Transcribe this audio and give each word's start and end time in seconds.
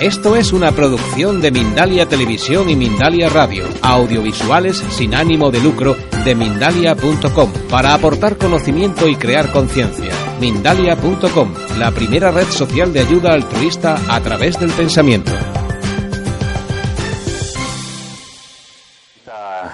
Esto 0.00 0.36
es 0.36 0.52
una 0.52 0.72
producción 0.72 1.40
de 1.40 1.50
Mindalia 1.50 2.06
Televisión 2.06 2.68
y 2.68 2.76
Mindalia 2.76 3.30
Radio, 3.30 3.64
audiovisuales 3.80 4.76
sin 4.76 5.14
ánimo 5.14 5.50
de 5.50 5.60
lucro 5.60 5.96
de 6.22 6.34
mindalia.com, 6.34 7.50
para 7.70 7.94
aportar 7.94 8.36
conocimiento 8.36 9.08
y 9.08 9.16
crear 9.16 9.50
conciencia. 9.50 10.12
Mindalia.com, 10.38 11.54
la 11.78 11.92
primera 11.92 12.30
red 12.30 12.46
social 12.48 12.92
de 12.92 13.00
ayuda 13.00 13.32
altruista 13.32 13.96
a 14.10 14.20
través 14.20 14.60
del 14.60 14.70
pensamiento. 14.70 15.32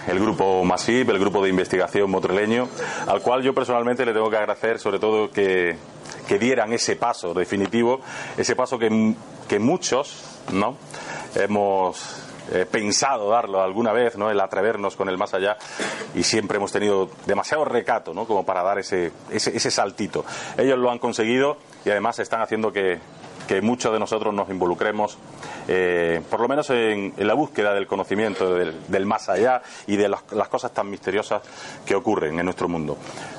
el 0.08 0.20
grupo 0.20 0.62
MASIP, 0.64 1.08
el 1.08 1.18
grupo 1.18 1.42
de 1.42 1.48
investigación 1.48 2.10
motreleño, 2.10 2.68
al 3.06 3.22
cual 3.22 3.42
yo 3.42 3.54
personalmente 3.54 4.04
le 4.04 4.12
tengo 4.12 4.28
que 4.30 4.36
agradecer 4.36 4.78
sobre 4.78 4.98
todo 4.98 5.30
que, 5.30 5.76
que 6.26 6.38
dieran 6.38 6.72
ese 6.72 6.96
paso 6.96 7.34
definitivo, 7.34 8.00
ese 8.36 8.56
paso 8.56 8.78
que, 8.78 9.14
que 9.48 9.58
muchos 9.58 10.40
no 10.52 10.76
hemos 11.34 12.22
eh, 12.52 12.66
pensado 12.70 13.30
darlo 13.30 13.62
alguna 13.62 13.92
vez, 13.92 14.16
¿no? 14.16 14.30
El 14.30 14.40
atrevernos 14.40 14.96
con 14.96 15.08
el 15.08 15.16
más 15.16 15.32
allá 15.34 15.56
y 16.14 16.22
siempre 16.22 16.56
hemos 16.56 16.72
tenido 16.72 17.08
demasiado 17.26 17.64
recato, 17.64 18.12
¿no? 18.12 18.26
Como 18.26 18.44
para 18.44 18.62
dar 18.62 18.78
ese, 18.78 19.12
ese, 19.30 19.56
ese 19.56 19.70
saltito. 19.70 20.24
Ellos 20.58 20.78
lo 20.78 20.90
han 20.90 20.98
conseguido 20.98 21.56
y 21.84 21.90
además 21.90 22.18
están 22.18 22.42
haciendo 22.42 22.72
que, 22.72 22.98
que 23.46 23.60
muchos 23.60 23.92
de 23.92 23.98
nosotros 23.98 24.32
nos 24.34 24.48
involucremos, 24.48 25.18
eh, 25.68 26.20
por 26.30 26.40
lo 26.40 26.48
menos 26.48 26.70
en, 26.70 27.14
la 27.16 27.34
búsqueda 27.34 27.74
del 27.74 27.86
conocimiento 27.86 28.54
del, 28.54 29.06
más 29.06 29.28
allá 29.28 29.62
y 29.86 29.96
de 29.96 30.08
las, 30.08 30.22
cosas 30.22 30.72
tan 30.72 30.90
misteriosas 30.90 31.42
que 31.84 31.94
ocurren 31.94 32.38
en 32.38 32.44
nuestro 32.44 32.68
mundo. 32.68 32.96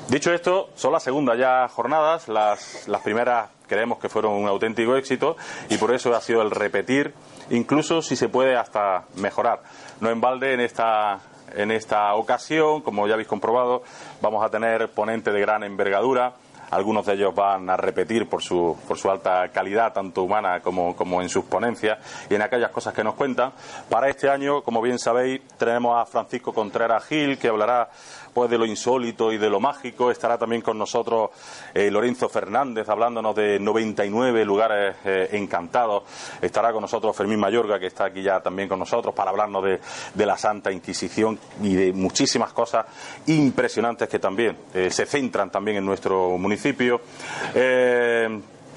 Dicho 0.09 0.33
esto, 0.33 0.69
son 0.75 0.91
las 0.91 1.03
segundas 1.03 1.37
ya 1.37 1.67
jornadas, 1.67 2.27
las, 2.27 2.85
primeras 3.03 3.49
creemos 3.67 3.97
que 3.99 4.09
fueron 4.09 4.33
un 4.33 4.47
auténtico 4.47 4.95
éxito 4.95 5.35
y 5.69 5.77
por 5.77 5.93
eso 5.93 6.13
ha 6.15 6.21
sido 6.21 6.41
el 6.41 6.51
repetir, 6.51 7.13
incluso 7.49 8.01
si 8.01 8.15
se 8.15 8.29
puede 8.29 8.55
hasta 8.55 9.05
mejorar. 9.15 9.63
No 9.99 10.09
en 10.09 10.21
balde 10.21 10.53
en 10.53 10.59
esta 10.59 11.19
en 11.55 11.69
esta 11.69 12.15
ocasión, 12.15 12.81
como 12.81 13.07
ya 13.07 13.13
habéis 13.13 13.27
comprobado, 13.27 13.83
vamos 14.21 14.43
a 14.43 14.49
tener 14.49 14.89
ponente 14.89 15.31
de 15.31 15.39
gran 15.39 15.63
envergadura, 15.63 16.33
algunos 16.72 17.06
de 17.06 17.14
ellos 17.14 17.33
van 17.36 17.69
a 17.69 17.78
repetir 17.78 18.28
por 18.28 18.42
su, 18.42 18.78
por 18.88 18.97
su 18.97 19.09
alta 19.09 19.50
calidad, 19.50 19.94
tanto 19.94 20.23
humana 20.23 20.59
como, 20.61 20.95
como 20.95 21.22
en 21.22 21.30
sus 21.30 21.45
ponencias 21.45 22.00
y 22.30 22.36
en 22.36 22.42
aquellas 22.42 22.72
cosas 22.72 22.94
que 22.94 23.03
nos 23.03 23.16
cuentan. 23.16 23.53
Para 23.89 24.09
este 24.09 24.30
año, 24.30 24.61
como 24.61 24.81
bien 24.81 25.00
sabéis, 25.00 25.42
tenemos 25.58 26.00
a 26.00 26.05
Francisco 26.05 26.53
Contreras 26.53 27.05
Gil, 27.05 27.38
que 27.38 27.47
hablará 27.47 27.89
pues 28.33 28.50
de 28.50 28.58
lo 28.58 28.66
insólito 28.66 29.31
y 29.31 29.38
de 29.38 29.50
lo 29.50 29.59
mágico. 29.59 30.09
Estará 30.11 30.38
también 30.38 30.61
con 30.61 30.78
nosotros 30.78 31.30
eh, 31.73 31.92
Lorenzo 31.92 32.30
Fernández 32.30 32.89
hablándonos 32.89 33.36
de 33.36 33.59
99 33.59 34.44
lugares 34.44 34.95
eh, 35.05 35.30
encantados. 35.33 36.03
Estará 36.42 36.72
con 36.72 36.81
nosotros 36.81 37.16
Fermín 37.16 37.39
Mayorga, 37.39 37.80
que 37.80 37.88
está 37.88 38.05
aquí 38.05 38.23
ya 38.23 38.42
también 38.42 38.67
con 38.67 38.80
nosotros 38.80 39.14
para 39.14 39.30
hablarnos 39.30 39.64
de, 39.64 39.80
de 40.14 40.25
la 40.25 40.38
Santa 40.38 40.72
Inquisición 40.72 41.39
y 41.61 41.75
de 41.75 41.94
muchísimas 41.94 42.53
cosas 42.53 42.86
impresionantes 43.27 44.10
que 44.10 44.20
también 44.20 44.58
eh, 44.73 44.89
se 44.89 45.05
centran 45.05 45.52
también 45.52 45.77
en 45.77 45.86
nuestro 45.86 46.37
municipio. 46.37 46.52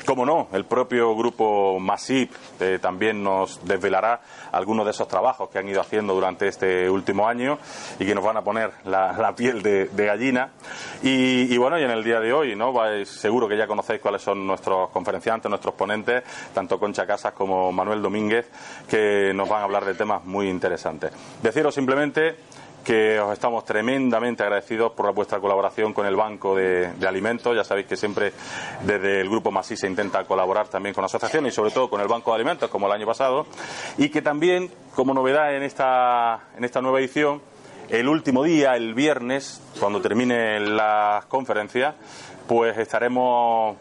Como 0.07 0.25
no, 0.25 0.47
el 0.53 0.65
propio 0.67 1.17
grupo 1.17 1.81
Masip 1.81 2.33
eh, 2.61 2.79
también 2.81 3.25
nos 3.25 3.67
desvelará 3.67 4.21
algunos 4.53 4.85
de 4.85 4.93
esos 4.93 5.09
trabajos 5.09 5.51
que 5.51 5.59
han 5.59 5.69
ido 5.69 5.81
haciendo 5.81 6.15
durante 6.15 6.47
este 6.47 6.89
último 6.89 7.27
año 7.27 7.59
y 7.99 8.07
que 8.07 8.15
nos 8.15 8.23
van 8.23 8.37
a 8.37 8.45
poner 8.45 8.71
la, 8.85 9.35
piel 9.37 9.63
de, 9.63 9.89
gallina. 9.93 10.51
Y, 11.03 11.57
bueno, 11.59 11.77
y 11.77 11.83
en 11.83 11.91
el 11.91 12.05
día 12.05 12.21
de 12.21 12.33
hoy, 12.33 12.55
¿no? 12.55 12.73
seguro 13.05 13.49
que 13.49 13.57
ya 13.57 13.67
conocéis 13.67 14.01
cuáles 14.01 14.23
son 14.23 14.47
nuestros 14.47 14.91
conferenciantes, 14.91 15.51
nuestros 15.51 15.75
ponentes, 15.75 16.23
tanto 16.55 16.79
Concha 16.79 17.05
Casas 17.05 17.33
como 17.33 17.73
Manuel 17.73 18.01
Domínguez, 18.01 18.49
que 18.89 19.33
nos 19.35 19.49
van 19.49 19.63
a 19.63 19.65
hablar 19.65 19.85
de 19.85 19.95
temas 19.95 20.25
muy 20.25 20.49
interesantes. 20.49 21.11
Deciros 21.43 21.75
simplemente 21.75 22.37
que 22.87 23.19
os 23.19 23.33
estamos 23.33 23.65
tremendamente 23.65 24.45
agradecidos 24.45 24.93
por 24.93 25.13
vuestra 25.13 25.41
colaboración 25.41 25.93
con 25.93 26.07
el 26.07 26.15
Banco 26.15 26.55
de, 26.55 26.93
Alimentos. 27.05 27.57
Ya 27.57 27.65
sabéis 27.65 27.89
que 27.89 27.97
siempre 27.97 28.33
desde 28.85 29.23
el 29.23 29.29
Grupo 29.29 29.51
Masí 29.51 29.77
se 29.77 29.89
intenta 29.89 30.23
colaborar 30.23 30.69
también 30.69 30.95
con 30.95 31.03
la 31.03 31.07
asociación 31.07 31.47
y 31.47 31.51
sobre 31.51 31.73
todo 31.73 31.91
con 31.91 32.01
el 32.01 32.07
Banco 32.07 32.31
de 32.31 32.37
Alimentos, 32.37 32.71
como 32.71 32.87
el 32.87 32.93
año 32.93 33.05
pasado. 33.05 33.47
Y 33.99 34.09
que 34.09 34.23
también, 34.23 34.71
como 34.95 35.15
novedad 35.15 35.53
en 35.57 35.65
esta, 35.65 36.45
en 36.57 36.63
esta 36.63 36.81
nueva 36.81 37.01
edición, 37.01 37.43
el 37.89 38.07
último 38.07 38.45
día, 38.45 38.77
el 38.77 38.95
viernes, 38.95 39.61
cuando 39.81 40.01
termine 40.01 40.61
la 40.61 41.25
conferencia, 41.29 41.97
pues 42.47 42.79
estaremos 42.79 43.77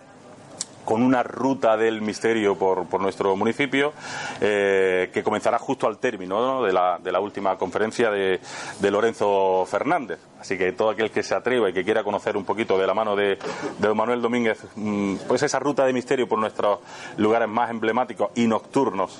con 0.85 1.01
una 1.01 1.23
ruta 1.23 1.75
del 1.75 2.01
misterio 2.01 2.55
por, 2.55 2.87
por 2.87 3.01
nuestro 3.01 3.35
municipio 3.35 3.91
eh, 4.39 5.09
que 5.11 5.23
comenzará 5.23 5.57
justo 5.59 5.87
al 5.87 5.97
término 5.97 6.63
de, 6.63 6.71
la, 6.71 6.99
de, 7.03 7.11
la, 7.11 7.19
última 7.19 7.57
conferencia 7.57 8.11
de, 8.11 8.39
de, 8.79 8.91
Lorenzo 8.91 9.65
Fernández. 9.65 10.19
Así 10.39 10.57
que 10.57 10.71
todo 10.73 10.91
aquel 10.91 11.11
que 11.11 11.23
se 11.23 11.33
atreva 11.33 11.69
y 11.69 11.73
que 11.73 11.83
quiera 11.83 12.03
conocer 12.03 12.37
un 12.37 12.45
poquito 12.45 12.77
de 12.77 12.87
la 12.87 12.93
mano 12.93 13.15
de, 13.15 13.37
don 13.79 13.97
Manuel 13.97 14.21
Domínguez, 14.21 14.59
mm, 14.75 15.15
pues 15.27 15.41
esa 15.43 15.59
ruta 15.59 15.85
de 15.85 15.93
misterio 15.93 16.27
por 16.27 16.39
nuestros 16.39 16.79
lugares 17.17 17.49
más 17.49 17.69
emblemáticos 17.69 18.29
y 18.35 18.47
nocturnos 18.47 19.19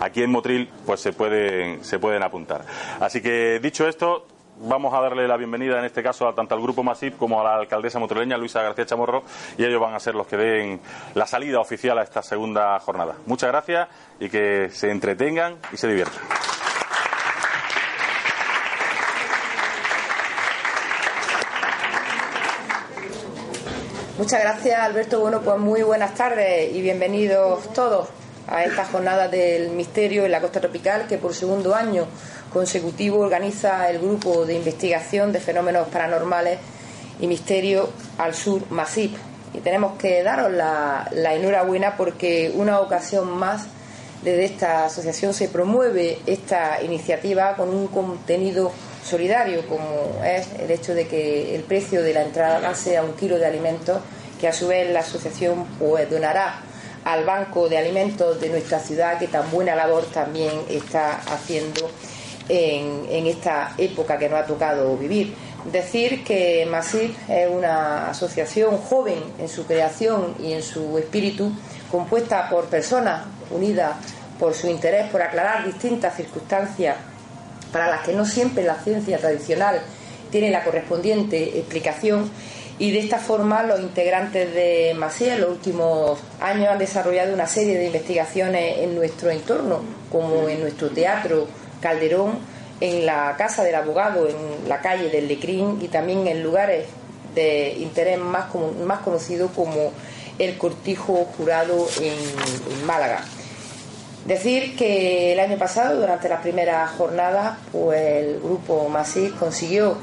aquí 0.00 0.22
en 0.22 0.30
Motril, 0.30 0.68
pues 0.86 1.00
se 1.00 1.12
pueden, 1.12 1.84
se 1.84 1.98
pueden 1.98 2.22
apuntar. 2.22 2.64
Así 3.00 3.20
que 3.20 3.60
dicho 3.60 3.86
esto, 3.86 4.26
vamos 4.60 4.92
a 4.94 5.00
darle 5.00 5.28
la 5.28 5.36
bienvenida 5.36 5.78
en 5.78 5.84
este 5.84 6.02
caso 6.02 6.32
tanto 6.34 6.54
al 6.54 6.60
grupo 6.60 6.82
Masip 6.82 7.16
como 7.16 7.40
a 7.40 7.44
la 7.44 7.54
alcaldesa 7.56 7.98
motroleña 7.98 8.36
Luisa 8.36 8.62
García 8.62 8.86
Chamorro 8.86 9.22
y 9.56 9.64
ellos 9.64 9.80
van 9.80 9.94
a 9.94 10.00
ser 10.00 10.14
los 10.14 10.26
que 10.26 10.36
den 10.36 10.80
la 11.14 11.26
salida 11.26 11.60
oficial 11.60 11.98
a 11.98 12.02
esta 12.02 12.22
segunda 12.22 12.78
jornada. 12.80 13.14
Muchas 13.26 13.50
gracias 13.50 13.88
y 14.20 14.28
que 14.28 14.70
se 14.70 14.90
entretengan 14.90 15.56
y 15.72 15.76
se 15.76 15.88
diviertan. 15.88 16.22
Muchas 24.18 24.40
gracias 24.40 24.80
Alberto. 24.80 25.20
Bueno, 25.20 25.40
pues 25.42 25.58
muy 25.58 25.82
buenas 25.82 26.14
tardes 26.14 26.74
y 26.74 26.82
bienvenidos 26.82 27.72
todos 27.72 28.08
a 28.48 28.64
esta 28.64 28.84
jornada 28.84 29.28
del 29.28 29.70
misterio 29.70 30.24
en 30.24 30.32
la 30.32 30.40
costa 30.40 30.60
tropical 30.60 31.06
que 31.06 31.18
por 31.18 31.34
segundo 31.34 31.74
año 31.74 32.06
consecutivo 32.52 33.18
organiza 33.18 33.88
el 33.90 33.98
grupo 33.98 34.44
de 34.46 34.54
investigación 34.54 35.32
de 35.32 35.40
fenómenos 35.40 35.88
paranormales 35.88 36.58
y 37.20 37.26
misterio 37.26 37.90
al 38.18 38.34
sur 38.34 38.62
MASIP. 38.70 39.16
Y 39.54 39.58
tenemos 39.58 39.98
que 39.98 40.22
daros 40.22 40.52
la, 40.52 41.08
enhorabuena 41.12 41.96
porque 41.96 42.52
una 42.54 42.80
ocasión 42.80 43.30
más 43.30 43.66
desde 44.22 44.44
esta 44.44 44.86
asociación 44.86 45.32
se 45.32 45.48
promueve 45.48 46.18
esta 46.26 46.82
iniciativa 46.82 47.54
con 47.56 47.70
un 47.70 47.86
contenido 47.86 48.72
solidario, 49.04 49.66
como 49.68 50.22
es 50.24 50.48
el 50.58 50.70
hecho 50.70 50.94
de 50.94 51.06
que 51.06 51.54
el 51.54 51.62
precio 51.62 52.02
de 52.02 52.12
la 52.12 52.22
entrada 52.22 52.74
sea 52.74 53.02
un 53.02 53.14
kilo 53.14 53.38
de 53.38 53.46
alimentos, 53.46 54.00
que 54.40 54.48
a 54.48 54.52
su 54.52 54.68
vez 54.68 54.90
la 54.90 55.00
asociación 55.00 55.64
pues 55.78 56.10
donará 56.10 56.62
al 57.04 57.24
Banco 57.24 57.68
de 57.68 57.78
Alimentos 57.78 58.40
de 58.40 58.50
nuestra 58.50 58.80
ciudad, 58.80 59.18
que 59.18 59.28
tan 59.28 59.50
buena 59.50 59.74
labor 59.74 60.04
también 60.06 60.52
está 60.68 61.16
haciendo 61.32 61.90
en, 62.48 63.26
esta 63.26 63.74
época 63.78 64.18
que 64.18 64.28
nos 64.28 64.40
ha 64.40 64.46
tocado 64.46 64.96
vivir. 64.96 65.34
Decir 65.70 66.24
que 66.24 66.66
MASIF 66.70 67.16
es 67.28 67.50
una 67.50 68.10
asociación 68.10 68.78
joven 68.78 69.18
en 69.38 69.48
su 69.48 69.66
creación 69.66 70.34
y 70.42 70.52
en 70.52 70.62
su 70.62 70.96
espíritu, 70.98 71.52
compuesta 71.90 72.48
por 72.48 72.66
personas 72.66 73.24
unidas 73.50 73.92
por 74.38 74.54
su 74.54 74.68
interés 74.68 75.10
por 75.10 75.20
aclarar 75.20 75.66
distintas 75.66 76.16
circunstancias 76.16 76.96
para 77.72 77.88
las 77.88 78.02
que 78.02 78.12
no 78.12 78.24
siempre 78.24 78.62
la 78.62 78.76
ciencia 78.76 79.18
tradicional 79.18 79.80
tiene 80.30 80.50
la 80.50 80.62
correspondiente 80.62 81.58
explicación 81.58 82.30
y 82.78 82.92
de 82.92 83.00
esta 83.00 83.18
forma 83.18 83.64
los 83.64 83.80
integrantes 83.80 84.54
de 84.54 84.94
MASIF 84.96 85.32
en 85.32 85.40
los 85.40 85.50
últimos 85.50 86.18
años 86.40 86.68
han 86.68 86.78
desarrollado 86.78 87.34
una 87.34 87.46
serie 87.46 87.76
de 87.76 87.86
investigaciones 87.86 88.78
en 88.78 88.94
nuestro 88.94 89.30
entorno, 89.30 89.80
como 90.12 90.48
en 90.48 90.60
nuestro 90.60 90.88
teatro, 90.90 91.48
Calderón, 91.80 92.38
en 92.80 93.06
la 93.06 93.34
casa 93.36 93.64
del 93.64 93.74
abogado, 93.74 94.28
en 94.28 94.68
la 94.68 94.80
calle 94.80 95.10
del 95.10 95.28
Lecrín 95.28 95.78
y 95.80 95.88
también 95.88 96.26
en 96.26 96.42
lugares 96.42 96.86
de 97.34 97.74
interés 97.78 98.18
más, 98.18 98.46
más 98.84 99.00
conocidos 99.00 99.50
como 99.54 99.92
el 100.38 100.56
Cortijo 100.56 101.26
Jurado 101.36 101.86
en, 102.00 102.86
Málaga. 102.86 103.20
Decir 104.24 104.76
que 104.76 105.32
el 105.32 105.40
año 105.40 105.58
pasado, 105.58 106.00
durante 106.00 106.28
las 106.28 106.40
primeras 106.40 106.90
jornadas, 106.92 107.58
pues 107.72 108.00
el 108.00 108.40
grupo 108.40 108.88
Masís 108.88 109.32
consiguió 109.32 109.96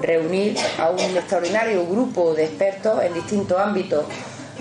reunir 0.00 0.56
a 0.78 0.90
un 0.90 1.00
extraordinario 1.00 1.86
grupo 1.86 2.34
de 2.34 2.44
expertos 2.44 3.02
en 3.02 3.14
distintos 3.14 3.58
ámbitos 3.58 4.04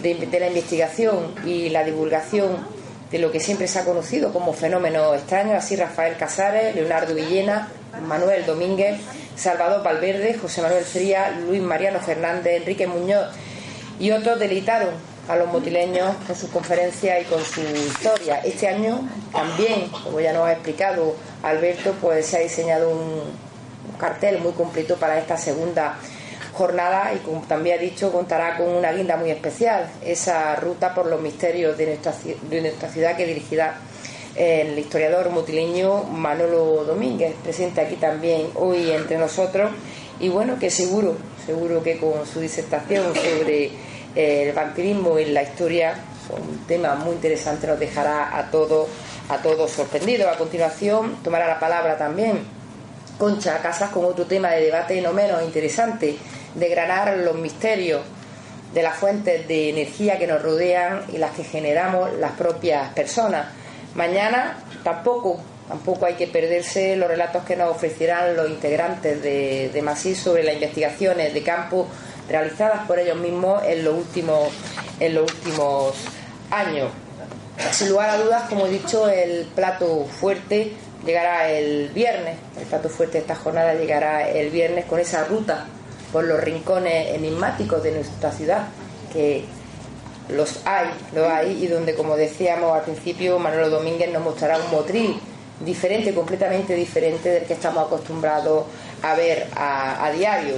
de, 0.01 0.39
la 0.39 0.48
investigación 0.48 1.36
y 1.45 1.69
la 1.69 1.83
divulgación 1.83 2.79
de 3.11 3.19
lo 3.19 3.31
que 3.31 3.39
siempre 3.39 3.67
se 3.67 3.79
ha 3.79 3.85
conocido 3.85 4.31
como 4.31 4.53
fenómeno 4.53 5.13
extraño, 5.15 5.56
así 5.56 5.75
Rafael 5.75 6.15
Casares, 6.17 6.75
Leonardo 6.75 7.15
Villena, 7.15 7.69
Manuel 8.07 8.45
Domínguez, 8.45 9.00
Salvador 9.35 9.83
Valverde, 9.83 10.35
José 10.35 10.61
Manuel 10.61 10.83
Fría, 10.83 11.31
Luis 11.47 11.61
Mariano 11.61 12.00
Fernández, 12.00 12.61
Enrique 12.61 12.88
Muñoz 12.88 13.27
y 14.00 14.11
otros 14.11 14.39
deleitaron 14.39 14.89
a 15.27 15.35
los 15.35 15.47
motileños 15.47 16.15
con 16.25 16.35
su 16.35 16.50
conferencia 16.50 17.19
y 17.19 17.25
con 17.25 17.44
su 17.44 17.61
historia. 17.61 18.41
Este 18.44 18.67
año 18.67 19.07
también, 19.31 19.89
como 19.89 20.19
ya 20.19 20.33
nos 20.33 20.47
ha 20.47 20.53
explicado 20.53 21.15
Alberto, 21.44 21.94
pues 22.01 22.25
se 22.25 22.38
ha 22.38 22.39
diseñado 22.39 22.89
un 22.89 23.21
cartel 24.00 24.39
muy 24.39 24.53
completo 24.53 24.95
para 24.95 25.19
esta 25.19 25.38
segunda 25.38 25.97
jornada 26.59 27.13
y 27.15 27.19
como 27.19 27.41
también 27.44 27.79
ha 27.79 27.81
dicho 27.81 28.11
contará 28.11 28.57
con 28.57 28.67
una 28.67 28.91
guinda 28.91 29.15
muy 29.15 29.31
especial, 29.31 29.89
esa 30.03 30.57
ruta 30.57 30.94
por 30.94 31.06
los 31.06 31.21
misterios 31.21 31.77
de 31.77 31.85
nuestra, 31.85 32.13
de 32.50 32.61
nuestra 32.61 32.89
ciudad 32.89 33.15
que 33.15 33.25
dirigirá 33.25 33.77
el 34.35 34.77
historiador 34.77 35.29
motileño 35.29 36.03
Manolo 36.03 36.83
Domínguez, 36.83 37.33
presente 37.41 37.79
aquí 37.79 37.95
también 37.95 38.50
hoy 38.56 38.91
entre 38.91 39.17
nosotros 39.17 39.71
y 40.19 40.27
bueno 40.27 40.59
que 40.59 40.69
seguro, 40.69 41.15
seguro 41.45 41.81
que 41.81 41.97
con 41.97 42.27
su 42.27 42.41
disertación 42.41 43.15
sobre 43.15 43.71
el 44.15 44.51
vampirismo 44.51 45.17
en 45.17 45.33
la 45.33 45.44
historia, 45.44 45.94
un 46.29 46.65
tema 46.67 46.95
muy 46.95 47.13
interesante, 47.13 47.67
nos 47.67 47.79
dejará 47.79 48.38
a 48.38 48.51
todos 48.51 48.89
a 49.29 49.38
todos 49.38 49.71
sorprendidos. 49.71 50.27
A 50.27 50.38
continuación 50.38 51.17
tomará 51.23 51.47
la 51.47 51.59
palabra 51.59 51.97
también 51.97 52.59
Concha 53.19 53.61
Casas 53.61 53.89
con 53.89 54.06
otro 54.06 54.25
tema 54.25 54.50
de 54.51 54.61
debate 54.61 55.01
no 55.01 55.11
menos 55.11 55.44
interesante, 55.44 56.17
de 56.56 56.69
granar 56.69 57.18
los 57.18 57.36
misterios 57.36 58.01
de 58.74 58.84
las 58.84 58.98
fuentes 58.98 59.48
de 59.48 59.69
energía 59.69 60.19
que 60.19 60.28
nos 60.28 60.42
rodean 60.42 61.04
y 61.12 61.18
las 61.18 61.31
que 61.31 61.44
generamos 61.44 62.13
las 62.13 62.31
propias 62.34 62.94
personas. 62.94 63.48
Mañana 63.96 64.57
tampoco, 64.84 65.40
tampoco 65.68 66.06
hay 66.06 66.13
que 66.13 66.28
perderse 66.28 66.96
los 66.96 67.10
relatos 67.10 67.44
que 67.44 67.56
nos 67.56 67.72
ofrecerán 67.72 68.36
los 68.36 68.50
integrantes 68.50 69.22
de, 69.24 69.69
de 69.74 70.16
sobre 70.16 70.44
las 70.44 70.54
investigaciones 70.54 71.34
de 71.34 71.44
campo 71.44 71.88
realizadas 72.30 72.86
por 72.86 73.00
ellos 73.00 73.18
mismos 73.18 73.63
en 73.63 73.84
los 73.84 73.95
últimos, 73.95 74.50
en 75.00 75.16
los 75.16 75.31
últimos 75.31 75.95
años. 76.52 76.92
Sin 77.72 77.90
lugar 77.90 78.12
a 78.12 78.18
dudas, 78.18 78.44
como 78.48 78.68
he 78.68 78.69
dicho, 78.69 79.10
el 79.10 79.45
plato 79.56 80.06
fuerte 80.06 80.74
llegará 81.06 81.50
el 81.50 81.90
viernes. 81.90 82.38
El 82.57 82.68
plato 82.68 82.88
fuerte 82.88 83.13
de 83.13 83.19
esta 83.19 83.36
jornada 83.36 83.74
llegará 83.74 84.30
el 84.30 84.52
viernes 84.52 84.86
con 84.86 85.00
esa 85.00 85.24
ruta 85.25 85.66
por 86.11 86.23
los 86.23 86.39
rincones 86.41 87.15
enigmáticos 87.15 87.83
de 87.83 87.91
nuestra 87.91 88.31
ciudad, 88.31 88.67
que 89.11 89.45
los 90.29 90.65
hay, 90.65 90.89
lo 91.13 91.29
hay, 91.29 91.63
y 91.63 91.67
donde, 91.67 91.95
como 91.95 92.15
decíamos 92.15 92.75
al 92.75 92.83
principio, 92.83 93.39
Manolo 93.39 93.69
Domínguez 93.69 94.11
nos 94.11 94.23
mostrará 94.23 94.57
un 94.57 94.71
motril 94.71 95.19
diferente, 95.59 96.13
completamente 96.13 96.75
diferente 96.75 97.29
del 97.29 97.44
que 97.44 97.53
estamos 97.53 97.85
acostumbrados 97.85 98.65
a 99.01 99.15
ver 99.15 99.47
a 99.56 100.11
diario. 100.15 100.56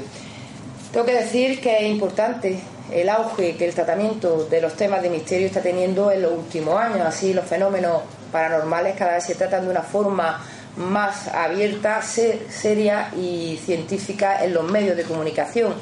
Tengo 0.92 1.06
que 1.06 1.14
decir 1.14 1.62
que 1.62 1.86
es 1.86 1.90
importante 1.90 2.60
el 2.92 3.10
auge 3.10 3.56
que 3.56 3.66
el 3.66 3.74
tratamiento 3.74 4.46
de 4.46 4.62
los 4.62 4.76
temas 4.76 5.02
de 5.02 5.10
misterio 5.10 5.48
está 5.48 5.62
teniendo 5.62 6.12
en 6.12 6.22
los 6.22 6.34
últimos 6.34 6.78
años. 6.80 7.02
Así 7.02 7.34
los 7.34 7.46
fenómenos 7.46 8.02
paranormales 8.32 8.98
cada 8.98 9.14
vez 9.14 9.24
se 9.24 9.36
tratan 9.36 9.64
de 9.64 9.72
una 9.72 9.82
forma 9.82 10.44
más 10.78 11.28
abierta, 11.28 12.02
seria 12.02 13.12
y 13.16 13.60
científica 13.64 14.44
en 14.44 14.54
los 14.54 14.70
medios 14.70 14.98
de 14.98 15.04
comunicación. 15.04 15.74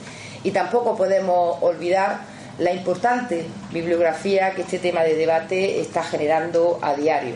Y 0.43 0.51
tampoco 0.51 0.95
podemos 0.95 1.57
olvidar 1.61 2.21
la 2.57 2.71
importante 2.71 3.45
bibliografía 3.71 4.51
que 4.53 4.61
este 4.61 4.79
tema 4.79 5.03
de 5.03 5.15
debate 5.15 5.79
está 5.79 6.03
generando 6.03 6.79
a 6.81 6.93
diario. 6.93 7.35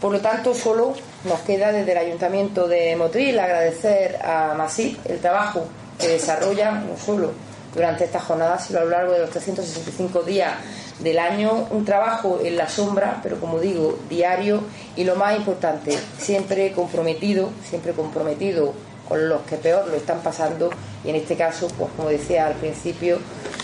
Por 0.00 0.12
lo 0.12 0.20
tanto, 0.20 0.54
solo 0.54 0.94
nos 1.24 1.40
queda 1.40 1.72
desde 1.72 1.92
el 1.92 1.98
Ayuntamiento 1.98 2.68
de 2.68 2.94
Motril 2.96 3.38
agradecer 3.38 4.16
a 4.24 4.54
Masip 4.56 4.98
el 5.06 5.18
trabajo 5.18 5.66
que 5.98 6.08
desarrollan 6.08 6.88
no 6.88 6.96
solo 6.96 7.47
durante 7.74 8.04
estas 8.04 8.24
jornadas, 8.24 8.66
sino 8.66 8.80
a 8.80 8.84
lo 8.84 8.90
largo 8.90 9.12
de 9.12 9.20
los 9.20 9.30
365 9.30 10.22
días 10.22 10.54
del 11.00 11.18
año, 11.18 11.68
un 11.70 11.84
trabajo 11.84 12.40
en 12.42 12.56
la 12.56 12.68
sombra, 12.68 13.20
pero 13.22 13.38
como 13.38 13.60
digo, 13.60 13.98
diario. 14.08 14.62
Y 14.96 15.04
lo 15.04 15.16
más 15.16 15.36
importante, 15.36 15.96
siempre 16.18 16.72
comprometido, 16.72 17.50
siempre 17.68 17.92
comprometido 17.92 18.72
con 19.08 19.28
los 19.28 19.42
que 19.42 19.56
peor 19.56 19.86
lo 19.88 19.96
están 19.96 20.20
pasando. 20.20 20.70
Y 21.04 21.10
en 21.10 21.16
este 21.16 21.36
caso, 21.36 21.68
pues 21.78 21.90
como 21.96 22.08
decía 22.08 22.46
al 22.46 22.54
principio, 22.54 23.18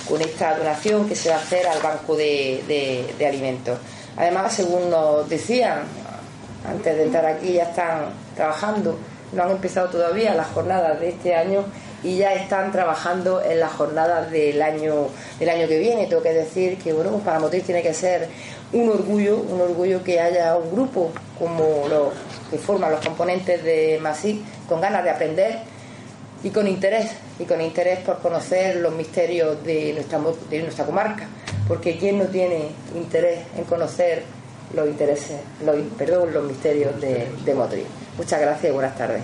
con 0.09 0.21
esta 0.21 0.56
donación 0.56 1.09
que 1.09 1.17
se 1.17 1.31
va 1.31 1.37
a 1.37 1.39
hacer 1.39 1.67
al 1.67 1.81
banco 1.81 2.17
de, 2.17 3.12
de 3.19 3.27
alimentos. 3.27 3.79
Además, 4.17 4.53
según 4.53 4.91
nos 4.91 5.29
decían, 5.29 5.83
antes 6.69 6.97
de 6.97 7.03
entrar 7.03 7.27
aquí 7.27 7.55
ya 7.55 7.65
están 7.65 8.11
trabajando, 8.37 8.97
no 9.33 9.43
han 9.43 9.51
empezado 9.51 9.89
todavía 9.89 10.35
las 10.35 10.47
jornadas 10.49 11.01
de 11.01 11.09
este 11.11 11.35
año 11.35 11.65
y 12.05 12.19
ya 12.19 12.35
están 12.35 12.71
trabajando 12.71 13.43
en 13.43 13.59
las 13.59 13.73
jornadas 13.73 14.31
del 14.31 14.61
año 14.62 15.09
del 15.39 15.49
año 15.49 15.67
que 15.67 15.79
viene. 15.79 16.06
Tengo 16.06 16.23
que 16.23 16.33
decir 16.33 16.79
que 16.79 16.93
bueno, 16.93 17.19
para 17.19 17.41
Motril 17.41 17.62
tiene 17.62 17.83
que 17.83 17.95
ser 17.95 18.29
un 18.73 18.91
orgullo, 18.91 19.39
un 19.39 19.61
orgullo 19.61 20.05
que 20.05 20.21
haya 20.21 20.56
un 20.56 20.71
grupo 20.71 21.11
como 21.39 21.89
los 21.89 22.12
que 22.51 22.59
forman 22.59 22.93
los 22.93 23.01
componentes 23.01 23.65
de 23.65 23.99
MASIC 24.01 24.39
con 24.69 24.81
ganas 24.81 25.03
de 25.03 25.11
aprender 25.11 25.59
y 26.43 26.51
con 26.51 26.69
interés, 26.69 27.11
y 27.39 27.45
con 27.45 27.61
interés 27.62 28.01
por 28.01 28.19
conocer 28.19 28.77
los 28.77 28.93
misterios 28.93 29.65
de 29.65 29.95
nuestra, 29.95 30.21
de 30.51 30.62
nuestra 30.62 30.85
comarca, 30.85 31.27
porque 31.67 31.97
¿quién 31.97 32.19
no 32.19 32.27
tiene 32.27 32.69
interés 32.95 33.41
en 33.56 33.65
conocer 33.65 34.25
los 34.75 34.87
intereses, 34.87 35.41
los, 35.65 35.77
perdón, 35.97 36.35
los 36.35 36.45
misterios 36.45 37.01
de, 37.01 37.29
de 37.47 37.55
Motril? 37.55 37.87
Muchas 38.19 38.41
gracias 38.43 38.71
y 38.71 38.75
buenas 38.75 38.95
tardes. 38.95 39.23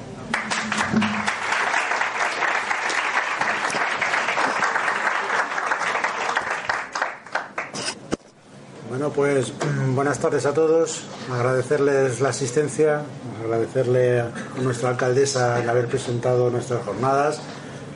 Bueno, 9.00 9.14
pues 9.14 9.55
buenas 9.94 10.19
tardes 10.19 10.44
a 10.44 10.52
todos. 10.52 11.00
Agradecerles 11.32 12.20
la 12.20 12.29
asistencia, 12.29 13.01
agradecerle 13.43 14.20
a 14.20 14.31
nuestra 14.60 14.91
alcaldesa 14.91 15.58
el 15.63 15.70
haber 15.70 15.86
presentado 15.86 16.51
nuestras 16.51 16.84
jornadas, 16.84 17.41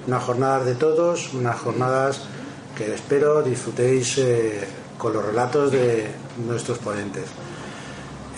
unas 0.07 0.23
jornadas 0.23 0.65
de 0.65 0.75
todos, 0.77 1.35
unas 1.35 1.61
jornadas 1.61 2.23
que 2.75 2.95
espero 2.95 3.43
disfrutéis 3.43 4.17
eh, 4.17 4.67
con 4.97 5.13
los 5.13 5.23
relatos 5.23 5.73
de 5.73 6.07
nuestros 6.47 6.79
ponentes. 6.79 7.25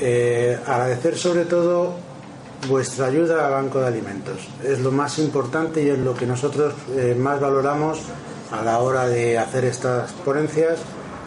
Eh, 0.00 0.58
agradecer 0.66 1.16
sobre 1.16 1.44
todo 1.44 1.94
vuestra 2.66 3.06
ayuda 3.06 3.46
al 3.46 3.52
Banco 3.52 3.78
de 3.78 3.86
Alimentos. 3.86 4.48
Es 4.64 4.80
lo 4.80 4.90
más 4.90 5.20
importante 5.20 5.84
y 5.84 5.90
es 5.90 5.98
lo 6.00 6.16
que 6.16 6.26
nosotros 6.26 6.74
eh, 6.96 7.14
más 7.16 7.38
valoramos 7.38 8.00
a 8.50 8.64
la 8.64 8.80
hora 8.80 9.06
de 9.06 9.38
hacer 9.38 9.64
estas 9.66 10.10
ponencias 10.24 10.80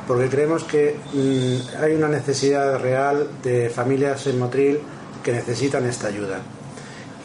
porque 0.09 0.27
creemos 0.27 0.63
que 0.63 0.95
mm, 1.13 1.83
hay 1.83 1.93
una 1.93 2.07
necesidad 2.07 2.79
real 2.79 3.27
de 3.43 3.69
familias 3.69 4.25
en 4.25 4.39
Motril 4.39 4.79
que 5.21 5.31
necesitan 5.31 5.85
esta 5.85 6.07
ayuda. 6.07 6.39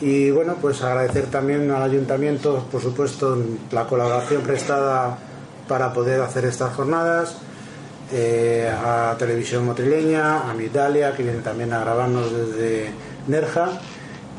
Y 0.03 0.31
bueno, 0.31 0.57
pues 0.61 0.83
agradecer 0.83 1.31
también 1.31 1.71
al 1.71 1.83
ayuntamiento, 1.83 2.67
por 2.71 2.83
supuesto, 2.83 3.39
la 3.73 3.87
colaboración 3.87 4.43
prestada 4.43 5.17
para 5.67 5.95
poder 5.95 6.21
hacer 6.21 6.45
estas 6.45 6.75
jornadas, 6.75 7.39
eh, 8.13 8.71
a 8.71 9.17
Televisión 9.19 9.65
Motrileña, 9.65 10.51
a 10.51 10.53
Mitalia, 10.53 11.17
que 11.17 11.23
viene 11.23 11.41
también 11.41 11.73
a 11.73 11.81
grabarnos 11.81 12.31
desde 12.31 12.91
Nerja, 13.29 13.81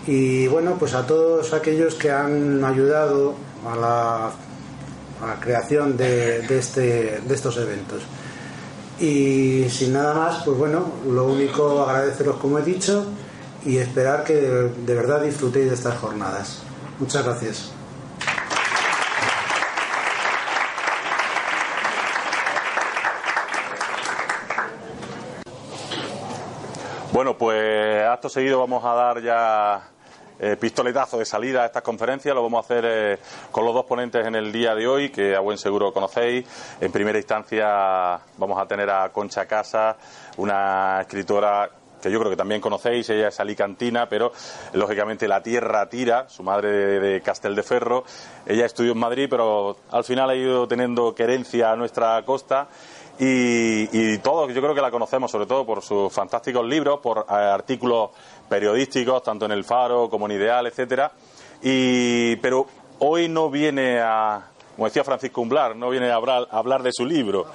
y 0.06 0.46
bueno, 0.46 0.76
pues 0.78 0.94
a 0.94 1.08
todos 1.08 1.52
aquellos 1.52 1.96
que 1.96 2.12
han 2.12 2.64
ayudado 2.64 3.34
a 3.68 3.76
la, 3.76 4.32
creación 5.40 5.98
de, 5.98 6.46
este, 6.56 7.22
de 7.28 7.34
estos 7.34 7.58
eventos. 7.58 8.04
Y 9.00 9.68
sin 9.70 9.94
nada 9.94 10.14
más, 10.14 10.44
pues 10.44 10.58
bueno, 10.58 10.86
lo 11.08 11.26
único 11.26 11.82
agradeceros 11.84 12.38
como 12.38 12.60
he 12.60 12.62
dicho 12.64 13.06
y 13.66 13.78
esperar 13.78 14.24
que 14.24 14.34
de, 14.34 14.96
verdad 14.96 15.22
disfrutéis 15.22 15.68
de 15.68 15.76
estas 15.76 15.98
jornadas. 15.98 16.62
Muchas 17.00 17.26
gracias. 17.26 17.72
Bueno, 27.12 27.38
pues 27.38 28.04
acto 28.04 28.30
seguido 28.30 28.60
vamos 28.60 28.84
a 28.84 28.94
dar 28.94 29.22
ya 29.22 29.95
eh, 30.40 30.58
pistoletazo 30.60 31.18
de 31.18 31.26
salida 31.26 31.64
a 31.64 31.66
estas 31.66 31.84
conferencias. 31.84 32.36
Lo 32.36 32.44
vamos 32.44 32.64
a 32.64 32.66
hacer 32.66 32.86
eh, 32.88 33.20
con 33.52 33.66
los 33.66 33.74
dos 33.74 33.86
ponentes 33.86 34.26
en 34.26 34.36
el 34.36 34.52
día 34.52 34.76
de 34.76 34.88
hoy, 34.88 35.10
que 35.10 35.36
a 35.36 35.40
buen 35.40 35.58
seguro 35.58 35.94
conocéis. 35.94 36.46
En 36.82 36.92
primera 36.92 37.18
instancia 37.18 38.20
vamos 38.38 38.60
a 38.60 38.66
tener 38.68 38.90
a 38.90 39.10
Concha 39.10 39.46
Casa, 39.46 39.98
una 40.38 41.02
escritora 41.02 41.70
que 42.02 42.12
yo 42.12 42.20
creo 42.20 42.30
que 42.30 42.38
también 42.38 42.62
conocéis, 42.62 43.10
ella 43.10 43.30
es 43.30 43.40
alicantina, 43.40 44.08
pero 44.08 44.32
lógicamente 44.74 45.28
la 45.28 45.42
tierra 45.42 45.90
tira, 45.90 46.30
su 46.30 46.44
madre 46.44 46.70
de, 46.70 47.00
de 47.00 47.22
Casteldeferro, 47.22 48.04
ella 48.46 48.68
estudió 48.68 48.92
en 48.92 49.00
Madrid, 49.00 49.26
pero 49.28 49.78
al 49.90 50.04
final 50.04 50.30
ha 50.30 50.36
ido 50.36 50.68
teniendo 50.68 51.16
querencia 51.16 51.72
a 51.72 51.76
nuestra 51.76 52.22
costa 52.24 52.68
y, 53.18 53.88
y 53.92 54.18
todos 54.18 54.54
yo 54.54 54.62
creo 54.62 54.76
que 54.76 54.82
la 54.82 54.92
conocemos 54.92 55.32
sobre 55.32 55.46
todo 55.46 55.66
por 55.66 55.82
sus 55.82 56.12
fantásticos 56.12 56.66
libros, 56.66 57.00
por 57.00 57.26
eh, 57.30 57.34
artículos 57.34 58.10
periodísticos, 58.50 59.24
tanto 59.24 59.46
en 59.46 59.52
El 59.52 59.64
Faro 59.64 60.10
como 60.10 60.26
en 60.26 60.34
Ideal, 60.34 60.68
etcétera. 60.68 61.12
Y, 61.62 62.36
pero 62.38 62.68
hoy 63.00 63.28
no 63.28 63.50
viene 63.50 64.00
a, 64.02 64.46
como 64.76 64.88
decía 64.88 65.04
Francisco 65.04 65.42
Umblar, 65.42 65.76
no 65.76 65.90
viene 65.90 66.12
a 66.12 66.16
hablar, 66.16 66.48
a 66.52 66.58
hablar 66.58 66.84
de 66.84 66.92
su 66.92 67.06
libro, 67.06 67.46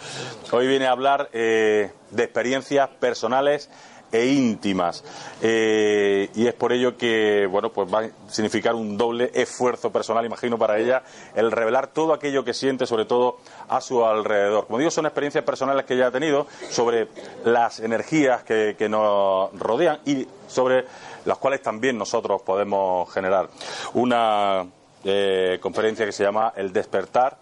hoy 0.52 0.66
viene 0.66 0.86
a 0.86 0.92
hablar 0.92 1.28
eh, 1.32 1.92
de 2.10 2.24
experiencias 2.24 2.88
personales 2.88 3.70
e 4.12 4.26
íntimas. 4.26 5.04
Eh, 5.42 6.28
y 6.34 6.46
es 6.46 6.54
por 6.54 6.72
ello 6.72 6.96
que, 6.96 7.46
bueno, 7.50 7.70
pues 7.70 7.92
va 7.92 8.00
a 8.00 8.10
significar 8.28 8.74
un 8.74 8.96
doble 8.96 9.30
esfuerzo 9.34 9.90
personal, 9.90 10.24
imagino, 10.24 10.58
para 10.58 10.78
ella, 10.78 11.02
el 11.34 11.50
revelar 11.50 11.88
todo 11.88 12.12
aquello 12.12 12.44
que 12.44 12.54
siente, 12.54 12.86
sobre 12.86 13.04
todo 13.04 13.38
a 13.68 13.80
su 13.80 14.04
alrededor. 14.04 14.66
Como 14.66 14.78
digo, 14.78 14.90
son 14.90 15.06
experiencias 15.06 15.44
personales 15.44 15.84
que 15.84 15.94
ella 15.94 16.08
ha 16.08 16.10
tenido 16.10 16.46
sobre 16.70 17.08
las 17.44 17.80
energías 17.80 18.42
que, 18.44 18.76
nos 18.90 19.52
rodean 19.58 20.00
y 20.04 20.26
sobre 20.48 20.84
las 21.24 21.38
cuales 21.38 21.62
también 21.62 21.96
nosotros 21.96 22.42
podemos 22.42 23.12
generar. 23.12 23.48
Una 23.94 24.66
eh, 25.04 25.58
conferencia 25.60 26.04
que 26.04 26.12
se 26.12 26.24
llama 26.24 26.52
El 26.56 26.72
despertar 26.72 27.36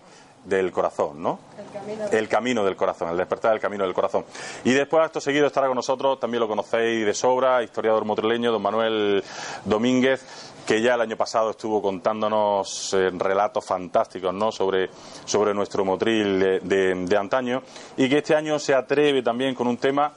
del 0.49 0.73
corazón, 0.73 1.23
¿no? 1.23 1.39
El 2.11 2.29
camino, 2.29 2.65
del 2.65 2.77
corazón, 2.77 3.11
el 3.11 3.17
despertar 3.17 3.53
del 3.53 3.61
camino 3.61 3.85
del 3.85 3.95
corazón. 3.95 4.25
Y 4.65 4.73
después, 4.73 5.05
acto 5.05 5.21
seguido, 5.21 5.47
estará 5.47 5.67
con 5.67 5.77
nosotros, 5.77 6.19
también 6.19 6.41
lo 6.41 6.49
conocéis 6.49 7.05
de 7.05 7.15
sobra, 7.15 7.63
historiador 7.63 8.05
motrileño, 8.05 8.53
don 8.53 8.63
Manuel 8.63 9.23
Domínguez, 9.65 10.25
que 10.67 10.83
ya 10.83 10.95
el 10.95 11.01
año 11.01 11.17
pasado 11.17 11.51
estuvo 11.51 11.81
contándonos 11.81 12.93
eh, 12.95 13.11
relatos 13.13 13.65
fantásticos 13.65 14.35
¿no? 14.35 14.53
sobre, 14.53 14.91
sobre 15.25 15.55
nuestro 15.55 15.85
motril 15.85 16.39
de, 16.39 16.61
de, 16.61 16.95
de 16.95 17.17
antaño, 17.17 17.63
y 17.97 18.09
que 18.09 18.19
este 18.19 18.35
año 18.35 18.59
se 18.59 18.75
atreve 18.75 19.23
también 19.23 19.55
con 19.55 19.67
un 19.67 19.77
tema 19.77 20.13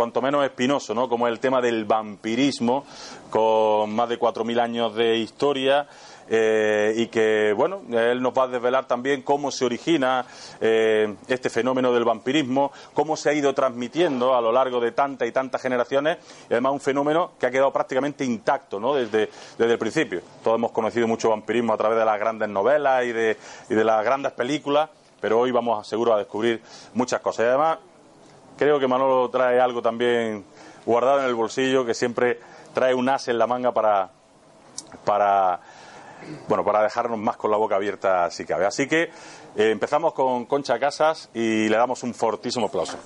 cuanto 0.00 0.22
menos 0.22 0.42
espinoso, 0.46 0.94
¿no? 0.94 1.10
como 1.10 1.28
el 1.28 1.38
tema 1.38 1.60
del 1.60 1.84
vampirismo, 1.84 2.86
con 3.28 3.94
más 3.94 4.08
de 4.08 4.18
4.000 4.18 4.58
años 4.58 4.94
de 4.94 5.18
historia, 5.18 5.86
eh, 6.26 6.94
y 6.96 7.08
que, 7.08 7.52
bueno, 7.54 7.82
él 7.90 8.22
nos 8.22 8.32
va 8.32 8.44
a 8.44 8.48
desvelar 8.48 8.86
también 8.86 9.20
cómo 9.20 9.50
se 9.50 9.66
origina 9.66 10.24
eh, 10.58 11.16
este 11.28 11.50
fenómeno 11.50 11.92
del 11.92 12.06
vampirismo, 12.06 12.72
cómo 12.94 13.14
se 13.14 13.28
ha 13.28 13.34
ido 13.34 13.52
transmitiendo 13.52 14.34
a 14.34 14.40
lo 14.40 14.50
largo 14.52 14.80
de 14.80 14.92
tantas 14.92 15.28
y 15.28 15.32
tantas 15.32 15.60
generaciones, 15.60 16.16
y 16.48 16.54
además 16.54 16.72
un 16.72 16.80
fenómeno 16.80 17.32
que 17.38 17.44
ha 17.44 17.50
quedado 17.50 17.70
prácticamente 17.70 18.24
intacto 18.24 18.80
¿no? 18.80 18.94
desde, 18.94 19.28
desde 19.58 19.72
el 19.72 19.78
principio. 19.78 20.22
Todos 20.42 20.56
hemos 20.56 20.72
conocido 20.72 21.06
mucho 21.06 21.28
vampirismo 21.28 21.74
a 21.74 21.76
través 21.76 21.98
de 21.98 22.06
las 22.06 22.18
grandes 22.18 22.48
novelas 22.48 23.04
y 23.04 23.12
de, 23.12 23.36
y 23.68 23.74
de 23.74 23.84
las 23.84 24.02
grandes 24.02 24.32
películas, 24.32 24.88
pero 25.20 25.38
hoy 25.40 25.50
vamos 25.50 25.86
seguro 25.86 26.14
a 26.14 26.16
descubrir 26.16 26.62
muchas 26.94 27.20
cosas. 27.20 27.48
Además, 27.48 27.80
creo 28.60 28.78
que 28.78 28.86
Manolo 28.86 29.30
trae 29.30 29.58
algo 29.58 29.80
también 29.80 30.44
guardado 30.84 31.20
en 31.20 31.24
el 31.24 31.34
bolsillo, 31.34 31.86
que 31.86 31.94
siempre 31.94 32.38
trae 32.74 32.92
un 32.92 33.08
as 33.08 33.26
en 33.28 33.38
la 33.38 33.46
manga 33.46 33.72
para, 33.72 34.10
para 35.02 35.60
bueno, 36.46 36.62
para 36.62 36.82
dejarnos 36.82 37.18
más 37.18 37.38
con 37.38 37.50
la 37.50 37.56
boca 37.56 37.76
abierta 37.76 38.30
si 38.30 38.44
cabe. 38.44 38.66
Así 38.66 38.86
que 38.86 39.04
eh, 39.04 39.70
empezamos 39.70 40.12
con 40.12 40.44
Concha 40.44 40.78
Casas 40.78 41.30
y 41.32 41.70
le 41.70 41.76
damos 41.78 42.02
un 42.02 42.12
fortísimo 42.12 42.66
aplauso. 42.66 42.98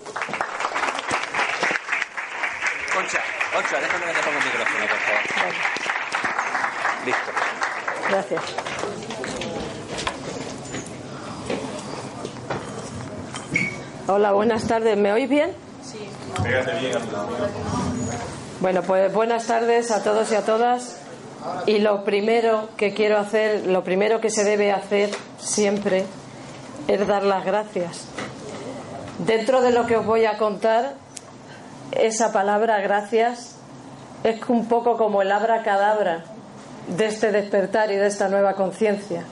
Concha, 2.92 3.20
Concha, 3.52 3.80
déjame 3.80 4.06
que 4.06 4.12
te 4.12 4.22
ponga 4.24 4.38
el 4.38 4.44
micrófono, 4.44 4.86
por 4.88 4.98
favor. 4.98 5.54
Listo. 7.06 7.30
Gracias. 8.10 8.93
Hola, 14.06 14.32
buenas 14.32 14.66
tardes. 14.66 14.98
¿Me 14.98 15.14
oís 15.14 15.30
bien? 15.30 15.52
Bueno, 18.60 18.82
pues 18.82 19.10
buenas 19.14 19.46
tardes 19.46 19.90
a 19.90 20.02
todos 20.02 20.30
y 20.30 20.34
a 20.34 20.42
todas. 20.42 21.00
Y 21.64 21.78
lo 21.78 22.04
primero 22.04 22.68
que 22.76 22.92
quiero 22.92 23.16
hacer, 23.16 23.66
lo 23.66 23.82
primero 23.82 24.20
que 24.20 24.28
se 24.28 24.44
debe 24.44 24.72
hacer 24.72 25.08
siempre 25.38 26.04
es 26.86 27.06
dar 27.06 27.22
las 27.22 27.46
gracias. 27.46 28.04
Dentro 29.20 29.62
de 29.62 29.70
lo 29.70 29.86
que 29.86 29.96
os 29.96 30.04
voy 30.04 30.26
a 30.26 30.36
contar, 30.36 30.96
esa 31.92 32.30
palabra 32.30 32.82
gracias 32.82 33.56
es 34.22 34.38
un 34.48 34.68
poco 34.68 34.98
como 34.98 35.22
el 35.22 35.32
abracadabra 35.32 36.24
de 36.88 37.06
este 37.06 37.32
despertar 37.32 37.90
y 37.90 37.96
de 37.96 38.08
esta 38.08 38.28
nueva 38.28 38.52
conciencia. 38.52 39.24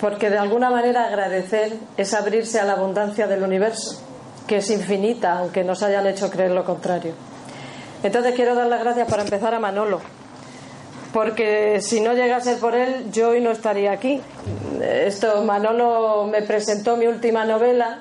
Porque 0.00 0.30
de 0.30 0.38
alguna 0.38 0.70
manera 0.70 1.06
agradecer 1.06 1.72
es 1.96 2.14
abrirse 2.14 2.60
a 2.60 2.64
la 2.64 2.74
abundancia 2.74 3.26
del 3.26 3.42
universo, 3.42 4.00
que 4.46 4.58
es 4.58 4.70
infinita, 4.70 5.38
aunque 5.38 5.64
nos 5.64 5.82
hayan 5.82 6.06
hecho 6.06 6.30
creer 6.30 6.52
lo 6.52 6.64
contrario. 6.64 7.14
Entonces 8.02 8.34
quiero 8.34 8.54
dar 8.54 8.68
las 8.68 8.80
gracias 8.80 9.08
para 9.08 9.22
empezar 9.22 9.54
a 9.54 9.58
Manolo, 9.58 10.00
porque 11.12 11.80
si 11.80 12.00
no 12.00 12.12
llega 12.12 12.36
a 12.36 12.40
ser 12.40 12.58
por 12.58 12.76
él, 12.76 13.10
yo 13.10 13.30
hoy 13.30 13.40
no 13.40 13.50
estaría 13.50 13.90
aquí. 13.90 14.20
Esto, 14.80 15.42
Manolo 15.42 16.26
me 16.26 16.42
presentó 16.42 16.96
mi 16.96 17.08
última 17.08 17.44
novela 17.44 17.98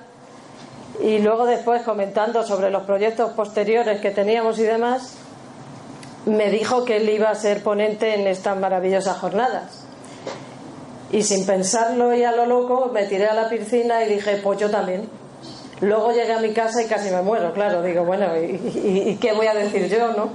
y 1.01 1.18
luego 1.18 1.48
después 1.48 1.82
comentando 1.82 2.44
sobre 2.44 2.70
los 2.70 2.84
proyectos 2.84 3.32
posteriores 3.32 4.01
que 4.01 4.12
teníamos 4.12 4.60
y 4.60 4.63
demás, 4.63 5.16
me 6.27 6.51
dijo 6.51 6.86
que 6.86 6.98
él 6.98 7.10
iba 7.10 7.30
a 7.30 7.36
ser 7.36 7.63
ponente 7.63 8.13
en 8.13 8.27
estas 8.27 8.56
maravillosas 8.58 9.18
jornadas. 9.18 9.87
Y 11.12 11.24
sin 11.24 11.46
pensarlo 11.46 12.14
y 12.14 12.24
a 12.24 12.32
lo 12.32 12.46
loco, 12.46 12.92
me 12.94 13.06
tiré 13.06 13.28
a 13.28 13.34
la 13.34 13.50
piscina 13.50 14.04
y 14.04 14.14
dije, 14.14 14.40
pues 14.44 14.60
yo 14.60 14.70
también. 14.70 15.10
Luego 15.82 16.12
llegué 16.12 16.34
a 16.34 16.40
mi 16.40 16.52
casa 16.52 16.82
y 16.82 16.88
casi 16.88 17.12
me 17.12 17.22
muero, 17.22 17.54
claro. 17.54 17.82
Digo, 17.82 18.04
bueno, 18.04 18.26
¿y, 18.38 19.10
y, 19.10 19.18
qué 19.22 19.34
voy 19.34 19.48
a 19.48 19.54
decir 19.54 19.88
yo, 19.88 20.12
no? 20.14 20.32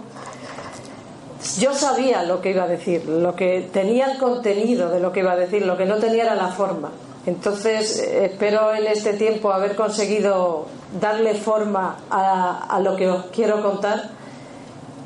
Yo 1.58 1.74
sabía 1.74 2.22
lo 2.22 2.40
que 2.40 2.50
iba 2.50 2.62
a 2.62 2.68
decir, 2.68 3.06
lo 3.06 3.34
que 3.34 3.68
tenía 3.72 4.12
el 4.12 4.18
contenido 4.18 4.88
de 4.90 5.00
lo 5.00 5.12
que 5.12 5.20
iba 5.20 5.32
a 5.32 5.36
decir, 5.36 5.66
lo 5.66 5.76
que 5.76 5.84
no 5.84 5.96
tenía 5.96 6.22
era 6.22 6.34
la 6.36 6.48
forma. 6.48 6.92
Entonces, 7.26 7.98
espero 7.98 8.74
en 8.74 8.86
este 8.86 9.14
tiempo 9.14 9.52
haber 9.52 9.74
conseguido 9.74 10.66
darle 11.00 11.34
forma 11.34 11.98
a, 12.10 12.66
a 12.74 12.80
lo 12.80 12.96
que 12.96 13.08
os 13.08 13.26
quiero 13.26 13.62
contar 13.62 14.21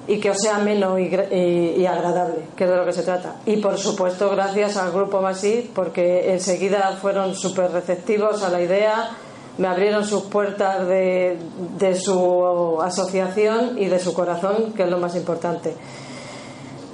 y 0.09 0.21
que 0.21 0.31
os 0.31 0.39
sea 0.39 0.57
ameno 0.57 0.99
y, 0.99 1.05
y, 1.05 1.87
agradable, 1.87 2.39
que 2.57 2.65
es 2.65 2.71
de 2.71 2.77
lo 2.77 2.85
que 2.85 2.93
se 2.93 3.03
trata. 3.03 3.37
Y 3.45 3.57
por 3.57 3.77
supuesto, 3.79 4.31
gracias 4.31 4.77
al 4.77 4.93
Grupo 4.93 5.21
Masí, 5.21 5.71
porque 5.75 6.33
enseguida 6.33 6.97
fueron 7.01 7.35
súper 7.35 7.73
receptivos 7.73 8.43
a 8.43 8.51
la 8.51 8.61
idea, 8.61 9.11
me 9.59 9.69
abrieron 9.69 10.05
sus 10.05 10.25
puertas 10.25 10.87
de, 10.87 11.39
de 11.79 11.97
su 11.97 12.81
asociación 12.83 13.79
y 13.79 13.87
de 13.87 13.99
su 13.99 14.15
corazón, 14.15 14.73
que 14.75 14.85
es 14.85 14.91
lo 14.91 14.99
más 14.99 15.17
importante. 15.17 15.75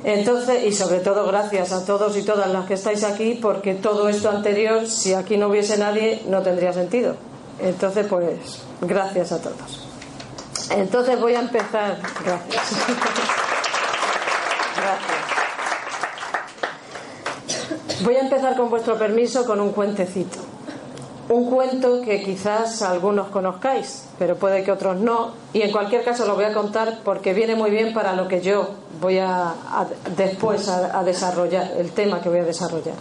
Entonces, 0.05 0.65
y 0.65 0.73
sobre 0.73 1.01
todo 1.01 1.27
gracias 1.27 1.73
a 1.73 1.85
todos 1.85 2.17
y 2.17 2.23
todas 2.23 2.51
las 2.51 2.67
que 2.67 2.75
estáis 2.75 3.05
aquí, 3.05 3.39
porque 3.41 3.75
todo 3.75 4.09
esto 4.09 4.31
anterior, 4.31 4.87
si 4.87 5.15
aquí 5.15 5.37
no 5.37 5.49
hubiese 5.49 5.77
nadie, 5.79 6.23
no 6.29 6.43
tendría 6.43 6.73
sentido. 6.73 7.15
Entonces, 7.61 8.07
pues, 8.09 8.63
gracias 8.81 9.33
a 9.33 9.41
todos. 9.41 9.92
Entonces 10.71 11.21
voy 11.21 11.35
a 11.35 11.41
empezar. 11.41 11.99
Gracias. 12.25 12.73
Gracias. 14.77 15.23
Voy 18.05 18.17
a 18.17 18.21
empezar 18.21 18.57
con 18.57 18.71
vuestro 18.71 18.99
permiso 18.99 19.45
con 19.45 19.61
un 19.61 19.73
cuentecito. 19.73 20.39
Un 21.29 21.49
cuento 21.49 22.03
que 22.03 22.23
quizás 22.23 22.83
algunos 22.83 23.29
conozcáis, 23.29 24.09
pero 24.19 24.37
puede 24.37 24.65
que 24.65 24.73
otros 24.73 24.97
no. 24.97 25.33
Y 25.53 25.63
en 25.63 25.71
cualquier 25.71 26.05
caso 26.05 26.27
lo 26.27 26.35
voy 26.35 26.45
a 26.45 26.53
contar 26.53 26.99
porque 27.05 27.33
viene 27.33 27.55
muy 27.55 27.71
bien 27.71 27.95
para 27.95 28.13
lo 28.15 28.27
que 28.27 28.41
yo 28.41 28.71
voy 29.01 29.19
a, 29.19 29.55
después 30.17 30.69
a 30.69 31.03
desarrollar, 31.05 31.73
el 31.79 31.93
tema 31.93 32.21
que 32.21 32.29
voy 32.29 32.41
a 32.41 32.45
desarrollar. 32.45 32.97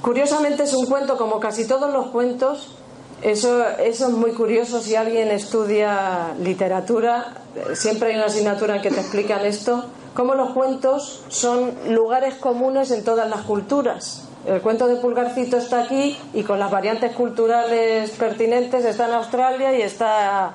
Curiosamente 0.00 0.62
es 0.62 0.72
un 0.72 0.86
cuento 0.86 1.18
como 1.18 1.38
casi 1.38 1.66
todos 1.66 1.92
los 1.92 2.06
cuentos 2.06 2.74
eso, 3.22 3.68
eso, 3.78 4.06
es 4.06 4.12
muy 4.12 4.32
curioso 4.32 4.80
si 4.80 4.96
alguien 4.96 5.30
estudia 5.30 6.34
literatura, 6.40 7.34
siempre 7.74 8.10
hay 8.10 8.16
una 8.16 8.26
asignatura 8.26 8.76
en 8.76 8.82
que 8.82 8.90
te 8.90 9.00
explican 9.00 9.44
esto, 9.44 9.84
cómo 10.14 10.34
los 10.34 10.50
cuentos 10.50 11.22
son 11.28 11.72
lugares 11.88 12.34
comunes 12.36 12.90
en 12.90 13.04
todas 13.04 13.28
las 13.28 13.42
culturas. 13.42 14.24
El 14.46 14.62
cuento 14.62 14.88
de 14.88 14.96
Pulgarcito 14.96 15.58
está 15.58 15.82
aquí 15.82 16.18
y 16.32 16.42
con 16.44 16.58
las 16.58 16.70
variantes 16.70 17.12
culturales 17.12 18.10
pertinentes 18.12 18.86
está 18.86 19.06
en 19.06 19.14
Australia 19.14 19.76
y 19.76 19.82
está 19.82 20.54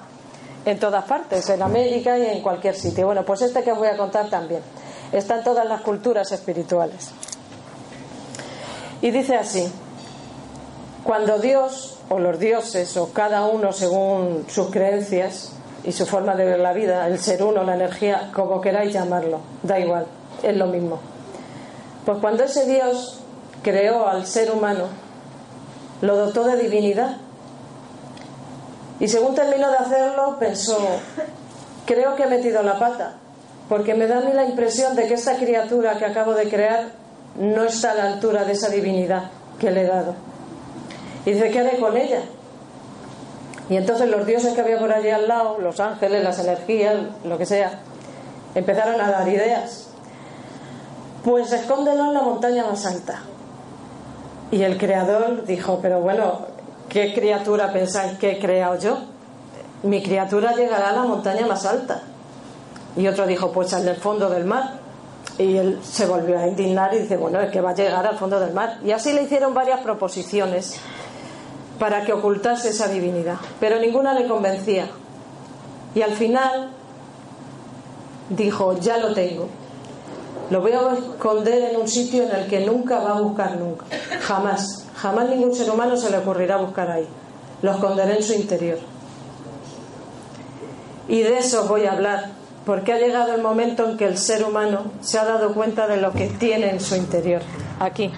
en 0.66 0.80
todas 0.80 1.06
partes, 1.06 1.48
en 1.50 1.62
América 1.62 2.18
y 2.18 2.26
en 2.26 2.42
cualquier 2.42 2.76
sitio. 2.76 3.06
Bueno, 3.06 3.24
pues 3.24 3.44
este 3.44 3.64
que 3.64 3.72
os 3.72 3.78
voy 3.78 3.90
a 3.90 3.96
contar 3.96 4.28
también. 4.30 4.62
Está 5.12 5.38
en 5.38 5.44
todas 5.44 5.68
las 5.68 5.82
culturas 5.82 6.32
espirituales. 6.32 7.12
Y 9.04 9.12
dice 9.12 9.36
así, 9.36 9.72
cuando 11.06 11.38
Dios 11.38 12.00
o 12.10 12.18
los 12.18 12.40
dioses 12.40 12.98
o 12.98 13.14
cada 13.14 13.46
uno 13.46 13.72
según 13.72 14.46
sus 14.50 14.72
creencias 14.72 15.52
y 15.84 15.92
su 15.92 16.08
forma 16.08 16.34
de 16.34 16.46
ver 16.46 16.60
la 16.60 16.74
vida, 16.74 17.06
el 17.06 17.20
ser 17.20 17.44
uno, 17.44 17.64
la 17.64 17.76
energía, 17.76 18.32
como 18.34 18.60
queráis 18.60 18.92
llamarlo, 18.92 19.40
da 19.62 19.80
igual, 19.80 20.08
es 20.42 20.58
lo 20.58 20.66
mismo. 20.66 21.00
Pues 22.08 22.18
cuando 22.18 22.44
ese 22.44 22.66
Dios 22.66 23.20
creó 23.62 24.08
al 24.08 24.26
ser 24.26 24.50
humano, 24.52 24.86
lo 26.02 26.16
dotó 26.16 26.44
de 26.44 26.58
divinidad. 26.58 27.18
Y 29.00 29.08
según 29.08 29.36
terminó 29.36 29.70
de 29.70 29.78
hacerlo, 29.78 30.38
pensó, 30.40 30.80
creo 31.86 32.16
que 32.16 32.24
he 32.24 32.28
metido 32.28 32.64
la 32.64 32.80
pata, 32.80 33.14
porque 33.70 33.94
me 33.94 34.08
da 34.08 34.18
a 34.18 34.22
mí 34.22 34.34
la 34.34 34.46
impresión 34.46 34.96
de 34.96 35.06
que 35.08 35.14
esta 35.14 35.36
criatura 35.38 36.00
que 36.00 36.06
acabo 36.06 36.34
de 36.34 36.50
crear 36.50 36.86
no 37.40 37.64
está 37.64 37.92
a 37.92 37.96
la 37.96 38.04
altura 38.06 38.44
de 38.44 38.54
esa 38.54 38.70
divinidad 38.70 39.30
que 39.60 39.70
le 39.70 39.82
he 39.84 39.88
dado. 39.88 40.16
Y 41.26 41.32
dice, 41.32 41.50
¿qué 41.50 41.60
haré 41.60 41.80
con 41.80 41.98
ella? 41.98 42.22
Y 43.70 43.78
entonces 43.78 44.10
los 44.10 44.26
dioses 44.26 44.54
que 44.54 44.62
había 44.62 44.78
por 44.78 44.92
allí 44.92 45.10
al 45.10 45.28
lado, 45.28 45.58
los 45.60 45.80
ángeles, 45.80 46.24
las 46.24 46.38
energías, 46.40 46.96
lo 47.24 47.38
que 47.38 47.46
sea, 47.46 47.80
empezaron 48.54 49.02
a 49.02 49.10
dar 49.10 49.28
ideas. 49.28 49.88
Pues 51.24 51.52
escóndelo 51.52 52.06
en 52.06 52.14
la 52.14 52.22
montaña 52.22 52.66
más 52.66 52.86
alta. 52.86 53.24
Y 54.52 54.62
el 54.62 54.78
creador 54.78 55.46
dijo, 55.46 55.80
pero 55.82 56.00
bueno, 56.02 56.42
¿qué 56.90 57.14
criatura 57.16 57.74
pensáis 57.74 58.18
que 58.20 58.34
he 58.34 58.40
creado 58.40 58.78
yo? 58.78 59.00
Mi 59.82 60.04
criatura 60.04 60.54
llegará 60.54 60.90
a 60.90 60.94
la 60.94 61.04
montaña 61.04 61.48
más 61.48 61.66
alta. 61.66 62.04
Y 62.96 63.08
otro 63.08 63.26
dijo, 63.26 63.52
pues 63.52 63.74
al 63.74 63.96
fondo 63.96 64.30
del 64.30 64.46
mar. 64.46 64.80
Y 65.40 65.58
él 65.58 65.80
se 65.84 66.06
volvió 66.06 66.40
a 66.40 66.48
indignar 66.48 66.94
y 66.94 67.00
dice, 67.00 67.18
bueno, 67.18 67.42
es 67.42 67.52
que 67.52 67.60
va 67.60 67.72
a 67.72 67.76
llegar 67.76 68.06
al 68.06 68.18
fondo 68.18 68.40
del 68.40 68.54
mar. 68.54 68.78
Y 68.86 68.92
así 68.92 69.12
le 69.12 69.24
hicieron 69.24 69.56
varias 69.56 69.82
proposiciones 69.82 70.80
para 71.80 72.06
que 72.06 72.14
ocultase 72.14 72.70
esa 72.70 72.88
divinidad, 72.88 73.38
pero 73.60 73.80
ninguna 73.80 74.14
le 74.14 74.28
convencía. 74.28 74.88
Y 75.94 76.02
al 76.02 76.12
final 76.12 76.72
dijo, 78.30 78.78
ya 78.80 78.98
lo 78.98 79.14
tengo. 79.14 79.48
Lo 80.50 80.62
voy 80.62 80.74
a 80.74 80.94
esconder 80.94 81.72
en 81.72 81.82
un 81.82 81.88
sitio 81.88 82.24
en 82.24 82.32
el 82.32 82.48
que 82.48 82.66
nunca 82.66 83.00
va 83.00 83.18
a 83.18 83.22
buscar 83.22 83.58
nunca. 83.58 83.86
Jamás. 84.22 84.86
Jamás 84.96 85.30
ningún 85.30 85.54
ser 85.56 85.70
humano 85.70 85.98
se 85.98 86.12
le 86.12 86.18
ocurrirá 86.18 86.58
buscar 86.58 86.90
ahí. 86.92 87.08
Lo 87.62 87.72
esconderé 87.72 88.18
en 88.18 88.24
su 88.24 88.34
interior. 88.34 88.78
Y 91.08 91.22
de 91.22 91.38
eso 91.38 91.68
voy 91.68 91.86
a 91.86 91.94
hablar, 91.94 92.32
porque 92.66 92.94
ha 92.94 92.98
llegado 92.98 93.34
el 93.34 93.42
momento 93.42 93.88
en 93.88 93.98
que 93.98 94.06
el 94.06 94.18
ser 94.18 94.44
humano 94.44 94.92
se 95.02 95.20
ha 95.20 95.26
dado 95.26 95.54
cuenta 95.54 95.88
de 95.88 95.98
lo 95.98 96.12
que 96.12 96.28
tiene 96.28 96.70
en 96.70 96.80
su 96.80 96.96
interior. 96.96 97.42
Aquí. 97.80 98.12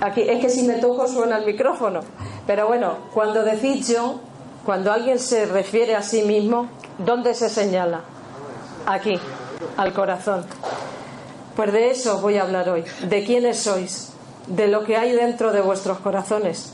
Aquí. 0.00 0.22
Es 0.22 0.40
que 0.40 0.48
si 0.48 0.62
me 0.64 0.74
toco 0.74 1.06
suena 1.06 1.38
el 1.38 1.46
micrófono. 1.46 2.00
Pero 2.46 2.66
bueno, 2.66 2.96
cuando 3.12 3.42
decís 3.42 3.88
yo, 3.88 4.20
cuando 4.64 4.92
alguien 4.92 5.18
se 5.18 5.46
refiere 5.46 5.94
a 5.94 6.02
sí 6.02 6.22
mismo, 6.22 6.68
¿dónde 6.98 7.34
se 7.34 7.48
señala? 7.48 8.02
Aquí, 8.86 9.18
al 9.76 9.92
corazón. 9.92 10.44
Pues 11.56 11.72
de 11.72 11.90
eso 11.90 12.20
voy 12.20 12.36
a 12.36 12.42
hablar 12.42 12.68
hoy, 12.68 12.84
de 13.08 13.24
quiénes 13.24 13.60
sois, 13.60 14.12
de 14.46 14.68
lo 14.68 14.84
que 14.84 14.96
hay 14.96 15.12
dentro 15.12 15.52
de 15.52 15.60
vuestros 15.60 15.98
corazones 15.98 16.72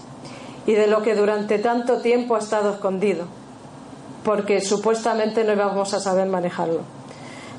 y 0.66 0.72
de 0.72 0.86
lo 0.86 1.02
que 1.02 1.14
durante 1.14 1.58
tanto 1.58 2.00
tiempo 2.00 2.34
ha 2.34 2.38
estado 2.38 2.70
escondido, 2.70 3.26
porque 4.24 4.60
supuestamente 4.60 5.44
no 5.44 5.52
íbamos 5.52 5.94
a 5.94 6.00
saber 6.00 6.28
manejarlo. 6.28 6.80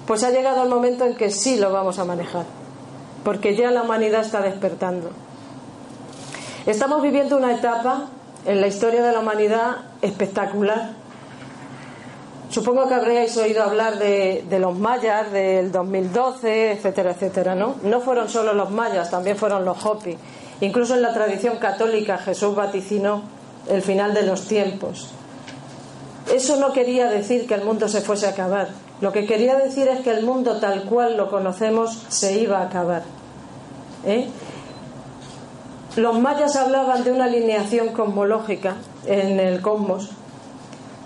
Pues 0.06 0.24
ha 0.24 0.32
llegado 0.32 0.64
el 0.64 0.70
momento 0.70 1.06
en 1.06 1.16
que 1.16 1.30
sí 1.30 1.58
lo 1.58 1.72
vamos 1.72 2.00
a 2.00 2.06
manejar, 2.06 2.46
porque 3.24 3.56
ya 3.56 3.72
la 3.72 3.84
humanidad 3.84 4.22
está 4.22 4.42
despertando. 4.42 5.12
Estamos 6.66 7.02
viviendo 7.02 7.38
una 7.38 7.54
etapa 7.54 8.06
en 8.46 8.62
la 8.62 8.68
historia 8.68 9.02
de 9.02 9.12
la 9.12 9.20
humanidad 9.20 9.78
espectacular. 10.04 10.92
Supongo 12.52 12.88
que 12.88 12.94
habréis 12.94 13.36
oído 13.38 13.64
hablar 13.64 13.98
de, 13.98 14.46
los 14.60 14.78
mayas 14.78 15.32
del 15.32 15.72
2012, 15.72 16.74
etcétera, 16.74 17.12
etcétera, 17.12 17.56
¿no? 17.56 17.78
No 17.82 18.00
fueron 18.02 18.30
solo 18.30 18.54
los 18.54 18.70
mayas, 18.70 19.10
también 19.10 19.38
fueron 19.38 19.66
los 19.66 19.84
Hopi. 19.84 20.16
Incluso 20.60 20.94
en 20.94 21.02
la 21.02 21.16
tradición 21.16 21.58
católica 21.58 22.20
Jesús 22.20 22.54
vaticinó 22.54 23.24
el 23.68 23.82
final 23.82 24.14
de 24.14 24.22
los 24.22 24.48
tiempos. 24.48 25.10
Eso 26.32 26.58
no 26.58 26.74
quería 26.74 27.08
decir 27.08 27.48
que 27.48 27.56
el 27.56 27.64
mundo 27.64 27.88
se 27.88 28.02
fuese 28.02 28.28
a 28.28 28.32
acabar. 28.32 28.68
Lo 29.02 29.12
que 29.12 29.26
quería 29.26 29.56
decir 29.56 29.88
es 29.88 30.02
que 30.02 30.12
el 30.12 30.24
mundo 30.24 30.60
tal 30.60 30.84
cual 30.84 31.18
lo 31.18 31.32
conocemos 31.32 32.04
se 32.10 32.34
iba 32.38 32.60
a 32.60 32.68
acabar. 32.68 33.02
¿Eh? 34.06 34.30
Los 35.96 36.20
mayas 36.20 36.56
hablaban 36.56 37.04
de 37.04 37.12
una 37.12 37.26
alineación 37.26 37.90
cosmológica 37.90 38.76
en 39.06 39.40
el 39.40 39.62
cosmos 39.62 40.12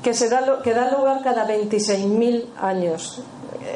que, 0.03 0.13
se 0.13 0.29
da, 0.29 0.61
que 0.63 0.75
da 0.75 0.91
lugar 0.91 1.21
cada 1.23 1.47
26.000 1.47 2.45
años. 2.61 3.23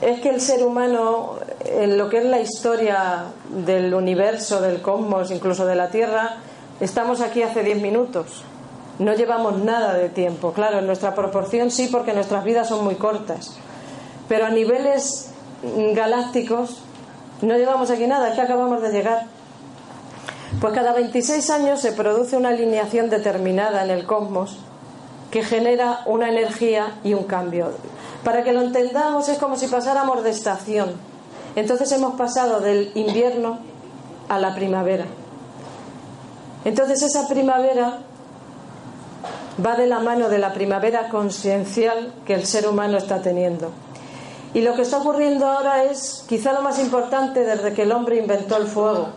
Es 0.02 0.22
que 0.22 0.30
el 0.30 0.39
ser 0.39 0.63
humano, 0.63 1.38
en 1.65 1.98
lo 1.98 2.08
que 2.10 2.19
es 2.19 2.26
la 2.26 2.39
historia 2.39 3.24
del 3.50 3.91
universo, 3.95 4.62
del 4.62 4.84
cosmos, 4.84 5.32
incluso 5.32 5.65
de 5.65 5.76
la 5.76 5.89
Tierra, 5.89 6.38
estamos 6.80 7.22
aquí 7.22 7.41
hace 7.41 7.63
10 7.63 7.82
minutos. 7.82 8.43
No 9.00 9.15
llevamos 9.15 9.58
nada 9.58 9.95
de 9.95 10.10
tiempo. 10.10 10.54
Claro, 10.54 10.78
en 10.78 10.86
nuestra 10.86 11.15
proporción 11.15 11.72
sí, 11.72 11.89
porque 11.91 12.13
nuestras 12.13 12.43
vidas 12.43 12.67
son 12.67 12.84
muy 12.84 12.95
cortas. 12.95 13.58
Pero 14.28 14.45
a 14.45 14.50
niveles 14.52 15.32
galácticos 15.95 16.84
no 17.41 17.58
llevamos 17.58 17.89
aquí 17.89 18.06
nada, 18.06 18.30
es 18.30 18.36
que 18.36 18.41
acabamos 18.41 18.84
de 18.84 18.91
llegar. 18.91 19.38
Pues 20.60 20.74
cada 20.74 20.91
26 20.91 21.50
años 21.52 21.80
se 21.80 21.93
produce 21.93 22.36
una 22.36 22.50
alineación 22.50 23.10
determinada 23.10 23.82
en 23.82 23.91
el 23.91 24.06
cosmos 24.06 24.58
que 25.32 25.41
genera 25.41 26.02
una 26.06 26.28
energía 26.28 27.00
y 27.02 27.13
un 27.13 27.24
cambio. 27.24 27.72
Para 28.26 28.43
que 28.43 28.52
lo 28.52 28.62
entendamos 28.62 29.30
es 29.30 29.38
como 29.38 29.56
si 29.56 29.67
pasáramos 29.67 30.22
de 30.22 30.32
estación. 30.32 30.95
Entonces 31.56 31.89
hemos 31.93 32.15
pasado 32.15 32.60
del 32.60 32.91
invierno 32.95 33.60
a 34.28 34.38
la 34.38 34.54
primavera. 34.54 35.06
Entonces 36.65 37.04
esa 37.04 37.30
primavera 37.30 38.00
va 39.65 39.78
de 39.78 39.88
la 39.88 40.00
mano 40.00 40.28
de 40.28 40.39
la 40.39 40.54
primavera 40.54 41.08
conciencial 41.08 42.13
que 42.26 42.34
el 42.34 42.45
ser 42.45 42.67
humano 42.67 42.98
está 42.98 43.22
teniendo. 43.22 43.72
Y 44.54 44.60
lo 44.60 44.76
que 44.76 44.82
está 44.82 44.98
ocurriendo 44.98 45.48
ahora 45.48 45.86
es 45.86 46.26
quizá 46.28 46.52
lo 46.52 46.62
más 46.62 46.80
importante 46.80 47.45
desde 47.45 47.74
que 47.74 47.84
el 47.84 47.93
hombre 47.93 48.17
inventó 48.17 48.58
el 48.58 48.67
fuego 48.67 49.08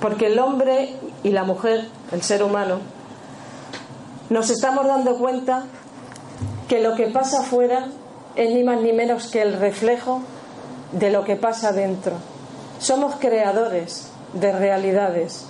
porque 0.00 0.26
el 0.26 0.38
hombre 0.38 0.94
y 1.22 1.30
la 1.30 1.44
mujer, 1.44 1.88
el 2.12 2.22
ser 2.22 2.42
humano, 2.42 2.78
nos 4.30 4.50
estamos 4.50 4.86
dando 4.86 5.16
cuenta 5.16 5.64
que 6.68 6.80
lo 6.80 6.94
que 6.94 7.06
pasa 7.08 7.40
afuera 7.40 7.88
es 8.36 8.54
ni 8.54 8.62
más 8.62 8.80
ni 8.80 8.92
menos 8.92 9.26
que 9.28 9.42
el 9.42 9.58
reflejo 9.58 10.22
de 10.92 11.10
lo 11.10 11.24
que 11.24 11.36
pasa 11.36 11.72
dentro. 11.72 12.12
Somos 12.78 13.16
creadores 13.16 14.10
de 14.32 14.52
realidades. 14.52 15.44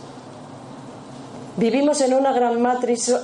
Vivimos 1.56 2.00
en 2.00 2.14
una 2.14 2.32
gran 2.32 2.60
matriz, 2.60 3.14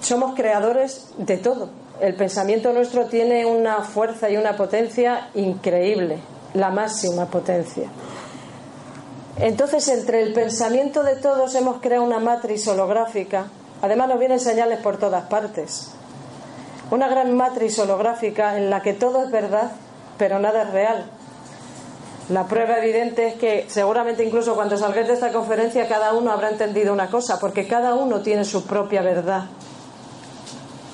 somos 0.00 0.34
creadores 0.34 1.08
de 1.16 1.38
todo. 1.38 1.70
El 2.00 2.14
pensamiento 2.14 2.72
nuestro 2.72 3.06
tiene 3.06 3.46
una 3.46 3.82
fuerza 3.82 4.28
y 4.28 4.36
una 4.36 4.54
potencia 4.54 5.30
increíble, 5.34 6.18
la 6.54 6.70
máxima 6.70 7.26
potencia. 7.26 7.88
Entonces, 9.38 9.86
entre 9.88 10.22
el 10.22 10.32
pensamiento 10.32 11.02
de 11.02 11.16
todos 11.16 11.54
hemos 11.54 11.80
creado 11.80 12.04
una 12.04 12.18
matriz 12.18 12.66
holográfica. 12.68 13.46
Además, 13.82 14.08
nos 14.08 14.18
vienen 14.18 14.40
señales 14.40 14.80
por 14.80 14.96
todas 14.96 15.24
partes. 15.24 15.90
Una 16.90 17.08
gran 17.08 17.36
matriz 17.36 17.78
holográfica 17.78 18.56
en 18.56 18.70
la 18.70 18.80
que 18.80 18.94
todo 18.94 19.24
es 19.24 19.30
verdad, 19.30 19.72
pero 20.16 20.38
nada 20.38 20.62
es 20.62 20.70
real. 20.70 21.10
La 22.30 22.46
prueba 22.46 22.78
evidente 22.78 23.26
es 23.28 23.34
que 23.34 23.66
seguramente 23.68 24.24
incluso 24.24 24.54
cuando 24.54 24.76
salgáis 24.76 25.06
de 25.06 25.14
esta 25.14 25.32
conferencia 25.32 25.86
cada 25.86 26.12
uno 26.12 26.32
habrá 26.32 26.50
entendido 26.50 26.92
una 26.92 27.08
cosa, 27.08 27.38
porque 27.38 27.68
cada 27.68 27.94
uno 27.94 28.20
tiene 28.20 28.44
su 28.44 28.64
propia 28.64 29.02
verdad. 29.02 29.44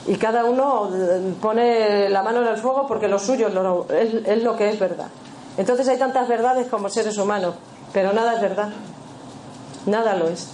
Y 0.07 0.17
cada 0.17 0.45
uno 0.45 0.91
eh, 0.93 1.35
pone 1.41 2.09
la 2.09 2.23
mano 2.23 2.43
en 2.43 2.49
el 2.49 2.57
fuego 2.57 2.87
porque 2.89 3.07
lo 3.07 3.19
suyo 3.19 3.49
es 3.49 4.43
lo 4.43 4.57
que 4.57 4.69
es 4.69 4.79
verdad. 4.79 5.07
Entonces 5.57 5.89
hay 5.89 5.99
tantas 5.99 6.27
verdades 6.29 6.67
como 6.69 6.89
seres 6.89 7.17
humanos. 7.19 7.55
Pero 7.93 8.13
nada 8.13 8.35
es 8.35 8.41
verdad. 8.41 8.71
Nada 9.87 10.15
lo 10.15 10.29
es. 10.29 10.49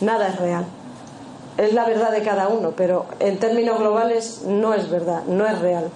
Nada 0.00 0.28
es 0.28 0.38
real. 0.38 0.66
Es 1.56 1.72
la 1.72 1.86
verdad 1.86 2.10
de 2.10 2.22
cada 2.22 2.48
uno, 2.48 2.72
pero 2.76 3.06
en 3.18 3.38
términos 3.38 3.78
globales 3.78 4.42
no 4.44 4.74
es 4.74 4.90
verdad, 4.90 5.22
no 5.26 5.46
es 5.46 5.58
real. 5.58 5.90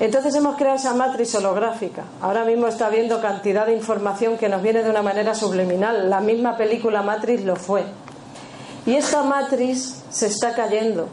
Entonces 0.00 0.34
hemos 0.34 0.56
creado 0.56 0.76
esa 0.76 0.92
matriz 0.92 1.34
holográfica. 1.34 2.02
Ahora 2.20 2.44
mismo 2.44 2.66
está 2.66 2.88
habiendo 2.88 3.22
cantidad 3.22 3.64
de 3.64 3.74
información 3.74 4.36
que 4.36 4.48
nos 4.48 4.60
viene 4.60 4.82
de 4.82 4.90
una 4.90 5.02
manera 5.02 5.34
subliminal. 5.34 6.10
La 6.10 6.20
misma 6.20 6.56
película 6.56 7.02
Matrix 7.02 7.44
lo 7.44 7.56
fue. 7.56 7.84
Y 8.86 8.96
esta 8.96 9.22
matriz 9.22 10.02
se 10.10 10.26
está 10.26 10.54
cayendo, 10.54 11.08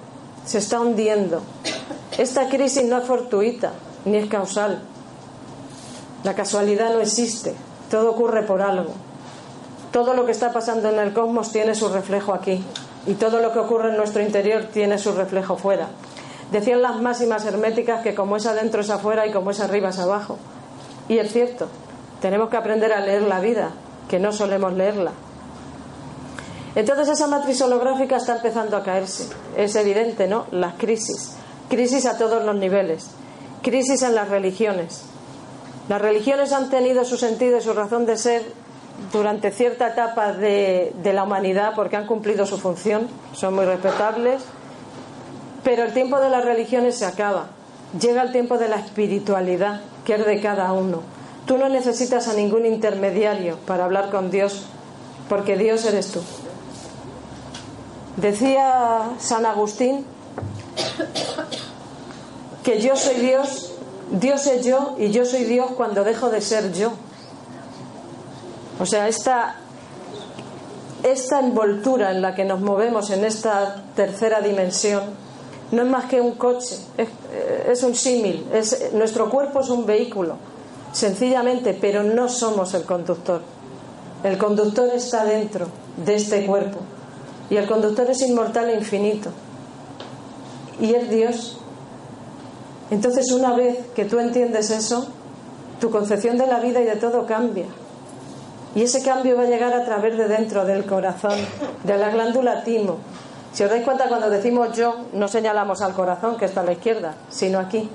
se 0.45 0.57
está 0.57 0.81
hundiendo. 0.81 1.41
Esta 2.17 2.49
crisis 2.49 2.83
no 2.83 2.97
es 2.97 3.05
fortuita, 3.05 3.71
ni 4.03 4.17
es 4.17 4.27
causal. 4.27 4.81
La 6.23 6.35
casualidad 6.35 6.91
no 6.91 6.99
existe. 6.99 7.55
Todo 7.91 8.11
ocurre 8.11 8.43
por 8.43 8.61
algo. 8.61 8.93
Todo 9.91 10.13
lo 10.13 10.25
que 10.25 10.31
está 10.31 10.53
pasando 10.53 10.89
en 10.89 10.97
el 10.97 11.11
cosmos 11.11 11.51
tiene 11.51 11.75
su 11.75 11.89
reflejo 11.89 12.33
aquí. 12.33 12.63
Y 13.05 13.15
todo 13.15 13.41
lo 13.41 13.51
que 13.51 13.59
ocurre 13.59 13.89
en 13.89 13.97
nuestro 13.97 14.21
interior 14.21 14.63
tiene 14.71 14.97
su 14.97 15.11
reflejo 15.11 15.57
fuera. 15.57 15.89
Decían 16.51 16.81
las 16.81 17.01
máximas 17.01 17.45
herméticas 17.45 18.01
que 18.01 18.15
como 18.15 18.37
es 18.37 18.45
adentro 18.45 18.79
es 18.79 18.89
afuera 18.89 19.27
y 19.27 19.33
como 19.33 19.51
es 19.51 19.59
arriba 19.59 19.89
es 19.89 19.99
abajo. 19.99 20.37
Y 21.09 21.17
es 21.17 21.33
cierto, 21.33 21.67
tenemos 22.21 22.49
que 22.49 22.55
aprender 22.55 22.93
a 22.93 23.01
leer 23.01 23.23
la 23.23 23.41
vida, 23.41 23.71
que 24.07 24.19
no 24.19 24.31
solemos 24.31 24.71
leerla. 24.71 25.11
Entonces 26.75 27.09
esa 27.09 27.27
matriz 27.27 27.61
holográfica 27.61 28.15
está 28.15 28.37
empezando 28.37 28.77
a 28.77 28.83
caerse. 28.83 29.27
Es 29.57 29.75
evidente, 29.75 30.27
¿no? 30.27 30.45
Las 30.51 30.75
crisis. 30.75 31.35
Crisis 31.69 32.05
a 32.05 32.17
todos 32.17 32.45
los 32.45 32.55
niveles. 32.55 33.09
Crisis 33.61 34.01
en 34.03 34.15
las 34.15 34.29
religiones. 34.29 35.10
Las 35.91 36.01
religiones 36.01 36.53
han 36.53 36.69
tenido 36.69 37.03
su 37.03 37.17
sentido 37.17 37.57
y 37.57 37.61
su 37.61 37.73
razón 37.73 38.05
de 38.05 38.15
ser 38.15 38.43
durante 39.11 39.51
cierta 39.51 39.89
etapa 39.89 40.31
de, 40.31 40.93
la 41.03 41.23
humanidad 41.23 41.73
porque 41.75 41.97
han 41.97 42.07
cumplido 42.07 42.45
su 42.45 42.57
función, 42.57 43.09
son 43.33 43.55
muy 43.55 43.65
respetables, 43.65 44.41
pero 45.65 45.83
el 45.83 45.93
tiempo 45.93 46.21
de 46.21 46.29
las 46.29 46.45
religiones 46.45 46.97
se 46.97 47.05
acaba. 47.05 47.47
Llega 47.99 48.21
el 48.21 48.31
tiempo 48.31 48.57
de 48.57 48.69
la 48.69 48.77
espiritualidad, 48.77 49.81
que 50.05 50.15
es 50.15 50.25
de 50.25 50.39
cada 50.39 50.71
uno. 50.71 51.01
Tú 51.45 51.57
no 51.57 51.67
necesitas 51.67 52.29
a 52.29 52.35
ningún 52.35 52.65
intermediario 52.65 53.57
para 53.67 53.83
hablar 53.83 54.11
con 54.11 54.31
Dios, 54.31 54.67
porque 55.27 55.57
Dios 55.57 55.83
eres 55.83 56.13
tú. 56.13 56.21
Decía 58.15 59.09
San 59.19 59.45
Agustín 59.45 60.05
que 62.63 62.79
yo 62.79 62.95
soy 62.95 63.15
Dios, 63.15 63.70
Dios 64.11 64.45
es 64.47 64.65
yo 64.65 64.95
y 64.97 65.11
yo 65.11 65.25
soy 65.25 65.45
Dios 65.45 65.71
cuando 65.75 66.03
dejo 66.03 66.29
de 66.29 66.41
ser 66.41 66.73
yo. 66.73 66.91
O 68.79 68.85
sea, 68.85 69.07
esta, 69.07 69.55
esta 71.03 71.39
envoltura 71.39 72.11
en 72.11 72.21
la 72.21 72.35
que 72.35 72.43
nos 72.43 72.59
movemos 72.59 73.09
en 73.11 73.23
esta 73.23 73.83
tercera 73.95 74.41
dimensión 74.41 75.03
no 75.71 75.83
es 75.83 75.87
más 75.87 76.05
que 76.05 76.19
un 76.19 76.33
coche, 76.33 76.77
es, 76.97 77.07
es 77.69 77.83
un 77.83 77.95
símil, 77.95 78.45
es, 78.53 78.91
nuestro 78.93 79.29
cuerpo 79.29 79.61
es 79.61 79.69
un 79.69 79.85
vehículo, 79.85 80.35
sencillamente, 80.91 81.77
pero 81.79 82.03
no 82.03 82.27
somos 82.27 82.73
el 82.73 82.83
conductor. 82.83 83.41
El 84.23 84.37
conductor 84.37 84.89
está 84.93 85.23
dentro 85.23 85.67
de 86.05 86.15
este 86.15 86.45
cuerpo 86.45 86.79
y 87.49 87.55
el 87.55 87.67
conductor 87.67 88.09
es 88.09 88.21
inmortal 88.21 88.69
e 88.69 88.75
infinito 88.75 89.29
y 90.79 90.93
es 90.93 91.09
Dios. 91.09 91.60
Entonces, 92.91 93.31
una 93.31 93.55
vez 93.55 93.79
que 93.95 94.05
tú 94.05 94.19
entiendes 94.19 94.69
eso, 94.69 95.07
tu 95.79 95.89
concepción 95.89 96.37
de 96.37 96.45
la 96.45 96.59
vida 96.59 96.81
y 96.81 96.85
de 96.85 96.97
todo 96.97 97.25
cambia. 97.25 97.65
Y 98.75 98.83
ese 98.83 99.01
cambio 99.01 99.35
va 99.35 99.43
a 99.43 99.47
llegar 99.47 99.73
a 99.73 99.83
través 99.83 100.17
de 100.17 100.27
dentro 100.27 100.65
del 100.65 100.85
corazón, 100.85 101.39
de 101.83 101.97
la 101.97 102.11
glándula 102.11 102.63
timo, 102.63 102.99
si 103.53 103.63
os 103.63 103.69
dais 103.69 103.83
cuenta, 103.83 104.07
cuando 104.07 104.29
decimos 104.29 104.77
yo, 104.77 105.07
no 105.11 105.27
señalamos 105.27 105.81
al 105.81 105.93
corazón, 105.93 106.37
que 106.37 106.45
está 106.45 106.61
a 106.61 106.63
la 106.63 106.71
izquierda, 106.71 107.15
sino 107.29 107.59
aquí. 107.59 107.89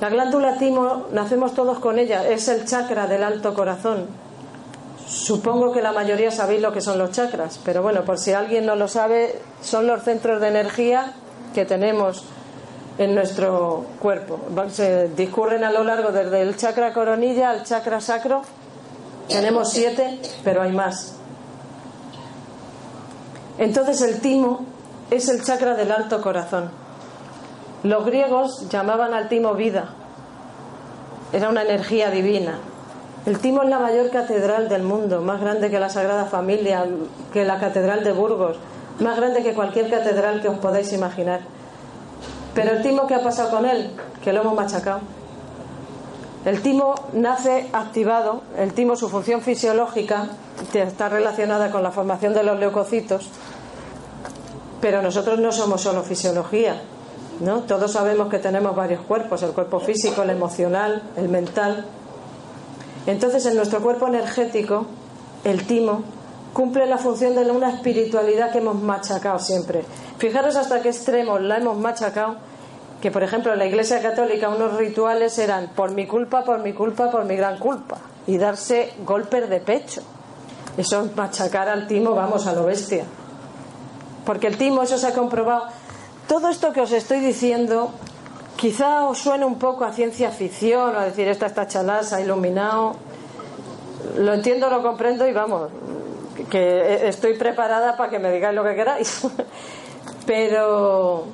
La 0.00 0.08
glándula 0.08 0.56
timo, 0.56 1.06
nacemos 1.10 1.52
todos 1.54 1.80
con 1.80 1.98
ella, 1.98 2.28
es 2.28 2.46
el 2.46 2.64
chakra 2.64 3.08
del 3.08 3.24
alto 3.24 3.54
corazón. 3.54 4.06
Supongo 5.04 5.72
que 5.72 5.82
la 5.82 5.90
mayoría 5.90 6.30
sabéis 6.30 6.62
lo 6.62 6.72
que 6.72 6.80
son 6.80 6.96
los 6.96 7.10
chakras, 7.10 7.58
pero 7.64 7.82
bueno, 7.82 8.04
por 8.04 8.18
si 8.18 8.32
alguien 8.32 8.64
no 8.64 8.76
lo 8.76 8.86
sabe, 8.86 9.40
son 9.62 9.88
los 9.88 10.04
centros 10.04 10.40
de 10.40 10.48
energía 10.48 11.12
que 11.54 11.64
tenemos 11.64 12.24
en 12.98 13.14
nuestro 13.14 13.84
cuerpo. 14.00 14.38
Se 14.70 15.08
discurren 15.08 15.64
a 15.64 15.72
lo 15.72 15.84
largo 15.84 16.12
desde 16.12 16.42
el 16.42 16.56
chakra 16.56 16.92
coronilla 16.92 17.50
al 17.50 17.64
chakra 17.64 18.00
sacro. 18.00 18.42
Tenemos 19.28 19.70
siete, 19.70 20.20
pero 20.44 20.62
hay 20.62 20.72
más. 20.72 21.16
Entonces 23.58 24.00
el 24.02 24.20
timo 24.20 24.64
es 25.10 25.28
el 25.28 25.42
chakra 25.42 25.74
del 25.74 25.92
alto 25.92 26.20
corazón. 26.20 26.70
Los 27.82 28.04
griegos 28.04 28.68
llamaban 28.68 29.14
al 29.14 29.28
timo 29.28 29.54
vida. 29.54 29.94
Era 31.32 31.48
una 31.48 31.62
energía 31.62 32.10
divina. 32.10 32.58
El 33.24 33.38
timo 33.38 33.62
es 33.62 33.68
la 33.68 33.78
mayor 33.78 34.10
catedral 34.10 34.68
del 34.68 34.82
mundo, 34.82 35.20
más 35.20 35.40
grande 35.40 35.70
que 35.70 35.78
la 35.78 35.88
Sagrada 35.88 36.24
Familia, 36.26 36.84
que 37.32 37.44
la 37.44 37.60
Catedral 37.60 38.02
de 38.02 38.12
Burgos, 38.12 38.56
más 38.98 39.16
grande 39.16 39.42
que 39.42 39.54
cualquier 39.54 39.88
catedral 39.88 40.42
que 40.42 40.48
os 40.48 40.58
podáis 40.58 40.92
imaginar. 40.92 41.40
Pero 42.54 42.72
el 42.72 42.82
timo, 42.82 43.06
¿qué 43.06 43.14
ha 43.14 43.22
pasado 43.22 43.50
con 43.50 43.64
él? 43.64 43.90
Que 44.22 44.32
lo 44.32 44.42
hemos 44.42 44.54
machacado. 44.54 45.00
El 46.44 46.60
timo 46.60 46.94
nace 47.12 47.70
activado, 47.72 48.42
el 48.58 48.72
timo, 48.72 48.96
su 48.96 49.08
función 49.08 49.42
fisiológica, 49.42 50.28
está 50.74 51.08
relacionada 51.08 51.70
con 51.70 51.84
la 51.84 51.92
formación 51.92 52.34
de 52.34 52.42
los 52.42 52.58
leucocitos, 52.58 53.28
pero 54.80 55.02
nosotros 55.02 55.38
no 55.38 55.52
somos 55.52 55.82
solo 55.82 56.02
fisiología, 56.02 56.82
¿no? 57.38 57.60
Todos 57.60 57.92
sabemos 57.92 58.28
que 58.28 58.40
tenemos 58.40 58.74
varios 58.74 59.02
cuerpos, 59.02 59.44
el 59.44 59.52
cuerpo 59.52 59.78
físico, 59.78 60.22
el 60.22 60.30
emocional, 60.30 61.02
el 61.16 61.28
mental. 61.28 61.86
Entonces, 63.06 63.46
en 63.46 63.54
nuestro 63.54 63.80
cuerpo 63.80 64.08
energético, 64.08 64.86
el 65.44 65.64
timo 65.64 66.02
cumple 66.52 66.86
la 66.86 66.98
función 66.98 67.34
de 67.34 67.50
una 67.50 67.70
espiritualidad 67.70 68.52
que 68.52 68.58
hemos 68.58 68.80
machacado 68.80 69.38
siempre. 69.38 69.84
Fijaros 70.18 70.56
hasta 70.56 70.82
qué 70.82 70.88
extremo 70.88 71.38
la 71.38 71.58
hemos 71.58 71.78
machacado, 71.78 72.36
que 73.00 73.10
por 73.10 73.22
ejemplo 73.22 73.52
en 73.52 73.58
la 73.58 73.66
Iglesia 73.66 74.00
Católica 74.00 74.48
unos 74.48 74.76
rituales 74.76 75.38
eran 75.38 75.70
por 75.74 75.90
mi 75.90 76.06
culpa, 76.06 76.44
por 76.44 76.60
mi 76.60 76.72
culpa, 76.72 77.10
por 77.10 77.24
mi 77.24 77.36
gran 77.36 77.58
culpa, 77.58 77.98
y 78.26 78.38
darse 78.38 78.92
golpes 79.04 79.48
de 79.48 79.60
pecho. 79.60 80.02
Eso 80.76 81.04
es 81.04 81.16
machacar 81.16 81.68
al 81.68 81.86
timo, 81.86 82.14
vamos, 82.14 82.46
a 82.46 82.52
lo 82.52 82.64
bestia 82.64 83.04
porque 84.24 84.46
el 84.46 84.56
timo, 84.56 84.82
eso 84.82 84.98
se 84.98 85.08
ha 85.08 85.14
comprobado. 85.14 85.66
Todo 86.28 86.48
esto 86.48 86.72
que 86.72 86.80
os 86.80 86.92
estoy 86.92 87.20
diciendo 87.20 87.90
quizá 88.56 89.04
os 89.06 89.18
suene 89.18 89.44
un 89.44 89.58
poco 89.58 89.84
a 89.84 89.92
ciencia 89.92 90.30
ficción, 90.30 90.94
o 90.94 90.98
a 90.98 91.04
decir, 91.04 91.26
esta 91.26 91.46
está 91.46 91.66
chalasa, 91.66 92.20
iluminado. 92.20 92.94
Lo 94.18 94.32
entiendo, 94.32 94.70
lo 94.70 94.82
comprendo 94.82 95.26
y 95.26 95.32
vamos, 95.32 95.70
que 96.50 97.08
estoy 97.08 97.34
preparada 97.34 97.96
para 97.96 98.10
que 98.10 98.18
me 98.18 98.30
digáis 98.30 98.54
lo 98.54 98.64
que 98.64 98.74
queráis. 98.74 99.22
pero, 100.26 101.24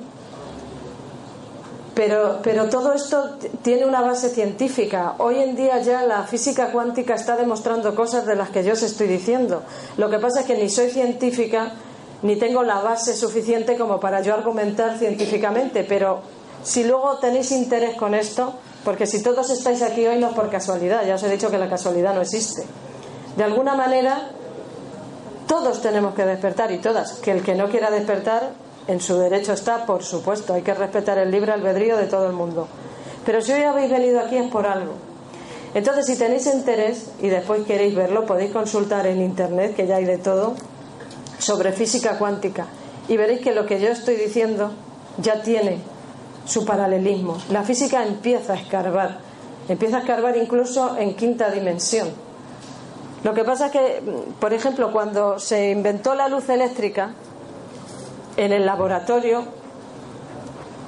pero, 1.93 2.39
pero 2.43 2.69
todo 2.69 2.93
esto 2.93 3.37
tiene 3.61 3.85
una 3.85 4.01
base 4.01 4.29
científica. 4.29 5.15
Hoy 5.17 5.39
en 5.39 5.55
día 5.55 5.79
ya 5.79 6.03
la 6.03 6.23
física 6.23 6.71
cuántica 6.71 7.15
está 7.15 7.35
demostrando 7.35 7.95
cosas 7.95 8.25
de 8.25 8.35
las 8.35 8.49
que 8.49 8.63
yo 8.63 8.73
os 8.73 8.83
estoy 8.83 9.07
diciendo. 9.07 9.63
Lo 9.97 10.09
que 10.09 10.19
pasa 10.19 10.41
es 10.41 10.45
que 10.45 10.55
ni 10.55 10.69
soy 10.69 10.89
científica 10.89 11.73
ni 12.21 12.35
tengo 12.35 12.63
la 12.63 12.81
base 12.81 13.15
suficiente 13.15 13.77
como 13.77 13.99
para 13.99 14.21
yo 14.21 14.33
argumentar 14.33 14.97
científicamente, 14.97 15.85
pero 15.85 16.21
si 16.63 16.83
luego 16.83 17.17
tenéis 17.17 17.51
interés 17.51 17.95
con 17.95 18.13
esto, 18.13 18.53
porque 18.83 19.07
si 19.07 19.23
todos 19.23 19.49
estáis 19.49 19.81
aquí 19.81 20.05
hoy 20.05 20.19
no 20.19 20.29
es 20.29 20.33
por 20.33 20.49
casualidad, 20.49 21.05
ya 21.05 21.15
os 21.15 21.23
he 21.23 21.29
dicho 21.29 21.49
que 21.49 21.57
la 21.57 21.69
casualidad 21.69 22.13
no 22.13 22.21
existe. 22.21 22.63
De 23.37 23.43
alguna 23.43 23.75
manera, 23.75 24.31
todos 25.49 25.81
tenemos 25.81 26.13
que 26.13 26.25
despertar 26.25 26.71
y 26.71 26.77
todas, 26.77 27.13
que 27.13 27.31
el 27.31 27.41
que 27.41 27.55
no 27.55 27.69
quiera 27.69 27.89
despertar, 27.89 28.51
en 28.87 29.01
su 29.01 29.17
derecho 29.17 29.53
está, 29.53 29.87
por 29.87 30.03
supuesto, 30.03 30.53
hay 30.53 30.61
que 30.61 30.75
respetar 30.75 31.17
el 31.17 31.31
libre 31.31 31.51
albedrío 31.51 31.97
de 31.97 32.05
todo 32.05 32.27
el 32.27 32.33
mundo. 32.33 32.67
Pero 33.25 33.41
si 33.41 33.53
hoy 33.53 33.63
habéis 33.63 33.89
venido 33.89 34.19
aquí 34.19 34.37
es 34.37 34.51
por 34.51 34.67
algo. 34.67 34.93
Entonces, 35.73 36.05
si 36.05 36.17
tenéis 36.17 36.45
interés 36.45 37.09
y 37.19 37.29
después 37.29 37.63
queréis 37.65 37.95
verlo, 37.95 38.27
podéis 38.27 38.51
consultar 38.51 39.07
en 39.07 39.21
Internet, 39.21 39.75
que 39.75 39.87
ya 39.87 39.95
hay 39.95 40.05
de 40.05 40.19
todo, 40.19 40.53
sobre 41.39 41.71
física 41.71 42.19
cuántica 42.19 42.67
y 43.07 43.17
veréis 43.17 43.41
que 43.41 43.55
lo 43.55 43.65
que 43.65 43.79
yo 43.79 43.89
estoy 43.89 44.17
diciendo 44.17 44.71
ya 45.17 45.41
tiene 45.41 45.79
su 46.45 46.63
paralelismo. 46.63 47.37
La 47.49 47.63
física 47.63 48.05
empieza 48.05 48.53
a 48.53 48.57
escarbar, 48.57 49.17
empieza 49.67 49.97
a 49.97 49.99
escarbar 50.01 50.37
incluso 50.37 50.95
en 50.95 51.15
quinta 51.15 51.49
dimensión. 51.49 52.28
Lo 53.23 53.33
que 53.33 53.43
pasa 53.43 53.67
es 53.67 53.71
que, 53.71 54.01
por 54.39 54.53
ejemplo, 54.53 54.91
cuando 54.91 55.39
se 55.39 55.71
inventó 55.71 56.15
la 56.15 56.29
luz 56.29 56.47
eléctrica 56.49 57.13
en 58.37 58.53
el 58.53 58.65
laboratorio, 58.65 59.43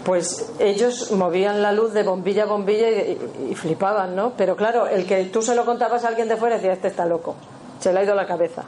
pues 0.05 0.51
ellos 0.59 1.11
movían 1.11 1.61
la 1.61 1.71
luz 1.71 1.93
de 1.93 2.03
bombilla 2.03 2.43
a 2.43 2.45
bombilla 2.47 2.89
y, 2.89 3.55
flipaban, 3.55 4.15
¿no? 4.15 4.31
Pero 4.37 4.55
claro, 4.55 4.87
el 4.87 5.05
que 5.05 5.25
tú 5.25 5.41
se 5.41 5.55
lo 5.55 5.65
contabas 5.65 6.05
a 6.05 6.07
alguien 6.07 6.27
de 6.27 6.37
fuera 6.37 6.55
decía, 6.55 6.73
este 6.73 6.87
está 6.87 7.05
loco, 7.05 7.35
se 7.79 7.91
le 7.91 7.99
ha 7.99 8.03
ido 8.03 8.15
la 8.15 8.25
cabeza. 8.25 8.63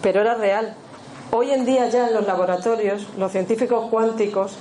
Pero 0.00 0.20
era 0.20 0.34
real. 0.34 0.74
Hoy 1.30 1.50
en 1.50 1.64
día 1.64 1.88
ya 1.88 2.08
en 2.08 2.14
los 2.14 2.26
laboratorios, 2.26 3.06
los 3.16 3.32
científicos 3.32 3.88
cuánticos 3.90 4.56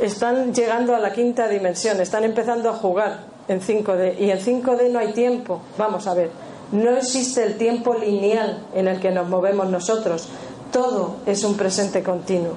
están 0.00 0.54
llegando 0.54 0.94
a 0.94 0.98
la 0.98 1.12
quinta 1.12 1.46
dimensión, 1.48 2.00
están 2.00 2.24
empezando 2.24 2.70
a 2.70 2.72
jugar 2.72 3.20
en 3.48 3.60
5D. 3.60 4.18
Y 4.18 4.30
en 4.30 4.38
5D 4.38 4.90
no 4.90 4.98
hay 4.98 5.12
tiempo. 5.12 5.60
Vamos 5.76 6.06
a 6.06 6.14
ver, 6.14 6.30
no 6.72 6.96
existe 6.96 7.44
el 7.44 7.56
tiempo 7.58 7.94
lineal 7.94 8.66
en 8.74 8.88
el 8.88 8.98
que 8.98 9.10
nos 9.10 9.28
movemos 9.28 9.68
nosotros. 9.68 10.28
Todo 10.72 11.16
es 11.26 11.44
un 11.44 11.56
presente 11.56 12.02
continuo. 12.02 12.54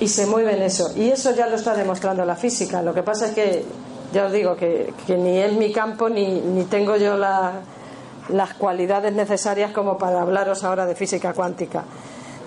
Y 0.00 0.08
se 0.08 0.26
mueve 0.26 0.56
en 0.56 0.62
eso. 0.62 0.90
Y 0.96 1.10
eso 1.10 1.32
ya 1.34 1.46
lo 1.46 1.56
está 1.56 1.74
demostrando 1.74 2.24
la 2.24 2.34
física. 2.34 2.82
Lo 2.82 2.94
que 2.94 3.02
pasa 3.02 3.28
es 3.28 3.34
que, 3.34 3.64
ya 4.12 4.26
os 4.26 4.32
digo, 4.32 4.56
que, 4.56 4.92
ni 5.08 5.38
es 5.38 5.52
mi 5.52 5.72
campo 5.72 6.08
ni, 6.08 6.40
ni 6.40 6.64
tengo 6.64 6.96
yo 6.96 7.16
las 7.16 8.54
cualidades 8.58 9.12
necesarias 9.12 9.72
como 9.72 9.98
para 9.98 10.22
hablaros 10.22 10.64
ahora 10.64 10.86
de 10.86 10.94
física 10.94 11.34
cuántica. 11.34 11.84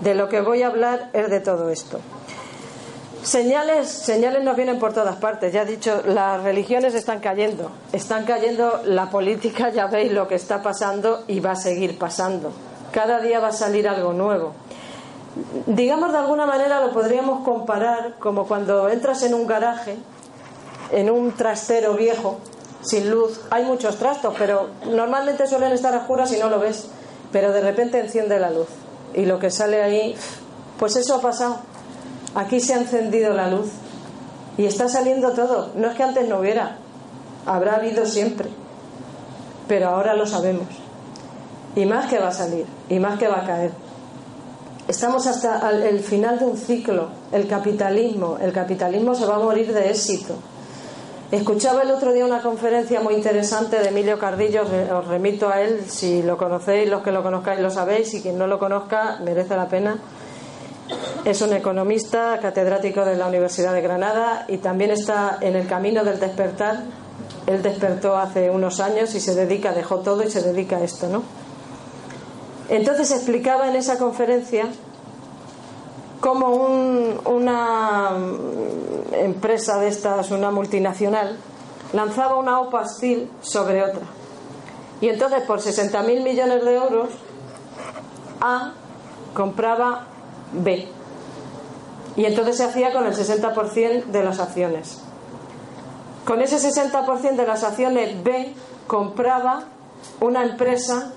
De 0.02 0.16
lo 0.16 0.28
que 0.28 0.42
voy 0.42 0.64
a 0.64 0.68
hablar 0.68 1.12
es 1.14 1.30
de 1.30 1.40
todo 1.40 1.70
esto. 1.70 2.00
Señales, 3.26 3.90
señales 3.90 4.44
nos 4.44 4.56
vienen 4.56 4.78
por 4.78 4.94
todas 4.94 5.16
partes. 5.16 5.52
Ya 5.52 5.64
he 5.64 5.66
dicho, 5.66 6.04
las 6.06 6.44
religiones 6.44 6.94
están 6.94 7.20
cayendo. 7.22 7.72
Están 7.92 8.24
cayendo 8.24 8.82
la 8.86 9.10
política, 9.10 9.70
ya 9.70 9.88
veis 9.88 10.12
lo 10.12 10.28
que 10.28 10.36
está 10.36 10.62
pasando 10.62 11.24
y 11.28 11.40
va 11.40 11.54
a 11.54 11.56
seguir 11.56 11.98
pasando. 11.98 12.52
Cada 12.92 13.20
día 13.22 13.40
va 13.40 13.48
a 13.48 13.52
salir 13.52 13.90
algo 13.90 14.14
nuevo. 14.14 14.54
Digamos, 15.66 16.12
de 16.12 16.20
alguna 16.20 16.46
manera 16.46 16.80
lo 16.82 16.94
podríamos 16.94 17.44
comparar 17.44 18.14
como 18.20 18.48
cuando 18.48 18.90
entras 18.90 19.24
en 19.24 19.34
un 19.34 19.48
garaje, 19.48 19.98
en 20.92 21.10
un 21.10 21.32
trastero 21.32 21.96
viejo, 21.96 22.38
sin 22.82 23.10
luz. 23.10 23.42
Hay 23.50 23.64
muchos 23.64 23.98
trastos, 23.98 24.36
pero 24.38 24.70
normalmente 24.86 25.48
suelen 25.48 25.72
estar 25.72 25.96
a 25.96 25.98
oscuras 25.98 26.32
y 26.32 26.38
no 26.38 26.48
lo 26.48 26.60
ves. 26.60 26.90
Pero 27.32 27.52
de 27.52 27.62
repente 27.62 28.00
enciende 28.00 28.40
la 28.40 28.52
luz. 28.52 28.68
Y 29.16 29.26
lo 29.26 29.40
que 29.40 29.50
sale 29.50 29.82
ahí, 29.82 30.16
pues 30.78 30.96
eso 30.96 31.16
ha 31.16 31.22
pasado 31.22 31.58
Aquí 32.36 32.60
se 32.60 32.74
ha 32.74 32.78
encendido 32.78 33.34
la 33.34 33.50
luz 33.50 33.70
y 34.58 34.66
está 34.66 34.90
saliendo 34.90 35.32
todo. 35.32 35.72
No 35.76 35.90
es 35.90 35.96
que 35.96 36.04
antes 36.04 36.28
no 36.28 36.40
hubiera, 36.40 36.78
habrá 37.46 37.78
habido 37.78 38.06
siempre, 38.06 38.50
pero 39.70 39.90
ahora 39.90 40.16
lo 40.16 40.26
sabemos. 40.26 40.68
Y 41.76 41.86
más 41.86 42.10
que 42.10 42.20
va 42.20 42.28
a 42.28 42.34
salir, 42.34 42.66
y 42.90 43.00
más 43.00 43.18
que 43.18 43.30
va 43.30 43.40
a 43.40 43.46
caer. 43.46 43.72
Estamos 44.88 45.26
hasta 45.28 45.72
el 45.72 46.00
final 46.02 46.38
de 46.38 46.46
un 46.46 46.58
ciclo, 46.58 47.08
el 47.32 47.48
capitalismo. 47.48 48.38
El 48.40 48.52
capitalismo 48.52 49.16
se 49.16 49.26
va 49.26 49.36
a 49.36 49.40
morir 49.40 49.74
de 49.74 49.90
éxito. 49.90 50.36
Escuchaba 51.32 51.82
el 51.82 51.92
otro 51.92 52.14
día 52.14 52.26
una 52.26 52.42
conferencia 52.42 53.02
muy 53.02 53.16
interesante 53.16 53.80
de 53.80 53.88
Emilio 53.88 54.20
Cardillo, 54.20 54.62
os 54.62 55.08
remito 55.08 55.50
a 55.50 55.62
él, 55.62 55.86
si 55.88 56.22
lo 56.22 56.38
conocéis, 56.38 56.90
los 56.90 57.02
que 57.02 57.12
lo 57.12 57.24
conozcáis 57.24 57.60
lo 57.62 57.72
sabéis, 57.72 58.14
y 58.14 58.22
quien 58.22 58.38
no 58.38 58.46
lo 58.46 58.60
conozca 58.60 59.20
merece 59.24 59.56
la 59.56 59.68
pena 59.68 59.98
es 61.26 61.42
un 61.42 61.54
economista 61.54 62.40
catedrático 62.40 63.04
de 63.04 63.16
la 63.16 63.26
Universidad 63.28 63.74
de 63.74 63.82
Granada 63.82 64.46
y 64.48 64.58
también 64.58 64.92
está 64.92 65.40
en 65.42 65.56
el 65.56 65.68
camino 65.68 66.04
del 66.04 66.20
despertar. 66.20 66.84
Él 67.48 67.64
despertó 67.64 68.16
hace 68.16 68.52
unos 68.52 68.80
años 68.80 69.16
y 69.16 69.20
se 69.20 69.34
dedica, 69.34 69.74
dejó 69.74 70.00
todo 70.00 70.22
y 70.22 70.30
se 70.30 70.44
dedica 70.44 70.78
a 70.78 70.84
esto, 70.84 71.08
¿no? 71.10 71.24
Entonces 72.70 73.10
explicaba 73.12 73.68
en 73.68 73.76
esa 73.76 73.98
conferencia 73.98 74.68
cómo 76.20 76.48
una 77.26 78.12
empresa 79.14 79.80
de 79.80 79.88
estas, 79.88 80.30
una 80.30 80.52
multinacional, 80.52 81.38
lanzaba 81.94 82.36
una 82.36 82.60
OPA 82.60 82.86
sobre 83.42 83.84
otra. 83.84 84.06
Y 85.02 85.10
entonces 85.10 85.42
por 85.42 85.60
60.000 85.60 86.24
millones 86.24 86.64
de 86.64 86.76
euros, 86.76 87.10
A 88.42 88.74
compraba 89.34 90.06
B. 90.54 90.88
Y 92.16 92.26
entonces 92.26 92.58
se 92.58 92.64
hacía 92.64 92.94
con 92.94 93.06
el 93.06 93.14
60% 93.14 94.06
de 94.06 94.24
las 94.24 94.40
acciones. 94.40 95.00
Con 96.26 96.42
ese 96.42 96.58
60% 96.58 97.36
de 97.36 97.46
las 97.46 97.64
acciones 97.64 98.24
B 98.24 98.54
compraba 98.88 99.66
una 100.22 100.44
empresa 100.44 101.12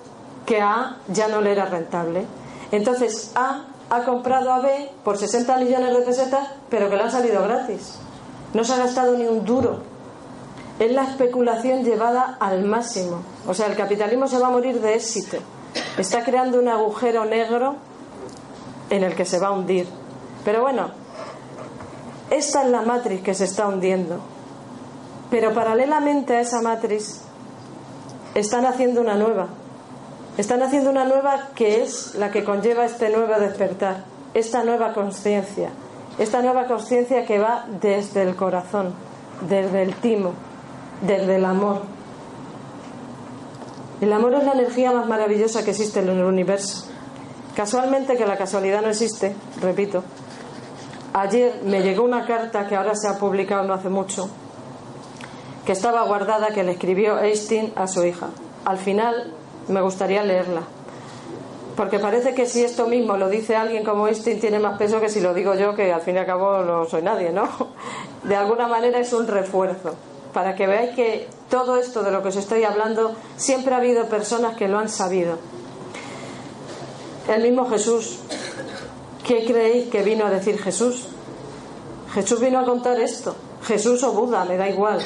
que 0.45 0.61
a 0.61 0.75
A 0.75 0.97
ya 1.09 1.29
no 1.29 1.41
le 1.41 1.53
era 1.53 1.67
rentable. 1.67 2.27
Entonces 2.73 3.33
A 3.35 3.67
ha 3.91 4.05
comprado 4.05 4.53
a 4.53 4.61
B 4.61 4.91
por 5.05 5.17
60 5.17 5.57
millones 5.59 5.97
de 5.97 6.03
pesetas, 6.03 6.49
pero 6.69 6.91
que 6.91 6.97
le 6.97 7.03
han 7.03 7.11
salido 7.11 7.43
gratis. 7.43 7.95
No 8.53 8.65
se 8.65 8.75
ha 8.75 8.79
gastado 8.79 9.17
ni 9.17 9.27
un 9.27 9.45
duro. 9.45 9.81
Es 10.79 10.93
la 10.93 11.05
especulación 11.05 11.85
llevada 11.85 12.37
al 12.39 12.65
máximo. 12.65 13.23
O 13.47 13.55
sea, 13.55 13.67
el 13.67 13.77
capitalismo 13.77 14.29
se 14.29 14.39
va 14.39 14.49
a 14.49 14.51
morir 14.51 14.81
de 14.81 14.95
éxito. 14.95 15.39
Está 15.97 16.23
creando 16.23 16.59
un 16.59 16.69
agujero 16.69 17.25
negro 17.25 17.77
en 18.91 19.05
el 19.05 19.15
que 19.15 19.25
se 19.25 19.39
va 19.39 19.49
a 19.49 19.53
hundir. 19.53 19.87
Pero 20.49 20.63
bueno, 20.63 20.89
esta 22.31 22.65
es 22.65 22.71
la 22.71 22.81
matriz 22.81 23.21
que 23.21 23.35
se 23.35 23.45
está 23.45 23.69
hundiendo. 23.69 24.19
Pero 25.31 25.53
paralelamente 25.53 26.35
a 26.35 26.41
esa 26.41 26.63
matriz 26.63 27.21
están 28.35 28.65
haciendo 28.65 29.03
una 29.03 29.15
nueva. 29.15 29.49
Están 30.39 30.63
haciendo 30.63 30.89
una 30.89 31.05
nueva 31.05 31.51
que 31.55 31.83
es 31.83 32.15
la 32.15 32.31
que 32.31 32.45
conlleva 32.45 32.87
este 32.87 33.11
nuevo 33.11 33.39
despertar, 33.39 34.05
esta 34.33 34.65
nueva 34.65 34.95
conciencia, 34.95 35.69
esta 36.19 36.41
nueva 36.41 36.67
conciencia 36.67 37.27
que 37.27 37.39
va 37.39 37.67
desde 37.83 38.23
el 38.23 38.35
corazón, 38.35 38.95
desde 39.47 39.83
el 39.83 39.97
timo, 39.97 40.33
desde 41.03 41.37
el 41.37 41.45
amor. 41.45 41.83
El 44.01 44.11
amor 44.15 44.33
es 44.33 44.45
la 44.45 44.53
energía 44.53 44.93
más 44.93 45.07
maravillosa 45.07 45.63
que 45.63 45.73
existe 45.73 46.01
en 46.01 46.09
el 46.09 46.25
universo. 46.25 46.87
Casualmente, 47.55 48.17
que 48.17 48.25
la 48.25 48.39
casualidad 48.39 48.81
no 48.81 48.89
existe, 48.89 49.37
repito, 49.61 50.05
ayer 51.13 51.61
me 51.65 51.83
llegó 51.83 52.05
una 52.05 52.27
carta 52.27 52.67
que 52.67 52.77
ahora 52.77 52.95
se 52.95 53.09
ha 53.09 53.19
publicado 53.19 53.65
no 53.65 53.75
hace 53.75 53.89
mucho, 53.89 54.29
que 55.65 55.73
estaba 55.73 56.03
guardada, 56.05 56.49
que 56.49 56.65
le 56.65 56.73
escribió 56.73 57.19
Einstein 57.19 57.73
a 57.77 57.87
su 57.87 58.05
hija. 58.05 58.29
Al 58.65 58.79
final 58.79 59.33
me 59.69 59.81
gustaría 59.81 60.23
leerla, 60.23 60.63
porque 61.77 61.99
parece 61.99 62.35
que 62.35 62.47
si 62.47 62.65
esto 62.65 62.87
mismo 62.87 63.17
lo 63.17 63.29
dice 63.29 63.57
alguien 63.57 63.85
como 63.85 64.09
Einstein 64.09 64.41
tiene 64.41 64.59
más 64.59 64.79
peso 64.79 65.01
que 65.01 65.09
si 65.09 65.21
lo 65.21 65.35
digo 65.35 65.55
yo, 65.55 65.75
que 65.75 65.93
al 65.93 66.01
fin 66.01 66.17
y 66.17 66.19
al 66.19 66.27
cabo 66.27 66.63
no 66.63 66.85
soy 66.87 67.03
nadie, 67.03 67.31
¿no? 67.31 67.49
De 68.25 68.35
alguna 68.35 68.67
manera 68.67 68.99
es 68.99 69.13
un 69.13 69.27
refuerzo, 69.27 69.95
para 70.33 70.55
que 70.55 70.67
veáis 70.67 70.95
que 70.95 71.29
todo 71.49 71.77
esto 71.77 72.03
de 72.03 72.11
lo 72.11 72.23
que 72.23 72.29
os 72.29 72.37
estoy 72.37 72.65
hablando, 72.65 73.15
siempre 73.37 73.75
ha 73.75 73.79
habido 73.79 74.07
personas 74.07 74.57
que 74.57 74.69
lo 74.69 74.79
han 74.79 74.89
sabido 74.89 75.39
el 77.29 77.43
mismo 77.43 77.69
Jesús. 77.69 78.21
¿Qué 79.29 79.45
creéis 79.45 79.91
que 79.91 80.03
vino 80.03 80.25
a 80.25 80.31
decir 80.31 80.59
Jesús? 80.59 81.07
Jesús 82.15 82.41
vino 82.41 82.61
a 82.61 82.65
contar 82.65 82.99
esto. 82.99 83.37
Jesús 83.63 84.03
o 84.03 84.13
Buda, 84.13 84.47
me 84.47 84.57
da 84.57 84.71
igual. 84.71 85.01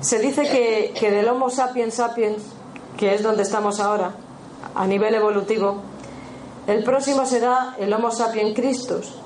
Se 0.00 0.20
dice 0.20 0.42
que, 0.42 0.94
que 0.96 1.10
del 1.10 1.28
Homo 1.28 1.50
sapiens 1.50 1.94
sapiens, 1.94 2.40
que 2.96 3.12
es 3.12 3.24
donde 3.24 3.42
estamos 3.42 3.80
ahora, 3.80 4.14
a 4.72 4.86
nivel 4.86 5.16
evolutivo, 5.16 5.82
el 6.68 6.84
próximo 6.84 7.26
será 7.26 7.74
el 7.76 7.92
Homo 7.92 8.12
sapiens 8.12 8.54
Christus 8.54 9.16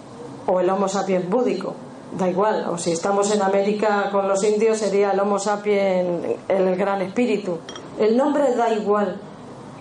o 0.46 0.61
el 0.61 0.70
Homo 0.70 0.88
sapiens 0.88 1.28
búdico. 1.28 1.74
Da 2.16 2.30
igual, 2.30 2.66
o 2.70 2.78
si 2.78 2.92
estamos 2.92 3.30
en 3.30 3.42
América 3.42 4.09
con 4.11 4.26
los 4.26 4.42
indios 4.42 4.78
sería 4.78 5.11
el 5.11 5.20
Homo 5.20 5.38
sapiens, 5.38 6.38
el 6.48 6.76
gran 6.76 7.02
espíritu. 7.02 7.59
El 7.98 8.16
nombre 8.16 8.54
da 8.54 8.72
igual, 8.72 9.20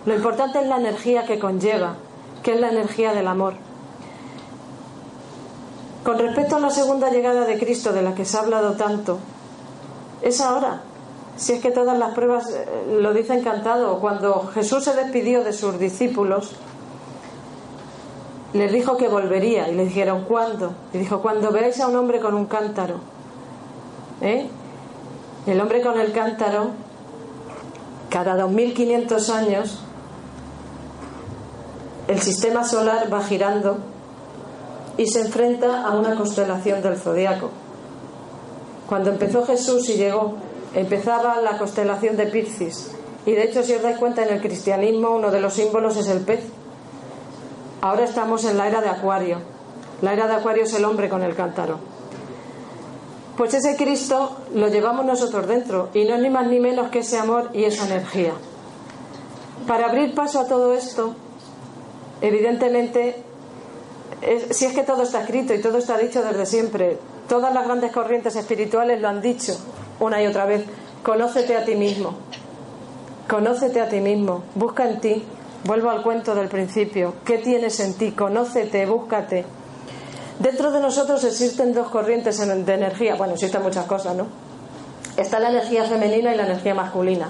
lo 0.06 0.14
importante 0.14 0.60
es 0.60 0.68
la 0.68 0.76
energía 0.76 1.26
que 1.26 1.40
conlleva, 1.40 1.96
que 2.44 2.54
es 2.54 2.60
la 2.60 2.70
energía 2.70 3.14
del 3.14 3.28
amor. 3.28 3.56
Con 6.04 6.20
respecto 6.20 6.58
a 6.58 6.60
la 6.60 6.70
segunda 6.70 7.10
llegada 7.10 7.46
de 7.46 7.58
Cristo 7.58 7.94
de 7.94 8.02
la 8.02 8.14
que 8.14 8.26
se 8.26 8.38
ha 8.38 8.42
hablado 8.42 8.74
tanto, 8.74 9.20
es 10.22 10.42
ahora. 10.42 10.82
Si 11.38 11.54
es 11.54 11.62
que 11.62 11.72
todas 11.72 11.98
las 11.98 12.14
pruebas 12.14 12.50
eh, 12.50 12.98
lo 13.00 13.14
dicen 13.14 13.42
cantado. 13.42 14.00
Cuando 14.00 14.52
Jesús 14.54 14.84
se 14.84 14.94
despidió 14.94 15.44
de 15.44 15.54
sus 15.54 15.80
discípulos, 15.80 16.56
les 18.54 18.72
dijo 18.72 18.98
que 18.98 19.08
volvería 19.08 19.70
y 19.70 19.76
le 19.76 19.86
dijeron, 19.86 20.26
¿cuándo? 20.26 20.74
Y 20.94 21.00
dijo, 21.00 21.22
cuando 21.22 21.52
veáis 21.52 21.80
a 21.80 21.88
un 21.88 21.96
hombre 21.96 22.20
con 22.20 22.36
un 22.36 22.46
cántaro. 22.46 22.96
¿Eh? 24.22 24.48
El 25.48 25.60
hombre 25.60 25.82
con 25.82 26.00
el 26.00 26.12
cántaro, 26.12 26.72
cada 28.10 28.38
2500 28.38 29.30
años, 29.30 29.84
el 32.14 32.22
sistema 32.22 32.64
solar 32.64 33.12
va 33.12 33.24
girando 33.24 33.78
y 34.98 35.08
se 35.08 35.22
enfrenta 35.22 35.84
a 35.84 35.98
una 35.98 36.16
constelación 36.16 36.80
del 36.84 36.98
zodiaco. 36.98 37.50
Cuando 38.88 39.10
empezó 39.10 39.44
Jesús 39.48 39.90
y 39.90 39.94
llegó, 39.94 40.36
empezaba 40.76 41.42
la 41.42 41.58
constelación 41.58 42.16
de 42.16 42.28
Piscis. 42.28 42.92
Y 43.26 43.32
de 43.32 43.46
hecho, 43.46 43.64
si 43.64 43.74
os 43.74 43.82
dais 43.82 43.98
cuenta, 43.98 44.22
en 44.22 44.32
el 44.32 44.42
cristianismo 44.42 45.10
uno 45.10 45.32
de 45.32 45.42
los 45.42 45.56
símbolos 45.56 45.98
es 45.98 46.08
el 46.08 46.20
pez. 46.20 46.44
Ahora 47.82 48.04
estamos 48.04 48.46
en 48.46 48.60
la 48.60 48.68
era 48.68 48.82
de 48.82 48.90
Acuario. 48.90 49.40
La 50.04 50.14
era 50.14 50.28
de 50.28 50.36
Acuario 50.36 50.66
es 50.66 50.74
el 50.76 50.86
hombre 50.86 51.10
con 51.10 51.24
el 51.24 51.36
cántaro. 51.36 51.80
Pues 53.36 53.56
ese 53.56 53.76
Cristo 53.76 54.38
lo 54.54 54.68
llevamos 54.68 55.04
nosotros 55.04 55.48
dentro 55.48 55.90
y 55.96 56.06
no 56.06 56.14
es 56.14 56.22
ni 56.22 56.30
más 56.30 56.46
ni 56.46 56.60
menos 56.60 56.92
que 56.92 57.00
ese 57.00 57.18
amor 57.18 57.50
y 57.54 57.64
esa 57.64 57.88
energía. 57.88 58.34
Para 59.66 59.88
abrir 59.88 60.14
paso 60.14 60.40
a 60.40 60.46
todo 60.46 60.76
esto, 60.76 61.16
evidentemente, 62.24 63.18
si 64.50 64.66
es 64.66 64.74
que 64.74 64.84
todo 64.84 65.04
está 65.04 65.22
escrito 65.22 65.54
y 65.54 65.62
todo 65.62 65.78
está 65.78 65.98
dicho 65.98 66.24
desde 66.24 66.46
siempre, 66.46 66.98
todas 67.28 67.54
las 67.54 67.66
grandes 67.66 67.92
corrientes 67.92 68.36
espirituales 68.36 69.00
lo 69.02 69.10
han 69.10 69.22
dicho 69.22 69.54
una 70.00 70.24
y 70.24 70.28
otra 70.28 70.46
vez, 70.46 70.64
conócete 71.04 71.56
a 71.56 71.66
ti 71.66 71.76
mismo, 71.76 72.16
conócete 73.30 73.82
a 73.82 73.90
ti 73.90 74.00
mismo, 74.00 74.44
busca 74.56 74.90
en 74.90 75.00
ti, 75.02 75.24
vuelvo 75.66 75.90
al 75.90 76.02
cuento 76.02 76.34
del 76.34 76.48
principio, 76.48 77.16
¿qué 77.26 77.38
tienes 77.38 77.80
en 77.82 77.94
ti? 77.96 78.12
Conócete, 78.12 78.86
búscate. 78.86 79.46
Dentro 80.40 80.72
de 80.72 80.80
nosotros 80.80 81.24
existen 81.24 81.74
dos 81.74 81.90
corrientes 81.90 82.38
de 82.40 82.74
energía, 82.74 83.16
bueno, 83.16 83.34
existen 83.34 83.62
muchas 83.62 83.86
cosas, 83.86 84.16
¿no? 84.16 84.28
Está 85.18 85.40
la 85.40 85.50
energía 85.50 85.86
femenina 85.86 86.34
y 86.34 86.38
la 86.38 86.46
energía 86.46 86.74
masculina. 86.74 87.30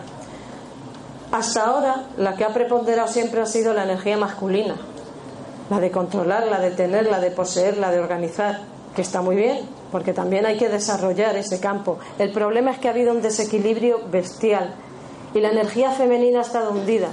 Hasta 1.33 1.65
ahora, 1.65 2.05
la 2.15 2.35
que 2.35 2.43
ha 2.43 2.53
preponderado 2.53 3.07
siempre 3.07 3.41
ha 3.41 3.47
sido 3.47 3.73
la 3.73 3.85
energía 3.85 4.17
masculina, 4.17 4.75
la 5.71 5.79
de 5.79 5.89
controlar, 5.89 6.45
la 6.45 6.59
de 6.59 6.69
tener, 6.69 7.07
la 7.07 7.19
de 7.19 7.31
poseer, 7.31 7.77
la 7.79 7.89
de 7.89 7.99
organizar. 7.99 8.61
que 8.95 9.01
está 9.01 9.23
muy 9.23 9.35
bien, 9.35 9.67
porque 9.91 10.13
también 10.13 10.45
hay 10.45 10.57
que 10.57 10.69
desarrollar 10.69 11.35
ese 11.35 11.59
campo. 11.59 11.97
El 12.19 12.31
problema 12.31 12.69
es 12.69 12.77
que 12.77 12.87
ha 12.87 12.91
habido 12.91 13.11
un 13.11 13.23
desequilibrio 13.23 14.01
bestial 14.11 14.75
y 15.33 15.39
la 15.39 15.49
energía 15.49 15.89
femenina 15.89 16.37
ha 16.37 16.43
estado 16.43 16.69
hundida. 16.69 17.07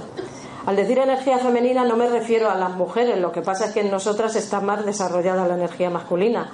Al 0.67 0.75
decir 0.75 0.99
energía 0.99 1.39
femenina 1.39 1.83
no 1.83 1.97
me 1.97 2.07
refiero 2.07 2.51
a 2.51 2.55
las 2.55 2.75
mujeres, 2.75 3.17
lo 3.17 3.31
que 3.31 3.41
pasa 3.41 3.65
es 3.65 3.71
que 3.71 3.79
en 3.79 3.89
nosotras 3.89 4.35
está 4.35 4.59
más 4.59 4.85
desarrollada 4.85 5.47
la 5.47 5.55
energía 5.55 5.89
masculina. 5.89 6.51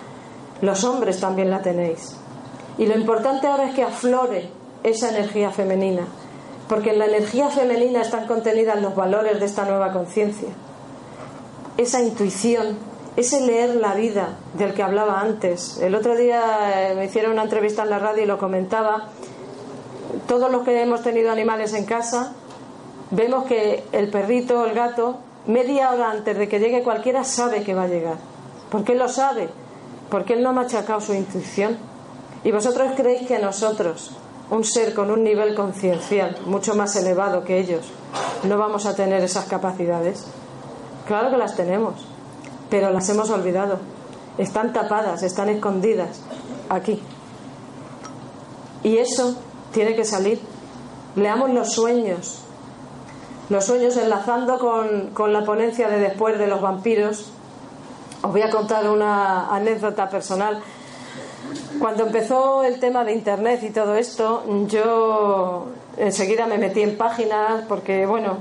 Los 0.61 0.85
hombres 0.85 1.19
también 1.19 1.51
la 1.51 1.61
tenéis. 1.61 2.15
Y 2.77 2.85
lo 2.85 2.97
importante 2.97 3.47
ahora 3.47 3.67
es 3.67 3.75
que 3.75 3.83
aflore 3.83 4.49
esa 4.83 5.09
energía 5.09 5.51
femenina, 5.51 6.07
porque 6.67 6.91
en 6.91 6.99
la 6.99 7.05
energía 7.05 7.49
femenina 7.49 8.01
están 8.01 8.27
contenidas 8.27 8.81
los 8.81 8.95
valores 8.95 9.39
de 9.39 9.45
esta 9.45 9.65
nueva 9.65 9.93
conciencia. 9.93 10.49
Esa 11.77 12.01
intuición, 12.01 12.77
ese 13.15 13.41
leer 13.41 13.75
la 13.75 13.93
vida 13.93 14.37
del 14.55 14.73
que 14.73 14.83
hablaba 14.83 15.21
antes. 15.21 15.77
El 15.79 15.95
otro 15.95 16.15
día 16.15 16.91
eh, 16.91 16.95
me 16.95 17.05
hicieron 17.05 17.33
una 17.33 17.43
entrevista 17.43 17.83
en 17.83 17.89
la 17.89 17.99
radio 17.99 18.23
y 18.23 18.27
lo 18.27 18.37
comentaba. 18.37 19.09
Todos 20.27 20.51
los 20.51 20.63
que 20.63 20.81
hemos 20.81 21.03
tenido 21.03 21.31
animales 21.31 21.73
en 21.73 21.85
casa, 21.85 22.33
vemos 23.11 23.45
que 23.45 23.83
el 23.91 24.09
perrito 24.09 24.59
o 24.59 24.65
el 24.65 24.73
gato, 24.73 25.17
media 25.45 25.91
hora 25.91 26.11
antes 26.11 26.37
de 26.37 26.47
que 26.47 26.59
llegue 26.59 26.83
cualquiera, 26.83 27.23
sabe 27.23 27.63
que 27.63 27.73
va 27.73 27.83
a 27.83 27.87
llegar. 27.87 28.17
¿Por 28.69 28.83
qué 28.83 28.95
lo 28.95 29.07
sabe? 29.07 29.49
Porque 30.09 30.33
él 30.33 30.43
no 30.43 30.49
ha 30.49 30.53
machacado 30.53 30.99
su 30.99 31.13
intuición. 31.13 31.77
Y 32.43 32.51
vosotros 32.51 32.91
creéis 32.95 33.27
que 33.27 33.39
nosotros, 33.39 34.11
un 34.49 34.63
ser 34.63 34.93
con 34.93 35.11
un 35.11 35.23
nivel 35.23 35.55
conciencial 35.55 36.37
mucho 36.45 36.75
más 36.75 36.95
elevado 36.95 37.43
que 37.43 37.59
ellos, 37.59 37.85
no 38.43 38.57
vamos 38.57 38.85
a 38.85 38.95
tener 38.95 39.23
esas 39.23 39.45
capacidades. 39.45 40.25
Claro 41.05 41.29
que 41.31 41.37
las 41.37 41.55
tenemos, 41.55 41.95
pero 42.69 42.91
las 42.91 43.07
hemos 43.09 43.29
olvidado. 43.29 43.79
Están 44.37 44.73
tapadas, 44.73 45.23
están 45.23 45.49
escondidas 45.49 46.21
aquí. 46.69 47.01
Y 48.83 48.97
eso 48.97 49.35
tiene 49.71 49.95
que 49.95 50.05
salir. 50.05 50.39
Leamos 51.15 51.49
los 51.49 51.73
sueños. 51.73 52.41
Los 53.49 53.65
sueños 53.65 53.97
enlazando 53.97 54.59
con, 54.59 55.11
con 55.11 55.33
la 55.33 55.43
ponencia 55.43 55.89
de 55.89 55.99
después 55.99 56.37
de 56.37 56.47
los 56.47 56.61
vampiros. 56.61 57.31
Os 58.21 58.31
voy 58.31 58.41
a 58.41 58.49
contar 58.49 58.89
una 58.89 59.53
anécdota 59.53 60.09
personal. 60.09 60.61
Cuando 61.79 62.05
empezó 62.05 62.63
el 62.63 62.79
tema 62.79 63.03
de 63.03 63.13
Internet 63.13 63.61
y 63.63 63.69
todo 63.69 63.95
esto, 63.95 64.43
yo 64.67 65.67
enseguida 65.97 66.45
me 66.45 66.57
metí 66.57 66.81
en 66.81 66.97
páginas 66.97 67.63
porque, 67.67 68.05
bueno, 68.05 68.39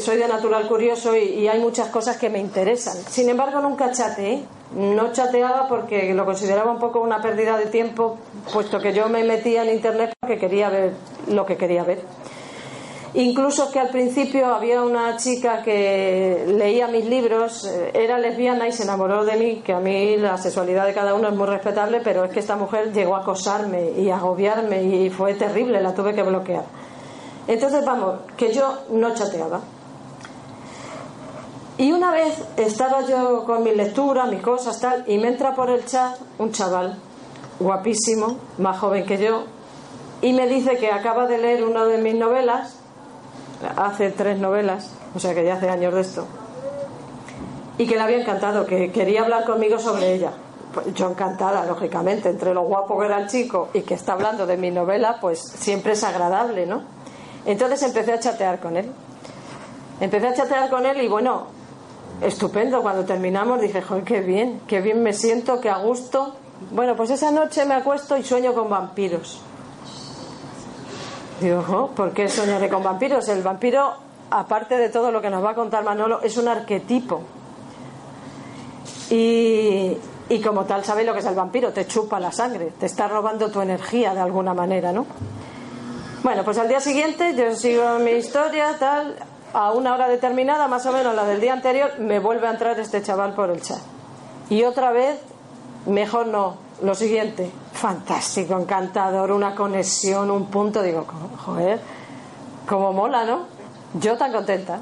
soy 0.00 0.16
de 0.16 0.28
natural 0.28 0.68
curioso 0.68 1.16
y, 1.16 1.48
hay 1.48 1.58
muchas 1.60 1.88
cosas 1.88 2.16
que 2.16 2.30
me 2.30 2.38
interesan. 2.38 2.96
Sin 3.08 3.28
embargo, 3.28 3.60
nunca 3.60 3.92
chateé. 3.92 4.44
No 4.74 5.12
chateaba 5.12 5.68
porque 5.68 6.12
lo 6.12 6.24
consideraba 6.24 6.72
un 6.72 6.80
poco 6.80 7.00
una 7.00 7.22
pérdida 7.22 7.56
de 7.56 7.66
tiempo, 7.66 8.18
puesto 8.52 8.80
que 8.80 8.92
yo 8.92 9.08
me 9.08 9.22
metía 9.22 9.62
en 9.62 9.70
Internet 9.70 10.12
porque 10.20 10.38
quería 10.38 10.68
ver 10.68 10.92
lo 11.28 11.46
que 11.46 11.56
quería 11.56 11.84
ver. 11.84 12.00
Incluso 13.16 13.70
que 13.70 13.80
al 13.80 13.88
principio 13.88 14.54
había 14.54 14.82
una 14.82 15.16
chica 15.16 15.62
que 15.62 16.44
leía 16.48 16.86
mis 16.86 17.06
libros, 17.06 17.64
eh, 17.64 17.90
era 17.94 18.18
lesbiana 18.18 18.68
y 18.68 18.72
se 18.72 18.82
enamoró 18.82 19.24
de 19.24 19.36
mí, 19.38 19.62
que 19.64 19.72
a 19.72 19.80
mí 19.80 20.18
la 20.18 20.36
sexualidad 20.36 20.84
de 20.84 20.92
cada 20.92 21.14
uno 21.14 21.28
es 21.28 21.34
muy 21.34 21.46
respetable, 21.46 22.02
pero 22.04 22.26
es 22.26 22.30
que 22.30 22.40
esta 22.40 22.56
mujer 22.56 22.92
llegó 22.92 23.16
a 23.16 23.20
acosarme 23.20 23.92
y 23.92 24.10
agobiarme 24.10 24.82
y 24.82 25.08
fue 25.08 25.32
terrible, 25.32 25.80
la 25.80 25.94
tuve 25.94 26.14
que 26.14 26.22
bloquear. 26.22 26.64
Entonces, 27.48 27.82
vamos, 27.86 28.16
que 28.36 28.52
yo 28.52 28.80
no 28.90 29.14
chateaba. 29.14 29.60
Y 31.78 31.92
una 31.92 32.10
vez 32.10 32.44
estaba 32.58 33.00
yo 33.06 33.44
con 33.46 33.62
mi 33.62 33.74
lectura, 33.74 34.26
mis 34.26 34.42
cosas, 34.42 34.78
tal, 34.78 35.04
y 35.06 35.16
me 35.16 35.28
entra 35.28 35.54
por 35.54 35.70
el 35.70 35.86
chat 35.86 36.18
un 36.36 36.52
chaval 36.52 36.98
guapísimo, 37.60 38.36
más 38.58 38.78
joven 38.78 39.06
que 39.06 39.16
yo, 39.16 39.44
y 40.20 40.34
me 40.34 40.46
dice 40.46 40.76
que 40.76 40.90
acaba 40.90 41.26
de 41.26 41.38
leer 41.38 41.64
una 41.64 41.86
de 41.86 41.96
mis 41.96 42.14
novelas 42.14 42.75
hace 43.76 44.10
tres 44.10 44.38
novelas, 44.38 44.92
o 45.14 45.18
sea 45.18 45.34
que 45.34 45.44
ya 45.44 45.54
hace 45.54 45.68
años 45.68 45.94
de 45.94 46.00
esto, 46.00 46.26
y 47.78 47.86
que 47.86 47.94
le 47.94 48.00
había 48.00 48.20
encantado, 48.20 48.66
que 48.66 48.90
quería 48.90 49.22
hablar 49.22 49.44
conmigo 49.44 49.78
sobre 49.78 50.14
ella. 50.14 50.32
Pues 50.72 50.92
yo 50.94 51.08
encantada, 51.08 51.64
lógicamente, 51.64 52.28
entre 52.28 52.52
lo 52.52 52.62
guapo 52.62 52.98
que 52.98 53.06
era 53.06 53.18
el 53.18 53.28
chico 53.28 53.70
y 53.72 53.80
que 53.82 53.94
está 53.94 54.12
hablando 54.12 54.46
de 54.46 54.56
mi 54.56 54.70
novela, 54.70 55.18
pues 55.20 55.40
siempre 55.40 55.92
es 55.92 56.04
agradable, 56.04 56.66
¿no? 56.66 56.82
Entonces 57.46 57.82
empecé 57.82 58.12
a 58.12 58.20
chatear 58.20 58.60
con 58.60 58.76
él. 58.76 58.92
Empecé 60.00 60.26
a 60.26 60.34
chatear 60.34 60.68
con 60.68 60.84
él 60.84 61.00
y 61.00 61.08
bueno, 61.08 61.46
estupendo. 62.20 62.82
Cuando 62.82 63.04
terminamos 63.04 63.60
dije, 63.60 63.80
joder, 63.80 64.04
qué 64.04 64.20
bien, 64.20 64.60
qué 64.66 64.82
bien 64.82 65.02
me 65.02 65.14
siento, 65.14 65.60
qué 65.60 65.70
a 65.70 65.78
gusto. 65.78 66.34
Bueno, 66.72 66.94
pues 66.96 67.10
esa 67.10 67.30
noche 67.30 67.64
me 67.64 67.74
acuesto 67.74 68.16
y 68.16 68.22
sueño 68.22 68.52
con 68.52 68.68
vampiros. 68.68 69.40
Digo, 71.40 71.90
¿por 71.94 72.12
qué 72.12 72.28
soñaré 72.28 72.68
con 72.68 72.82
vampiros? 72.82 73.28
El 73.28 73.42
vampiro, 73.42 73.92
aparte 74.30 74.78
de 74.78 74.88
todo 74.88 75.10
lo 75.10 75.20
que 75.20 75.28
nos 75.28 75.44
va 75.44 75.50
a 75.50 75.54
contar 75.54 75.84
Manolo, 75.84 76.22
es 76.22 76.36
un 76.38 76.48
arquetipo. 76.48 77.22
Y, 79.10 79.96
y 80.28 80.40
como 80.40 80.64
tal, 80.64 80.84
sabéis 80.84 81.06
lo 81.06 81.12
que 81.12 81.20
es 81.20 81.26
el 81.26 81.34
vampiro, 81.34 81.72
te 81.72 81.86
chupa 81.86 82.18
la 82.18 82.32
sangre, 82.32 82.72
te 82.78 82.86
está 82.86 83.06
robando 83.06 83.50
tu 83.50 83.60
energía 83.60 84.14
de 84.14 84.20
alguna 84.20 84.54
manera, 84.54 84.92
¿no? 84.92 85.06
Bueno, 86.22 86.42
pues 86.42 86.58
al 86.58 86.68
día 86.68 86.80
siguiente 86.80 87.34
yo 87.36 87.54
sigo 87.54 87.98
mi 87.98 88.12
historia, 88.12 88.74
tal, 88.78 89.16
a 89.52 89.72
una 89.72 89.94
hora 89.94 90.08
determinada, 90.08 90.66
más 90.66 90.84
o 90.86 90.92
menos 90.92 91.14
la 91.14 91.24
del 91.24 91.40
día 91.40 91.52
anterior, 91.52 91.98
me 91.98 92.18
vuelve 92.18 92.48
a 92.48 92.50
entrar 92.50 92.80
este 92.80 93.02
chaval 93.02 93.34
por 93.34 93.50
el 93.50 93.60
chat. 93.60 93.78
Y 94.48 94.64
otra 94.64 94.90
vez, 94.90 95.20
mejor 95.86 96.26
no, 96.26 96.56
lo 96.82 96.94
siguiente, 96.94 97.50
fantástico, 97.72 98.58
encantador, 98.58 99.32
una 99.32 99.54
conexión, 99.54 100.30
un 100.30 100.46
punto, 100.46 100.82
digo, 100.82 101.06
joder, 101.44 101.80
como 102.68 102.92
mola, 102.92 103.24
¿no? 103.24 103.46
Yo 103.94 104.16
tan 104.16 104.32
contenta. 104.32 104.80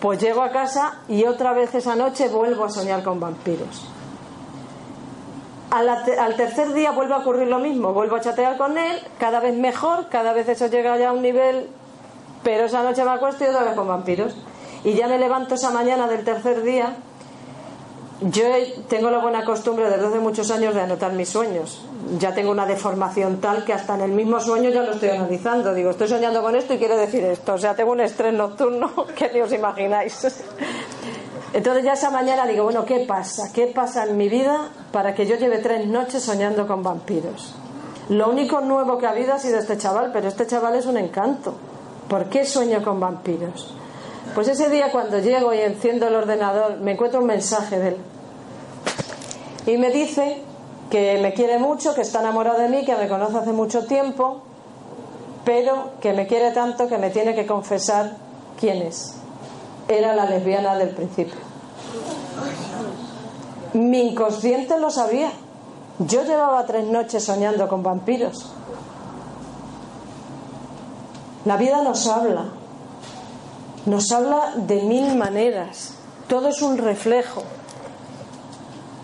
Pues 0.00 0.20
llego 0.20 0.42
a 0.42 0.50
casa 0.50 1.00
y 1.08 1.24
otra 1.24 1.52
vez 1.52 1.74
esa 1.74 1.96
noche 1.96 2.28
vuelvo 2.28 2.64
a 2.64 2.70
soñar 2.70 3.02
con 3.02 3.18
vampiros. 3.18 3.88
Al, 5.70 6.36
tercer 6.36 6.72
día 6.72 6.92
vuelve 6.92 7.14
a 7.14 7.18
ocurrir 7.18 7.48
lo 7.48 7.58
mismo, 7.58 7.92
vuelvo 7.92 8.16
a 8.16 8.20
chatear 8.20 8.56
con 8.56 8.78
él, 8.78 8.96
cada 9.18 9.40
vez 9.40 9.54
mejor, 9.54 10.08
cada 10.08 10.32
vez 10.32 10.48
eso 10.48 10.68
llega 10.68 10.96
ya 10.96 11.10
a 11.10 11.12
un 11.12 11.20
nivel, 11.20 11.68
pero 12.42 12.66
esa 12.66 12.82
noche 12.82 13.04
me 13.04 13.10
acuesto 13.10 13.44
y 13.44 13.48
otra 13.48 13.64
vez 13.64 13.74
con 13.74 13.88
vampiros. 13.88 14.34
Y 14.84 14.94
ya 14.94 15.08
me 15.08 15.18
levanto 15.18 15.56
esa 15.56 15.70
mañana 15.70 16.06
del 16.06 16.24
tercer 16.24 16.62
día 16.62 16.96
yo 18.20 18.42
tengo 18.88 19.10
la 19.10 19.18
buena 19.18 19.44
costumbre 19.44 19.88
desde 19.88 20.06
hace 20.06 20.18
muchos 20.18 20.50
años 20.50 20.74
de 20.74 20.80
anotar 20.80 21.12
mis 21.12 21.28
sueños. 21.28 21.82
Ya 22.18 22.34
tengo 22.34 22.50
una 22.50 22.66
deformación 22.66 23.40
tal 23.40 23.64
que 23.64 23.72
hasta 23.72 23.94
en 23.94 24.00
el 24.00 24.10
mismo 24.10 24.40
sueño 24.40 24.70
ya 24.70 24.82
lo 24.82 24.92
estoy 24.92 25.10
analizando. 25.10 25.72
Digo, 25.72 25.90
estoy 25.90 26.08
soñando 26.08 26.42
con 26.42 26.56
esto 26.56 26.74
y 26.74 26.78
quiere 26.78 26.96
decir 26.96 27.22
esto. 27.24 27.54
O 27.54 27.58
sea, 27.58 27.76
tengo 27.76 27.92
un 27.92 28.00
estrés 28.00 28.34
nocturno 28.34 28.90
que 29.16 29.30
ni 29.32 29.40
os 29.40 29.52
imagináis. 29.52 30.42
Entonces 31.52 31.84
ya 31.84 31.92
esa 31.92 32.10
mañana 32.10 32.46
digo, 32.46 32.64
bueno, 32.64 32.84
¿qué 32.84 33.04
pasa? 33.06 33.52
¿Qué 33.52 33.68
pasa 33.68 34.04
en 34.04 34.16
mi 34.16 34.28
vida 34.28 34.68
para 34.90 35.14
que 35.14 35.24
yo 35.24 35.36
lleve 35.36 35.58
tres 35.58 35.86
noches 35.86 36.22
soñando 36.22 36.66
con 36.66 36.82
vampiros? 36.82 37.54
Lo 38.08 38.30
único 38.30 38.60
nuevo 38.60 38.98
que 38.98 39.06
ha 39.06 39.10
habido 39.10 39.34
ha 39.34 39.38
sido 39.38 39.58
este 39.58 39.78
chaval, 39.78 40.10
pero 40.12 40.28
este 40.28 40.46
chaval 40.46 40.74
es 40.74 40.86
un 40.86 40.96
encanto. 40.96 41.54
¿Por 42.08 42.28
qué 42.28 42.44
sueño 42.44 42.82
con 42.82 42.98
vampiros? 42.98 43.74
Pues 44.38 44.46
ese 44.46 44.70
día 44.70 44.92
cuando 44.92 45.18
llego 45.18 45.52
y 45.52 45.58
enciendo 45.58 46.06
el 46.06 46.14
ordenador 46.14 46.78
me 46.78 46.92
encuentro 46.92 47.18
un 47.18 47.26
mensaje 47.26 47.76
de 47.76 47.88
él. 47.88 47.96
Y 49.66 49.76
me 49.78 49.90
dice 49.90 50.44
que 50.90 51.18
me 51.20 51.34
quiere 51.34 51.58
mucho, 51.58 51.92
que 51.92 52.02
está 52.02 52.20
enamorado 52.20 52.60
de 52.60 52.68
mí, 52.68 52.84
que 52.84 52.94
me 52.94 53.08
conoce 53.08 53.36
hace 53.36 53.50
mucho 53.50 53.86
tiempo, 53.86 54.42
pero 55.44 55.90
que 56.00 56.12
me 56.12 56.28
quiere 56.28 56.52
tanto 56.52 56.86
que 56.86 56.98
me 56.98 57.10
tiene 57.10 57.34
que 57.34 57.46
confesar 57.46 58.12
quién 58.60 58.80
es. 58.82 59.14
Era 59.88 60.14
la 60.14 60.26
lesbiana 60.26 60.76
del 60.76 60.90
principio. 60.90 61.40
Mi 63.72 64.10
inconsciente 64.10 64.78
lo 64.78 64.92
sabía. 64.92 65.32
Yo 65.98 66.22
llevaba 66.22 66.64
tres 66.64 66.86
noches 66.86 67.24
soñando 67.24 67.66
con 67.66 67.82
vampiros. 67.82 68.52
La 71.44 71.56
vida 71.56 71.82
nos 71.82 72.06
habla, 72.06 72.52
nos 73.88 74.12
habla 74.12 74.52
de 74.56 74.82
mil 74.82 75.16
maneras. 75.16 75.94
Todo 76.28 76.48
es 76.48 76.60
un 76.60 76.76
reflejo. 76.76 77.42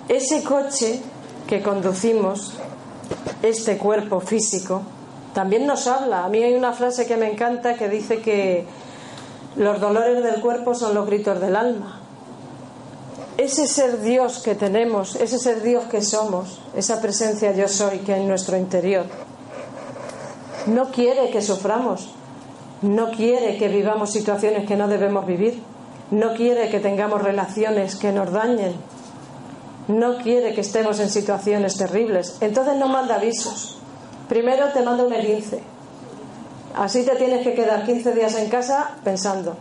Ese 0.08 0.44
coche 0.44 1.00
que 1.46 1.62
conducimos, 1.62 2.52
este 3.42 3.78
cuerpo 3.78 4.20
físico, 4.20 4.82
también 5.32 5.66
nos 5.66 5.86
habla. 5.86 6.24
A 6.24 6.28
mí 6.28 6.42
hay 6.42 6.54
una 6.54 6.72
frase 6.72 7.06
que 7.06 7.16
me 7.16 7.32
encanta 7.32 7.74
que 7.74 7.88
dice 7.88 8.20
que 8.20 8.66
los 9.56 9.80
dolores 9.80 10.22
del 10.22 10.40
cuerpo 10.40 10.74
son 10.74 10.94
los 10.94 11.06
gritos 11.06 11.40
del 11.40 11.56
alma. 11.56 12.00
Ese 13.38 13.66
ser 13.66 14.02
Dios 14.02 14.40
que 14.40 14.54
tenemos, 14.54 15.16
ese 15.16 15.38
ser 15.38 15.62
Dios 15.62 15.84
que 15.84 16.02
somos, 16.02 16.60
esa 16.76 17.00
presencia 17.00 17.52
yo 17.52 17.68
soy 17.68 17.98
que 18.00 18.12
hay 18.12 18.22
en 18.22 18.28
nuestro 18.28 18.56
interior, 18.56 19.06
no 20.66 20.90
quiere 20.90 21.30
que 21.30 21.42
suframos, 21.42 22.14
no 22.84 23.10
quiere 23.10 23.56
que 23.56 23.68
vivamos 23.68 24.12
situaciones 24.12 24.66
que 24.66 24.76
no 24.76 24.88
debemos 24.88 25.26
vivir, 25.26 25.62
no 26.10 26.34
quiere 26.34 26.68
que 26.68 26.80
tengamos 26.80 27.22
relaciones 27.22 27.96
que 27.96 28.12
nos 28.12 28.30
dañen. 28.30 28.74
no 29.88 30.16
quiere 30.16 30.54
que 30.54 30.62
estemos 30.62 30.98
en 31.00 31.10
situaciones 31.10 31.76
terribles. 31.76 32.38
Entonces 32.40 32.76
no 32.76 32.88
manda 32.88 33.16
avisos. 33.16 33.78
Primero 34.28 34.72
te 34.72 34.82
manda 34.82 35.04
un 35.04 35.12
lince. 35.12 35.60
Así 36.74 37.04
te 37.04 37.14
tienes 37.16 37.42
que 37.42 37.54
quedar 37.54 37.84
15 37.84 38.12
días 38.14 38.34
en 38.36 38.48
casa 38.48 38.92
pensando. 39.04 39.56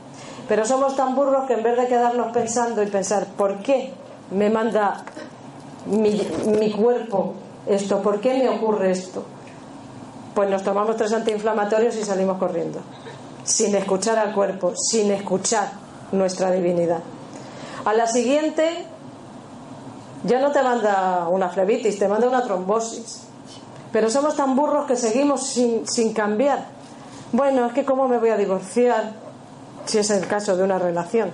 Pero 0.48 0.66
somos 0.66 0.96
tan 0.96 1.16
burros 1.16 1.46
que 1.46 1.54
en 1.54 1.64
vez 1.64 1.78
de 1.78 1.88
quedarnos 1.88 2.32
pensando 2.32 2.82
y 2.84 2.88
pensar, 2.88 3.28
¿por 3.38 3.60
qué 3.60 3.94
me 4.32 4.50
manda 4.50 5.04
mi, 5.86 6.22
mi 6.58 6.72
cuerpo 6.72 7.34
esto? 7.68 8.02
¿Por 8.02 8.22
qué 8.22 8.34
me 8.36 8.50
ocurre 8.50 8.92
esto? 8.92 9.26
Pues 10.34 10.50
nos 10.50 10.64
tomamos 10.64 10.96
tres 10.96 11.14
antiinflamatorios 11.14 11.96
y 11.96 12.04
salimos 12.04 12.38
corriendo, 12.38 12.80
sin 13.44 13.76
escuchar 13.76 14.18
al 14.18 14.34
cuerpo, 14.34 14.74
sin 14.76 15.12
escuchar 15.12 15.72
nuestra 16.12 16.52
divinidad. 16.52 17.00
A 17.86 17.94
la 17.94 18.08
siguiente 18.08 18.86
ya 20.24 20.40
no 20.40 20.52
te 20.52 20.64
manda 20.64 21.28
una 21.28 21.50
flebitis, 21.50 22.00
te 22.00 22.08
manda 22.08 22.28
una 22.28 22.44
trombosis. 22.44 23.24
Pero 23.92 24.10
somos 24.10 24.36
tan 24.36 24.56
burros 24.56 24.86
que 24.86 24.96
seguimos 24.96 25.46
sin, 25.46 25.88
sin 25.88 26.14
cambiar. 26.14 26.66
Bueno, 27.32 27.68
es 27.68 27.74
que 27.74 27.86
cómo 27.86 28.08
me 28.08 28.18
voy 28.18 28.30
a 28.30 28.38
divorciar 28.38 29.12
si 29.86 29.98
es 29.98 30.10
el 30.10 30.26
caso 30.28 30.56
de 30.56 30.64
una 30.64 30.80
relación. 30.80 31.32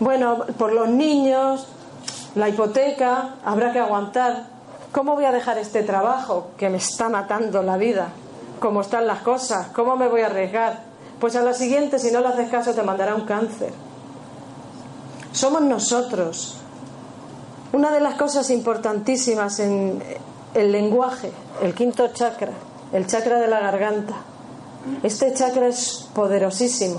Bueno, 0.00 0.38
por 0.58 0.72
los 0.72 0.88
niños, 0.88 1.66
la 2.34 2.48
hipoteca, 2.48 3.36
habrá 3.44 3.72
que 3.72 3.78
aguantar. 3.78 4.46
¿Cómo 4.90 5.14
voy 5.14 5.24
a 5.24 5.32
dejar 5.32 5.58
este 5.58 5.82
trabajo 5.82 6.48
que 6.56 6.68
me 6.68 6.78
está 6.78 7.08
matando 7.08 7.62
la 7.62 7.76
vida? 7.76 8.08
¿Cómo 8.58 8.80
están 8.80 9.06
las 9.06 9.20
cosas? 9.20 9.68
¿Cómo 9.68 9.96
me 9.96 10.08
voy 10.08 10.22
a 10.22 10.26
arriesgar? 10.26 10.91
Pues 11.22 11.36
a 11.36 11.42
la 11.42 11.54
siguiente, 11.54 12.00
si 12.00 12.10
no 12.10 12.18
le 12.20 12.26
haces 12.26 12.50
caso, 12.50 12.74
te 12.74 12.82
mandará 12.82 13.14
un 13.14 13.26
cáncer. 13.26 13.72
Somos 15.30 15.62
nosotros 15.62 16.56
una 17.72 17.92
de 17.92 18.00
las 18.00 18.16
cosas 18.16 18.50
importantísimas 18.50 19.60
en 19.60 20.02
el 20.52 20.72
lenguaje, 20.72 21.30
el 21.62 21.76
quinto 21.76 22.08
chakra, 22.08 22.50
el 22.92 23.06
chakra 23.06 23.38
de 23.38 23.46
la 23.46 23.60
garganta, 23.60 24.16
este 25.04 25.32
chakra 25.32 25.68
es 25.68 26.08
poderosísimo, 26.12 26.98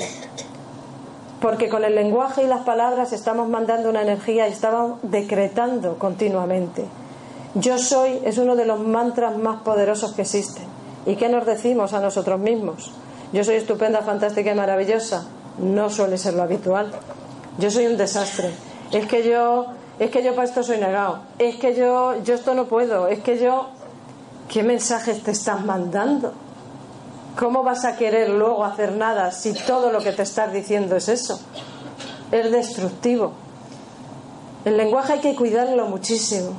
porque 1.41 1.67
con 1.67 1.83
el 1.83 1.93
lenguaje 1.93 2.43
y 2.43 2.47
las 2.47 2.63
palabras 2.63 3.11
estamos 3.11 3.49
mandando 3.49 3.89
una 3.89 4.03
energía 4.03 4.47
y 4.47 4.53
estamos 4.53 4.99
decretando 5.01 5.99
continuamente. 5.99 6.85
Yo 7.55 7.77
soy 7.77 8.21
es 8.23 8.37
uno 8.37 8.55
de 8.55 8.63
los 8.63 8.79
mantras 8.79 9.37
más 9.37 9.63
poderosos 9.63 10.13
que 10.13 10.21
existen. 10.21 10.63
¿Y 11.05 11.17
qué 11.17 11.27
nos 11.27 11.45
decimos 11.45 11.91
a 11.91 11.99
nosotros 11.99 12.39
mismos? 12.39 12.93
Yo 13.33 13.43
soy 13.43 13.55
estupenda, 13.55 14.01
fantástica 14.01 14.51
y 14.51 14.55
maravillosa. 14.55 15.25
No 15.57 15.89
suele 15.89 16.17
ser 16.17 16.35
lo 16.35 16.43
habitual. 16.43 16.91
Yo 17.57 17.69
soy 17.69 17.87
un 17.87 17.97
desastre. 17.97 18.51
Es 18.91 19.07
que 19.07 19.27
yo 19.27 19.67
es 19.99 20.09
que 20.09 20.23
yo 20.23 20.33
para 20.33 20.47
esto 20.47 20.63
soy 20.63 20.79
negado, 20.79 21.19
es 21.37 21.57
que 21.57 21.75
yo, 21.75 22.21
yo 22.23 22.33
esto 22.33 22.55
no 22.55 22.65
puedo, 22.65 23.07
es 23.07 23.19
que 23.19 23.37
yo, 23.37 23.67
¿qué 24.49 24.63
mensajes 24.63 25.21
te 25.21 25.31
estás 25.31 25.63
mandando? 25.63 26.33
¿Cómo 27.37 27.63
vas 27.63 27.85
a 27.85 27.95
querer 27.95 28.29
luego 28.29 28.63
hacer 28.65 28.93
nada 28.93 29.31
si 29.31 29.53
todo 29.53 29.91
lo 29.91 29.99
que 29.99 30.11
te 30.11 30.23
estás 30.23 30.51
diciendo 30.51 30.95
es 30.95 31.09
eso? 31.09 31.39
Es 32.31 32.51
destructivo. 32.51 33.33
El 34.65 34.77
lenguaje 34.77 35.13
hay 35.13 35.19
que 35.19 35.35
cuidarlo 35.35 35.85
muchísimo, 35.85 36.51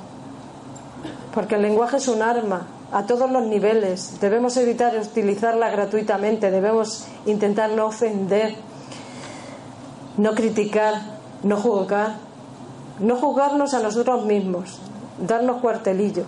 porque 1.35 1.57
el 1.57 1.62
lenguaje 1.62 1.97
es 1.97 2.07
un 2.07 2.22
arma 2.22 2.66
a 2.93 3.07
todos 3.07 3.30
los 3.30 3.43
niveles. 3.45 4.20
Debemos 4.20 4.57
evitar 4.57 4.97
utilizarla 4.97 5.70
gratuitamente, 5.70 6.51
debemos 6.51 7.07
intentar 7.26 7.70
no 7.70 7.87
ofender, 7.87 8.55
no 10.16 10.35
criticar, 10.35 10.95
no 11.43 11.57
juzgar, 11.57 12.16
no 13.01 13.16
juzgarnos 13.16 13.74
a 13.74 13.80
nosotros 13.80 14.24
mismos, 14.24 14.78
darnos 15.18 15.61
cuartelillo. 15.61 16.24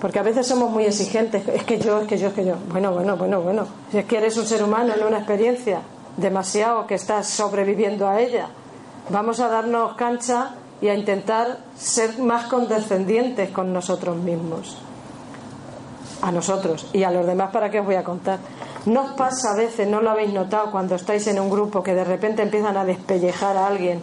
Porque 0.00 0.18
a 0.18 0.22
veces 0.22 0.46
somos 0.46 0.70
muy 0.70 0.84
exigentes, 0.84 1.48
es 1.48 1.64
que 1.64 1.78
yo, 1.78 2.00
es 2.00 2.06
que 2.06 2.18
yo, 2.18 2.28
es 2.28 2.34
que 2.34 2.44
yo. 2.44 2.56
Bueno, 2.70 2.92
bueno, 2.92 3.16
bueno, 3.16 3.40
bueno. 3.40 3.66
Si 3.90 3.98
es 3.98 4.04
que 4.04 4.18
eres 4.18 4.36
un 4.36 4.44
ser 4.44 4.62
humano 4.62 4.92
en 4.94 5.02
una 5.02 5.18
experiencia 5.18 5.80
demasiado 6.16 6.86
que 6.86 6.94
estás 6.94 7.26
sobreviviendo 7.26 8.06
a 8.06 8.20
ella, 8.20 8.48
vamos 9.08 9.40
a 9.40 9.48
darnos 9.48 9.94
cancha 9.94 10.54
y 10.84 10.88
a 10.88 10.94
intentar 10.94 11.58
ser 11.76 12.18
más 12.18 12.46
condescendientes 12.46 13.50
con 13.50 13.72
nosotros 13.72 14.16
mismos. 14.16 14.78
A 16.22 16.30
nosotros 16.30 16.86
y 16.92 17.02
a 17.02 17.10
los 17.10 17.26
demás, 17.26 17.50
¿para 17.50 17.70
qué 17.70 17.80
os 17.80 17.86
voy 17.86 17.96
a 17.96 18.04
contar? 18.04 18.38
¿No 18.86 19.02
os 19.02 19.12
pasa 19.12 19.52
a 19.52 19.56
veces, 19.56 19.88
no 19.88 20.00
lo 20.00 20.10
habéis 20.10 20.32
notado, 20.32 20.70
cuando 20.70 20.94
estáis 20.94 21.26
en 21.26 21.40
un 21.40 21.50
grupo 21.50 21.82
que 21.82 21.94
de 21.94 22.04
repente 22.04 22.42
empiezan 22.42 22.76
a 22.76 22.84
despellejar 22.84 23.56
a 23.56 23.66
alguien 23.66 24.02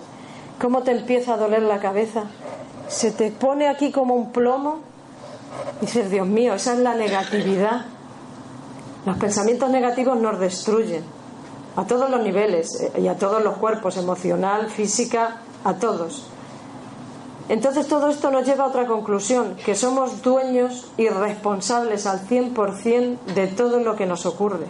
¿Cómo 0.62 0.84
te 0.84 0.92
empieza 0.92 1.34
a 1.34 1.38
doler 1.38 1.64
la 1.64 1.80
cabeza? 1.80 2.26
Se 2.88 3.10
te 3.10 3.32
pone 3.32 3.68
aquí 3.68 3.92
como 3.92 4.14
un 4.14 4.32
plomo. 4.32 4.82
dices, 5.82 6.12
Dios 6.12 6.28
mío, 6.28 6.54
esa 6.54 6.74
es 6.74 6.80
la 6.80 6.94
negatividad. 6.94 7.86
Los 9.04 9.18
pensamientos 9.18 9.72
negativos 9.72 10.20
nos 10.20 10.40
destruyen 10.40 11.04
a 11.76 11.86
todos 11.86 12.12
los 12.12 12.22
niveles 12.22 12.80
eh, 12.80 13.02
y 13.02 13.08
a 13.08 13.18
todos 13.18 13.44
los 13.44 13.58
cuerpos, 13.58 13.98
emocional, 13.98 14.70
física, 14.70 15.38
a 15.64 15.74
todos. 15.74 16.28
Entonces 17.52 17.86
todo 17.86 18.08
esto 18.08 18.32
nos 18.32 18.46
lleva 18.46 18.64
a 18.64 18.68
otra 18.68 18.88
conclusión, 18.88 19.58
que 19.66 19.76
somos 19.76 20.22
dueños 20.22 20.90
y 20.96 21.10
responsables 21.10 22.08
al 22.08 22.26
100% 22.26 23.26
de 23.36 23.48
todo 23.48 23.82
lo 23.82 23.98
que 23.98 24.06
nos 24.06 24.26
ocurre. 24.26 24.68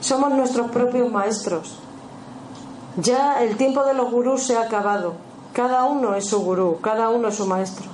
Somos 0.00 0.32
nuestros 0.32 0.72
propios 0.72 1.08
maestros. 1.08 1.78
Ya 2.96 3.44
el 3.44 3.56
tiempo 3.56 3.84
de 3.84 3.94
los 3.94 4.10
gurús 4.10 4.42
se 4.42 4.56
ha 4.56 4.62
acabado. 4.62 5.14
Cada 5.52 5.84
uno 5.84 6.16
es 6.16 6.26
su 6.26 6.40
gurú, 6.40 6.78
cada 6.80 7.10
uno 7.10 7.28
es 7.28 7.36
su 7.36 7.46
maestro. 7.46 7.86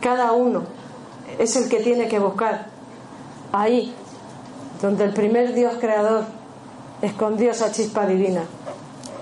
Cada 0.00 0.30
uno 0.30 0.62
es 1.40 1.56
el 1.56 1.68
que 1.68 1.80
tiene 1.80 2.06
que 2.06 2.20
buscar 2.20 2.66
ahí, 3.50 3.92
donde 4.80 5.02
el 5.02 5.12
primer 5.12 5.52
Dios 5.52 5.74
creador 5.80 6.26
escondió 7.00 7.50
esa 7.50 7.72
chispa 7.72 8.06
divina, 8.06 8.44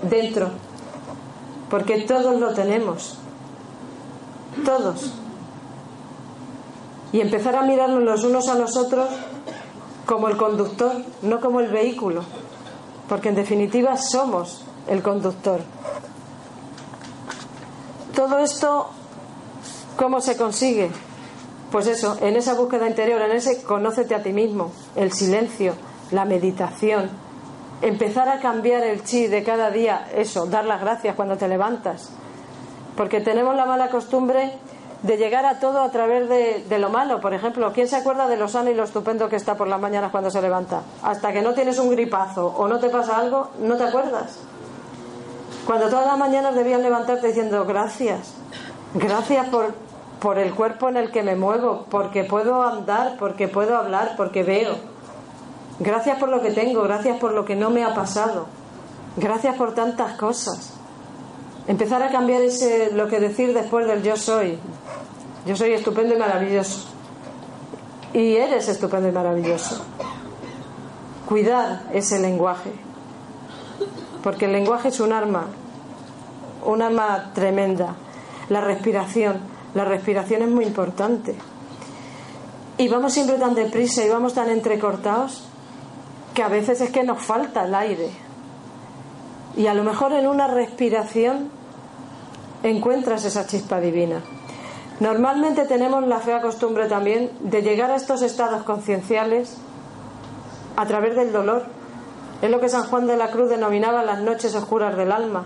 dentro, 0.03 0.51
porque 1.71 2.01
todos 2.01 2.39
lo 2.39 2.53
tenemos, 2.53 3.17
todos. 4.65 5.13
Y 7.11 7.19
empezar 7.21 7.55
a 7.55 7.63
mirarnos 7.63 8.03
los 8.03 8.23
unos 8.23 8.47
a 8.47 8.55
los 8.55 8.77
otros 8.77 9.09
como 10.05 10.27
el 10.29 10.37
conductor, 10.37 10.93
no 11.21 11.39
como 11.39 11.59
el 11.59 11.67
vehículo 11.67 12.23
porque 13.11 13.27
en 13.27 13.35
definitiva 13.35 13.97
somos 13.97 14.63
el 14.87 15.03
conductor. 15.03 15.59
Todo 18.15 18.39
esto, 18.39 18.89
¿cómo 19.97 20.21
se 20.21 20.37
consigue? 20.37 20.89
Pues 21.73 21.87
eso, 21.87 22.17
en 22.21 22.37
esa 22.37 22.53
búsqueda 22.53 22.87
interior, 22.87 23.21
en 23.21 23.33
ese 23.33 23.63
conócete 23.63 24.15
a 24.15 24.23
ti 24.23 24.31
mismo, 24.31 24.71
el 24.95 25.11
silencio, 25.11 25.73
la 26.11 26.23
meditación, 26.23 27.09
empezar 27.81 28.29
a 28.29 28.39
cambiar 28.39 28.83
el 28.83 29.03
chi 29.03 29.27
de 29.27 29.43
cada 29.43 29.71
día, 29.71 30.07
eso, 30.15 30.45
dar 30.45 30.63
las 30.63 30.79
gracias 30.79 31.13
cuando 31.13 31.35
te 31.35 31.49
levantas. 31.49 32.11
Porque 32.95 33.21
tenemos 33.21 33.55
la 33.55 33.65
mala 33.65 33.89
costumbre 33.89 34.53
de 35.03 35.17
llegar 35.17 35.45
a 35.45 35.59
todo 35.59 35.81
a 35.81 35.89
través 35.89 36.29
de, 36.29 36.79
lo 36.79 36.89
malo. 36.89 37.21
Por 37.21 37.33
ejemplo, 37.33 37.71
¿quién 37.73 37.87
se 37.87 37.95
acuerda 37.95 38.27
de 38.27 38.37
lo 38.37 38.47
sano 38.47 38.69
y 38.69 38.75
lo 38.75 38.83
estupendo 38.83 39.29
que 39.29 39.35
está 39.35 39.55
por 39.55 39.67
las 39.67 39.79
mañanas 39.79 40.11
cuando 40.11 40.29
se 40.29 40.41
levanta? 40.41 40.81
Hasta 41.03 41.33
que 41.33 41.41
no 41.41 41.53
tienes 41.53 41.79
un 41.79 41.89
gripazo 41.89 42.47
o 42.47 42.67
no 42.67 42.79
te 42.79 42.89
pasa 42.89 43.17
algo, 43.17 43.49
no 43.59 43.77
te 43.77 43.83
acuerdas. 43.83 44.39
Cuando 45.65 45.89
todas 45.89 46.05
las 46.05 46.17
mañanas 46.17 46.55
debían 46.55 46.81
levantarte 46.81 47.27
diciendo 47.27 47.65
gracias, 47.65 48.33
gracias 48.93 49.47
por, 49.49 49.73
por 50.19 50.37
el 50.37 50.53
cuerpo 50.53 50.89
en 50.89 50.97
el 50.97 51.11
que 51.11 51.23
me 51.23 51.35
muevo, 51.35 51.85
porque 51.89 52.23
puedo 52.23 52.63
andar, 52.63 53.15
porque 53.17 53.47
puedo 53.47 53.77
hablar, 53.77 54.15
porque 54.17 54.43
veo. 54.43 54.75
Gracias 55.79 56.19
por 56.19 56.29
lo 56.29 56.41
que 56.41 56.51
tengo, 56.51 56.83
gracias 56.83 57.17
por 57.19 57.33
lo 57.33 57.45
que 57.45 57.55
no 57.55 57.71
me 57.71 57.83
ha 57.83 57.95
pasado, 57.95 58.45
gracias 59.17 59.55
por 59.55 59.73
tantas 59.73 60.15
cosas. 60.17 60.80
Empezar 61.67 62.01
a 62.01 62.11
cambiar 62.11 62.41
ese, 62.41 62.91
lo 62.91 63.07
que 63.07 63.19
decir 63.19 63.53
después 63.53 63.87
del 63.87 64.01
yo 64.01 64.15
soy. 64.15 64.57
Yo 65.45 65.55
soy 65.55 65.73
estupendo 65.73 66.15
y 66.15 66.17
maravilloso. 66.17 66.87
Y 68.13 68.35
eres 68.35 68.67
estupendo 68.67 69.07
y 69.07 69.11
maravilloso. 69.11 69.83
Cuidar 71.27 71.83
ese 71.93 72.19
lenguaje. 72.19 72.71
Porque 74.23 74.45
el 74.45 74.51
lenguaje 74.51 74.89
es 74.89 74.99
un 74.99 75.13
arma, 75.13 75.47
un 76.65 76.81
arma 76.81 77.31
tremenda. 77.33 77.95
La 78.49 78.61
respiración, 78.61 79.39
la 79.73 79.85
respiración 79.85 80.41
es 80.41 80.49
muy 80.49 80.65
importante. 80.65 81.35
Y 82.77 82.87
vamos 82.87 83.13
siempre 83.13 83.37
tan 83.37 83.55
deprisa 83.55 84.03
y 84.03 84.09
vamos 84.09 84.33
tan 84.33 84.49
entrecortados 84.49 85.43
que 86.33 86.43
a 86.43 86.49
veces 86.49 86.81
es 86.81 86.89
que 86.89 87.03
nos 87.03 87.21
falta 87.21 87.65
el 87.65 87.75
aire. 87.75 88.09
Y 89.55 89.67
a 89.67 89.73
lo 89.73 89.83
mejor 89.83 90.13
en 90.13 90.27
una 90.27 90.47
respiración 90.47 91.49
encuentras 92.63 93.25
esa 93.25 93.47
chispa 93.47 93.79
divina. 93.79 94.21
Normalmente 94.99 95.65
tenemos 95.65 96.05
la 96.07 96.19
fea 96.19 96.41
costumbre 96.41 96.87
también 96.87 97.31
de 97.39 97.61
llegar 97.61 97.89
a 97.89 97.95
estos 97.95 98.21
estados 98.21 98.63
concienciales 98.63 99.57
a 100.77 100.85
través 100.85 101.15
del 101.15 101.31
dolor. 101.31 101.63
Es 102.41 102.49
lo 102.49 102.59
que 102.59 102.69
San 102.69 102.83
Juan 102.83 103.07
de 103.07 103.17
la 103.17 103.31
Cruz 103.31 103.49
denominaba 103.49 104.03
las 104.03 104.21
noches 104.21 104.53
oscuras 104.55 104.95
del 104.95 105.11
alma. 105.11 105.45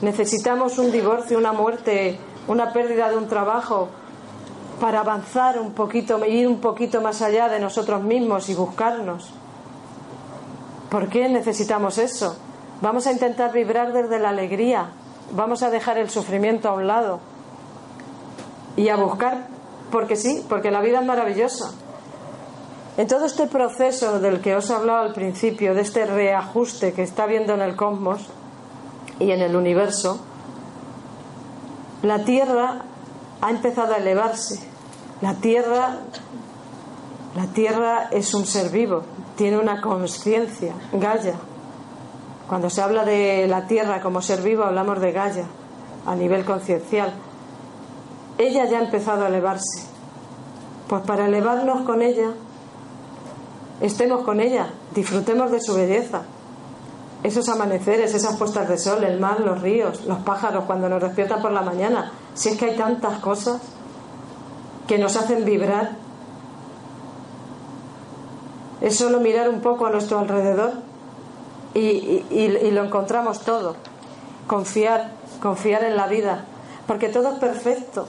Necesitamos 0.00 0.78
un 0.78 0.90
divorcio, 0.90 1.38
una 1.38 1.52
muerte, 1.52 2.18
una 2.48 2.72
pérdida 2.72 3.08
de 3.08 3.16
un 3.16 3.28
trabajo 3.28 3.88
para 4.80 5.00
avanzar 5.00 5.58
un 5.58 5.72
poquito, 5.72 6.24
ir 6.26 6.48
un 6.48 6.60
poquito 6.60 7.00
más 7.00 7.22
allá 7.22 7.48
de 7.48 7.60
nosotros 7.60 8.02
mismos 8.02 8.48
y 8.48 8.54
buscarnos. 8.54 9.30
¿Por 10.90 11.08
qué 11.08 11.28
necesitamos 11.28 11.98
eso? 11.98 12.36
Vamos 12.84 13.06
a 13.06 13.12
intentar 13.12 13.50
vibrar 13.50 13.94
desde 13.94 14.18
la 14.18 14.28
alegría, 14.28 14.90
vamos 15.32 15.62
a 15.62 15.70
dejar 15.70 15.96
el 15.96 16.10
sufrimiento 16.10 16.68
a 16.68 16.74
un 16.74 16.86
lado 16.86 17.18
y 18.76 18.90
a 18.90 18.96
buscar, 18.96 19.46
porque 19.90 20.16
sí, 20.16 20.44
porque 20.50 20.70
la 20.70 20.82
vida 20.82 21.00
es 21.00 21.06
maravillosa. 21.06 21.72
En 22.98 23.06
todo 23.06 23.24
este 23.24 23.46
proceso 23.46 24.20
del 24.20 24.42
que 24.42 24.54
os 24.54 24.68
he 24.68 24.74
hablado 24.74 24.98
al 24.98 25.14
principio, 25.14 25.72
de 25.72 25.80
este 25.80 26.04
reajuste 26.04 26.92
que 26.92 27.02
está 27.02 27.24
viendo 27.24 27.54
en 27.54 27.62
el 27.62 27.74
cosmos 27.74 28.26
y 29.18 29.30
en 29.30 29.40
el 29.40 29.56
universo, 29.56 30.20
la 32.02 32.18
Tierra 32.18 32.82
ha 33.40 33.50
empezado 33.50 33.94
a 33.94 33.96
elevarse. 33.96 34.60
La 35.22 35.36
Tierra, 35.36 36.00
la 37.34 37.46
Tierra 37.46 38.08
es 38.10 38.34
un 38.34 38.44
ser 38.44 38.68
vivo, 38.68 39.04
tiene 39.36 39.56
una 39.56 39.80
conciencia, 39.80 40.74
Gaia. 40.92 41.53
Cuando 42.48 42.68
se 42.68 42.82
habla 42.82 43.04
de 43.04 43.46
la 43.48 43.66
Tierra 43.66 44.00
como 44.00 44.20
ser 44.20 44.42
vivo, 44.42 44.64
hablamos 44.64 45.00
de 45.00 45.12
Gaia 45.12 45.44
a 46.06 46.14
nivel 46.14 46.44
conciencial. 46.44 47.12
Ella 48.36 48.66
ya 48.66 48.78
ha 48.78 48.84
empezado 48.84 49.24
a 49.24 49.28
elevarse. 49.28 49.86
Pues 50.88 51.02
para 51.02 51.26
elevarnos 51.26 51.82
con 51.82 52.02
ella 52.02 52.32
estemos 53.80 54.22
con 54.22 54.40
ella, 54.40 54.68
disfrutemos 54.94 55.50
de 55.50 55.60
su 55.60 55.74
belleza. 55.74 56.22
Esos 57.22 57.48
amaneceres, 57.48 58.14
esas 58.14 58.36
puestas 58.36 58.68
de 58.68 58.76
sol, 58.76 59.02
el 59.02 59.18
mar, 59.18 59.40
los 59.40 59.62
ríos, 59.62 60.04
los 60.04 60.18
pájaros 60.18 60.64
cuando 60.64 60.90
nos 60.90 61.00
despiertan 61.00 61.40
por 61.40 61.52
la 61.52 61.62
mañana. 61.62 62.12
Si 62.34 62.50
es 62.50 62.58
que 62.58 62.66
hay 62.66 62.76
tantas 62.76 63.18
cosas 63.20 63.62
que 64.86 64.98
nos 64.98 65.16
hacen 65.16 65.46
vibrar. 65.46 65.96
Es 68.82 68.96
solo 68.96 69.20
mirar 69.20 69.48
un 69.48 69.62
poco 69.62 69.86
a 69.86 69.90
nuestro 69.90 70.18
alrededor 70.18 70.72
y, 71.74 72.24
y 72.30 72.70
lo 72.70 72.84
encontramos 72.84 73.40
todo. 73.40 73.76
Confiar, 74.46 75.12
confiar 75.42 75.84
en 75.84 75.96
la 75.96 76.06
vida, 76.06 76.44
porque 76.86 77.08
todo 77.08 77.32
es 77.32 77.38
perfecto 77.38 78.06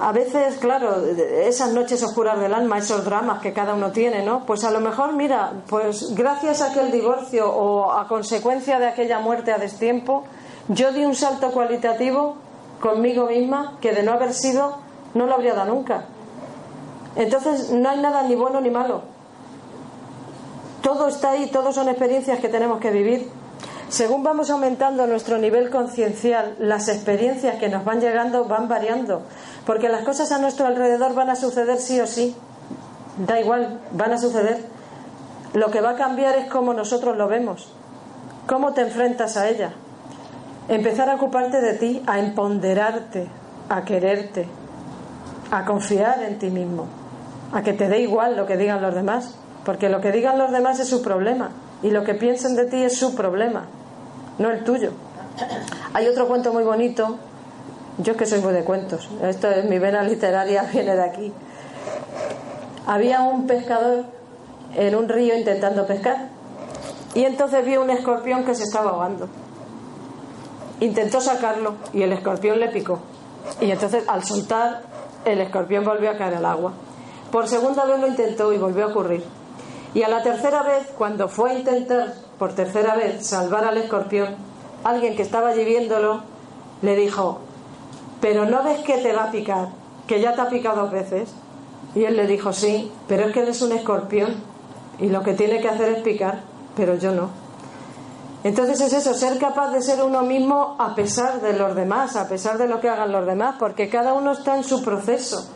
a 0.00 0.10
veces, 0.10 0.56
claro, 0.56 1.06
esas 1.06 1.72
noches 1.72 2.02
oscuras 2.02 2.40
del 2.40 2.52
alma, 2.52 2.78
esos 2.78 3.04
dramas 3.04 3.40
que 3.40 3.52
cada 3.52 3.74
uno 3.74 3.92
tiene, 3.92 4.24
¿no? 4.24 4.44
Pues 4.44 4.64
a 4.64 4.72
lo 4.72 4.80
mejor, 4.80 5.12
mira, 5.12 5.52
pues 5.68 6.14
gracias 6.14 6.62
a 6.62 6.70
aquel 6.70 6.90
divorcio 6.90 7.48
o 7.48 7.92
a 7.92 8.08
consecuencia 8.08 8.80
de 8.80 8.88
aquella 8.88 9.20
muerte 9.20 9.52
a 9.52 9.58
destiempo, 9.58 10.24
yo 10.68 10.92
di 10.92 11.04
un 11.04 11.14
salto 11.14 11.52
cualitativo 11.52 12.36
conmigo 12.80 13.26
misma 13.26 13.78
que 13.80 13.92
de 13.92 14.02
no 14.02 14.12
haber 14.12 14.34
sido 14.34 14.78
no 15.14 15.26
lo 15.26 15.34
habría 15.34 15.54
dado 15.54 15.72
nunca. 15.72 16.06
Entonces 17.14 17.70
no 17.70 17.88
hay 17.88 18.00
nada 18.00 18.24
ni 18.24 18.34
bueno 18.34 18.60
ni 18.60 18.70
malo. 18.70 19.13
Todo 20.84 21.08
está 21.08 21.30
ahí, 21.30 21.46
todo 21.46 21.72
son 21.72 21.88
experiencias 21.88 22.40
que 22.40 22.50
tenemos 22.50 22.78
que 22.78 22.90
vivir. 22.90 23.30
Según 23.88 24.22
vamos 24.22 24.50
aumentando 24.50 25.06
nuestro 25.06 25.38
nivel 25.38 25.70
conciencial, 25.70 26.56
las 26.58 26.88
experiencias 26.88 27.56
que 27.56 27.70
nos 27.70 27.86
van 27.86 28.02
llegando 28.02 28.44
van 28.44 28.68
variando. 28.68 29.22
Porque 29.64 29.88
las 29.88 30.04
cosas 30.04 30.30
a 30.30 30.38
nuestro 30.38 30.66
alrededor 30.66 31.14
van 31.14 31.30
a 31.30 31.36
suceder 31.36 31.78
sí 31.78 31.98
o 32.02 32.06
sí. 32.06 32.36
Da 33.16 33.40
igual, 33.40 33.80
van 33.92 34.12
a 34.12 34.18
suceder. 34.18 34.62
Lo 35.54 35.70
que 35.70 35.80
va 35.80 35.92
a 35.92 35.96
cambiar 35.96 36.36
es 36.36 36.50
cómo 36.50 36.74
nosotros 36.74 37.16
lo 37.16 37.28
vemos. 37.28 37.72
Cómo 38.46 38.74
te 38.74 38.82
enfrentas 38.82 39.38
a 39.38 39.48
ella. 39.48 39.72
Empezar 40.68 41.08
a 41.08 41.14
ocuparte 41.14 41.62
de 41.62 41.72
ti, 41.74 42.02
a 42.06 42.18
empoderarte, 42.18 43.26
a 43.70 43.86
quererte, 43.86 44.46
a 45.50 45.64
confiar 45.64 46.22
en 46.24 46.38
ti 46.38 46.50
mismo, 46.50 46.88
a 47.54 47.62
que 47.62 47.72
te 47.72 47.88
dé 47.88 48.00
igual 48.00 48.36
lo 48.36 48.44
que 48.44 48.58
digan 48.58 48.82
los 48.82 48.94
demás, 48.94 49.38
porque 49.64 49.88
lo 49.88 50.00
que 50.00 50.12
digan 50.12 50.38
los 50.38 50.52
demás 50.52 50.78
es 50.80 50.88
su 50.88 51.02
problema 51.02 51.50
y 51.82 51.90
lo 51.90 52.04
que 52.04 52.14
piensen 52.14 52.56
de 52.56 52.66
ti 52.66 52.82
es 52.82 52.96
su 52.96 53.14
problema, 53.14 53.66
no 54.38 54.50
el 54.50 54.64
tuyo. 54.64 54.92
Hay 55.92 56.06
otro 56.06 56.28
cuento 56.28 56.52
muy 56.52 56.64
bonito 56.64 57.18
yo 57.98 58.12
es 58.12 58.18
que 58.18 58.26
soy 58.26 58.40
muy 58.40 58.52
de 58.52 58.64
cuentos. 58.64 59.08
Esto 59.22 59.48
es 59.50 59.64
mi 59.66 59.78
vena 59.78 60.02
literaria, 60.02 60.62
viene 60.72 60.96
de 60.96 61.02
aquí. 61.02 61.32
Había 62.86 63.20
un 63.22 63.46
pescador 63.46 64.04
en 64.74 64.94
un 64.94 65.08
río 65.08 65.36
intentando 65.36 65.86
pescar 65.86 66.28
y 67.14 67.24
entonces 67.24 67.64
vio 67.64 67.82
un 67.82 67.90
escorpión 67.90 68.44
que 68.44 68.54
se 68.54 68.64
estaba 68.64 68.90
ahogando. 68.90 69.28
Intentó 70.80 71.20
sacarlo 71.20 71.76
y 71.92 72.02
el 72.02 72.12
escorpión 72.12 72.58
le 72.58 72.68
picó. 72.68 72.98
Y 73.60 73.70
entonces 73.70 74.04
al 74.08 74.24
soltar, 74.24 74.82
el 75.24 75.40
escorpión 75.40 75.84
volvió 75.84 76.10
a 76.10 76.16
caer 76.16 76.34
al 76.34 76.44
agua. 76.44 76.72
Por 77.30 77.46
segunda 77.46 77.84
vez 77.84 78.00
lo 78.00 78.08
intentó 78.08 78.52
y 78.52 78.58
volvió 78.58 78.86
a 78.86 78.88
ocurrir. 78.88 79.24
Y 79.94 80.02
a 80.02 80.08
la 80.08 80.22
tercera 80.22 80.62
vez, 80.64 80.88
cuando 80.98 81.28
fue 81.28 81.52
a 81.52 81.58
intentar 81.58 82.14
por 82.38 82.52
tercera 82.52 82.96
vez 82.96 83.24
salvar 83.24 83.64
al 83.64 83.78
escorpión, 83.78 84.34
alguien 84.82 85.16
que 85.16 85.22
estaba 85.22 85.50
allí 85.50 85.64
viéndolo 85.64 86.22
le 86.82 86.96
dijo, 86.96 87.38
pero 88.20 88.44
no 88.44 88.62
ves 88.64 88.80
que 88.80 88.98
te 88.98 89.12
va 89.12 89.24
a 89.24 89.30
picar, 89.30 89.68
que 90.08 90.20
ya 90.20 90.34
te 90.34 90.40
ha 90.40 90.48
picado 90.48 90.82
dos 90.82 90.90
veces. 90.90 91.32
Y 91.94 92.04
él 92.04 92.16
le 92.16 92.26
dijo, 92.26 92.52
sí, 92.52 92.90
pero 93.06 93.26
es 93.26 93.32
que 93.32 93.40
él 93.40 93.48
es 93.48 93.62
un 93.62 93.70
escorpión 93.70 94.34
y 94.98 95.08
lo 95.08 95.22
que 95.22 95.34
tiene 95.34 95.60
que 95.60 95.68
hacer 95.68 95.92
es 95.92 96.02
picar, 96.02 96.40
pero 96.76 96.96
yo 96.96 97.12
no. 97.12 97.30
Entonces 98.42 98.80
es 98.80 98.92
eso, 98.92 99.14
ser 99.14 99.38
capaz 99.38 99.70
de 99.70 99.80
ser 99.80 100.02
uno 100.02 100.22
mismo 100.22 100.76
a 100.78 100.94
pesar 100.94 101.40
de 101.40 101.54
los 101.54 101.74
demás, 101.74 102.16
a 102.16 102.28
pesar 102.28 102.58
de 102.58 102.66
lo 102.66 102.80
que 102.80 102.88
hagan 102.88 103.12
los 103.12 103.24
demás, 103.24 103.56
porque 103.58 103.88
cada 103.88 104.12
uno 104.12 104.32
está 104.32 104.56
en 104.56 104.64
su 104.64 104.82
proceso 104.82 105.48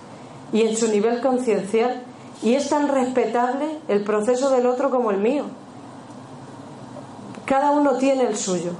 y 0.53 0.63
en 0.63 0.77
su 0.77 0.89
nivel 0.89 1.21
conciencial 1.21 2.03
y 2.43 2.55
es 2.55 2.69
tan 2.69 2.89
respetable 2.89 3.79
el 3.89 4.05
proceso 4.05 4.51
del 4.51 4.67
otro 4.67 4.91
como 4.91 5.11
el 5.11 5.19
mío. 5.19 5.45
Cada 7.45 7.71
uno 7.71 7.97
tiene 7.97 8.25
el 8.25 8.37
suyo. 8.37 8.73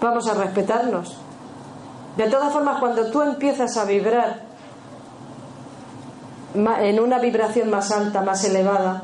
Vamos 0.00 0.28
a 0.28 0.34
respetarnos. 0.34 1.18
De 2.16 2.28
todas 2.28 2.52
formas, 2.52 2.78
cuando 2.80 3.10
tú 3.10 3.22
empiezas 3.22 3.76
a 3.76 3.84
vibrar 3.84 4.42
en 6.54 7.00
una 7.00 7.18
vibración 7.18 7.68
más 7.70 7.90
alta, 7.90 8.22
más 8.22 8.44
elevada, 8.44 9.02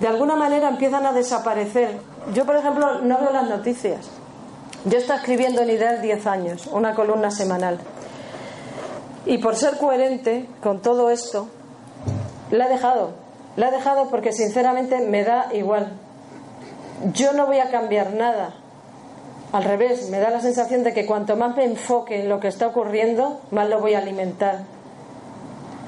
de 0.00 0.08
alguna 0.08 0.34
manera 0.34 0.68
empiezan 0.68 1.06
a 1.06 1.12
desaparecer. 1.12 2.00
Yo, 2.34 2.44
por 2.44 2.56
ejemplo, 2.56 3.00
no 3.02 3.18
veo 3.18 3.30
las 3.30 3.48
noticias. 3.48 4.10
Yo 4.84 4.98
estoy 4.98 5.16
escribiendo 5.16 5.62
en 5.62 5.70
Ideal 5.70 6.02
10 6.02 6.26
años, 6.26 6.68
una 6.72 6.94
columna 6.94 7.30
semanal. 7.30 7.78
Y 9.24 9.38
por 9.38 9.56
ser 9.56 9.78
coherente 9.78 10.48
con 10.62 10.80
todo 10.80 11.10
esto, 11.10 11.48
la 12.50 12.66
he 12.66 12.68
dejado. 12.68 13.10
La 13.56 13.68
he 13.68 13.70
dejado 13.70 14.08
porque 14.10 14.32
sinceramente 14.32 15.00
me 15.00 15.24
da 15.24 15.48
igual. 15.52 15.92
Yo 17.12 17.32
no 17.32 17.46
voy 17.46 17.58
a 17.58 17.70
cambiar 17.70 18.14
nada 18.14 18.54
al 19.52 19.64
revés, 19.64 20.10
me 20.10 20.18
da 20.18 20.30
la 20.30 20.40
sensación 20.40 20.82
de 20.82 20.92
que 20.92 21.06
cuanto 21.06 21.36
más 21.36 21.56
me 21.56 21.64
enfoque 21.64 22.20
en 22.20 22.28
lo 22.28 22.40
que 22.40 22.48
está 22.48 22.66
ocurriendo, 22.66 23.40
más 23.50 23.68
lo 23.68 23.80
voy 23.80 23.94
a 23.94 23.98
alimentar. 23.98 24.64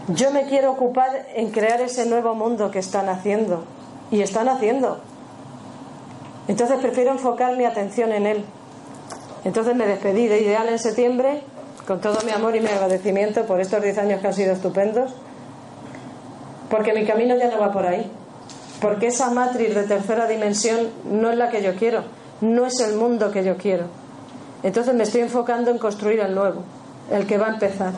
Yo 0.09 0.31
me 0.31 0.45
quiero 0.45 0.73
ocupar 0.73 1.27
en 1.35 1.51
crear 1.51 1.81
ese 1.81 2.07
nuevo 2.07 2.35
mundo 2.35 2.71
que 2.71 2.79
están 2.79 3.09
haciendo. 3.09 3.65
Y 4.11 4.23
están 4.23 4.49
haciendo. 4.49 5.01
Entonces 6.47 6.79
prefiero 6.79 7.11
enfocar 7.11 7.57
mi 7.57 7.67
atención 7.67 8.13
en 8.13 8.27
él. 8.27 8.45
Entonces 9.45 9.77
me 9.77 9.87
despedí 9.87 10.29
de 10.29 10.41
Ideal 10.41 10.69
en 10.71 10.79
septiembre 10.79 11.43
con 11.87 12.01
todo 12.01 12.19
mi 12.25 12.31
amor 12.33 12.57
y 12.57 12.61
mi 12.61 12.69
agradecimiento 12.69 13.45
por 13.45 13.61
estos 13.61 13.83
10 13.83 13.99
años 13.99 14.21
que 14.21 14.29
han 14.29 14.35
sido 14.35 14.53
estupendos. 14.53 15.15
Porque 16.71 16.93
mi 16.93 17.05
camino 17.07 17.37
ya 17.37 17.51
no 17.51 17.59
va 17.59 17.73
por 17.73 17.87
ahí. 17.87 18.11
Porque 18.81 19.09
esa 19.09 19.31
matriz 19.31 19.75
de 19.75 19.83
tercera 19.85 20.27
dimensión 20.27 20.91
no 21.11 21.31
es 21.31 21.37
la 21.37 21.51
que 21.51 21.63
yo 21.63 21.75
quiero 21.75 22.05
no 22.41 22.67
es 22.67 22.81
el 22.81 22.97
mundo 22.97 23.31
que 23.31 23.45
yo 23.45 23.57
quiero. 23.57 23.87
Entonces 24.63 24.95
me 24.95 25.05
estoy 25.05 25.23
enfocando 25.23 25.71
en 25.71 25.79
construir 25.79 26.21
el 26.21 26.35
nuevo, 26.35 26.63
el 27.11 27.27
que 27.27 27.39
va 27.39 27.47
a 27.47 27.51
empezar. 27.51 27.93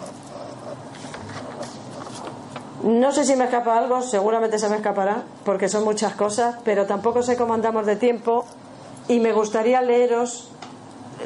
No 2.82 3.12
sé 3.12 3.24
si 3.24 3.36
me 3.36 3.44
escapa 3.44 3.76
algo, 3.76 4.00
seguramente 4.00 4.58
se 4.58 4.68
me 4.68 4.76
escapará, 4.76 5.22
porque 5.44 5.68
son 5.68 5.84
muchas 5.84 6.14
cosas, 6.14 6.56
pero 6.64 6.86
tampoco 6.86 7.22
sé 7.22 7.36
cómo 7.36 7.52
andamos 7.52 7.84
de 7.84 7.96
tiempo 7.96 8.46
y 9.08 9.20
me 9.20 9.32
gustaría 9.32 9.82
leeros 9.82 10.50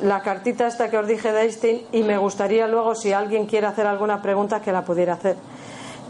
la 0.02 0.22
cartita 0.22 0.66
esta 0.66 0.90
que 0.90 0.98
os 0.98 1.06
dije 1.06 1.32
de 1.32 1.42
Einstein 1.42 1.82
y 1.92 2.02
me 2.02 2.18
gustaría 2.18 2.66
luego, 2.66 2.96
si 2.96 3.12
alguien 3.12 3.46
quiere 3.46 3.68
hacer 3.68 3.86
alguna 3.86 4.20
pregunta, 4.20 4.60
que 4.60 4.72
la 4.72 4.84
pudiera 4.84 5.14
hacer. 5.14 5.36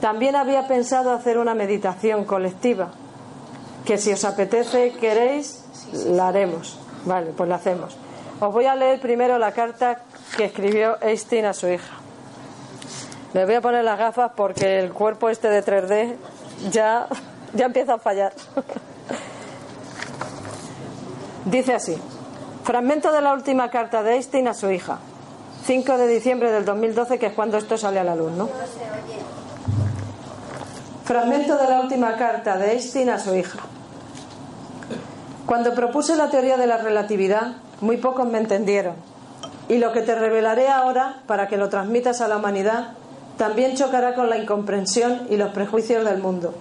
También 0.01 0.37
había 0.37 0.67
pensado 0.67 1.13
hacer 1.13 1.39
una 1.39 1.55
meditación 1.55 2.25
colectiva, 2.25 2.91
que 3.85 3.99
si 3.99 4.13
os 4.13 4.25
apetece, 4.25 4.93
queréis, 4.93 5.65
la 6.07 6.29
haremos. 6.29 6.79
Vale, 7.05 7.33
pues 7.37 7.49
lo 7.49 7.55
hacemos. 7.55 7.97
Os 8.41 8.53
voy 8.53 8.67
a 8.67 8.75
leer 8.75 9.01
primero 9.01 9.39
la 9.39 9.53
carta 9.53 10.03
que 10.37 10.47
escribió 10.47 11.01
Einstein 11.01 11.47
a 11.47 11.53
su 11.53 11.69
hija. 11.69 11.95
Me 13.33 13.45
voy 13.45 13.55
a 13.55 13.61
poner 13.61 13.85
las 13.85 13.99
gafas 13.99 14.33
porque 14.37 14.79
el 14.79 14.93
cuerpo 14.93 15.29
este 15.29 15.49
de 15.49 15.65
3D 15.65 16.17
ya, 16.71 17.07
ya 17.53 17.67
empieza 17.67 17.95
a 17.95 17.99
fallar. 17.99 18.33
Dice 21.45 21.75
así. 21.75 21.97
Fragmento 22.65 23.13
de 23.13 23.21
la 23.21 23.35
última 23.35 23.71
carta 23.71 24.03
de 24.03 24.15
Einstein 24.15 24.49
a 24.49 24.55
su 24.55 24.71
hija. 24.71 24.99
5 25.67 25.99
de 25.99 26.09
diciembre 26.09 26.51
del 26.51 26.65
2012, 26.65 27.19
que 27.19 27.27
es 27.27 27.33
cuando 27.33 27.57
esto 27.57 27.77
sale 27.77 28.01
a 28.01 28.05
la 28.05 28.15
luz, 28.15 28.33
¿no? 28.33 28.49
Fragmento 31.05 31.59
de 31.59 31.69
la 31.69 31.81
última 31.81 32.17
carta 32.17 32.57
de 32.57 32.73
Einstein 32.73 33.11
a 33.11 33.19
su 33.19 33.35
hija. 33.35 33.59
Cuando 35.45 35.75
propuse 35.75 36.17
la 36.17 36.31
teoría 36.31 36.57
de 36.57 36.67
la 36.67 36.79
relatividad, 36.79 37.57
muy 37.83 37.99
pocos 37.99 38.27
me 38.27 38.39
entendieron. 38.39 38.95
Y 39.69 39.77
lo 39.77 39.93
que 39.93 40.01
te 40.01 40.15
revelaré 40.15 40.69
ahora, 40.69 41.21
para 41.27 41.47
que 41.47 41.59
lo 41.59 41.69
transmitas 41.69 42.23
a 42.23 42.29
la 42.29 42.39
humanidad, 42.39 42.93
también 43.37 43.77
chocará 43.77 44.15
con 44.15 44.31
la 44.31 44.39
incomprensión 44.39 45.27
y 45.29 45.37
los 45.37 45.51
prejuicios 45.51 46.07
del 46.07 46.23
mundo. 46.23 46.55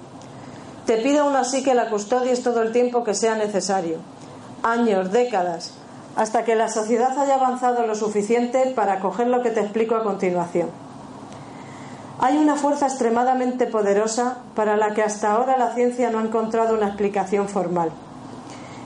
Te 0.86 0.98
pido 0.98 1.24
aún 1.24 1.38
así 1.38 1.64
que 1.64 1.74
la 1.74 1.90
custodies 1.90 2.44
todo 2.44 2.64
el 2.64 2.74
tiempo 2.74 3.06
que 3.06 3.14
sea 3.14 3.36
necesario, 3.36 4.00
años, 4.62 5.14
décadas, 5.14 5.72
hasta 6.18 6.44
que 6.44 6.56
la 6.56 6.68
sociedad 6.68 7.18
haya 7.18 7.36
avanzado 7.36 7.88
lo 7.88 7.96
suficiente 7.96 8.74
para 8.76 9.00
coger 9.00 9.28
lo 9.28 9.42
que 9.42 9.52
te 9.52 9.62
explico 9.62 9.96
a 9.96 10.04
continuación. 10.04 10.83
Hay 12.26 12.38
una 12.38 12.56
fuerza 12.56 12.86
extremadamente 12.86 13.68
poderosa 13.68 14.38
para 14.56 14.78
la 14.78 14.94
que 14.94 15.04
hasta 15.04 15.34
ahora 15.34 15.58
la 15.58 15.74
ciencia 15.74 16.10
no 16.10 16.20
ha 16.20 16.24
encontrado 16.24 16.74
una 16.74 16.88
explicación 16.88 17.50
formal. 17.50 17.92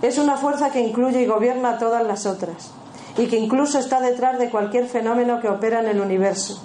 Es 0.01 0.17
una 0.17 0.37
fuerza 0.37 0.71
que 0.71 0.79
incluye 0.79 1.21
y 1.21 1.27
gobierna 1.27 1.69
a 1.69 1.77
todas 1.77 2.03
las 2.03 2.25
otras, 2.25 2.71
y 3.15 3.27
que 3.27 3.37
incluso 3.37 3.77
está 3.77 4.01
detrás 4.01 4.39
de 4.39 4.49
cualquier 4.49 4.87
fenómeno 4.87 5.39
que 5.39 5.49
opera 5.49 5.81
en 5.81 5.85
el 5.85 6.01
universo, 6.01 6.59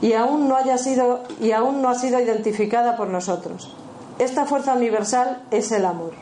y 0.00 0.14
aún 0.14 0.48
no, 0.48 0.56
haya 0.56 0.78
sido, 0.78 1.24
y 1.42 1.52
aún 1.52 1.82
no 1.82 1.90
ha 1.90 1.94
sido 1.94 2.18
identificada 2.18 2.96
por 2.96 3.08
nosotros. 3.08 3.76
Esta 4.18 4.46
fuerza 4.46 4.72
universal 4.72 5.42
es 5.50 5.72
el 5.72 5.84
amor. 5.84 6.12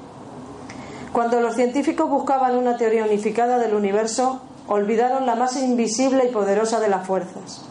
Cuando 1.13 1.41
los 1.41 1.55
científicos 1.55 2.11
buscaban 2.11 2.57
una 2.57 2.77
teoría 2.77 3.05
unificada 3.05 3.59
del 3.59 3.75
universo, 3.75 4.41
olvidaron 4.67 5.27
la 5.27 5.37
más 5.37 5.55
invisible 5.57 6.25
y 6.25 6.33
poderosa 6.33 6.81
de 6.81 6.89
las 6.89 7.07
fuerzas. 7.07 7.71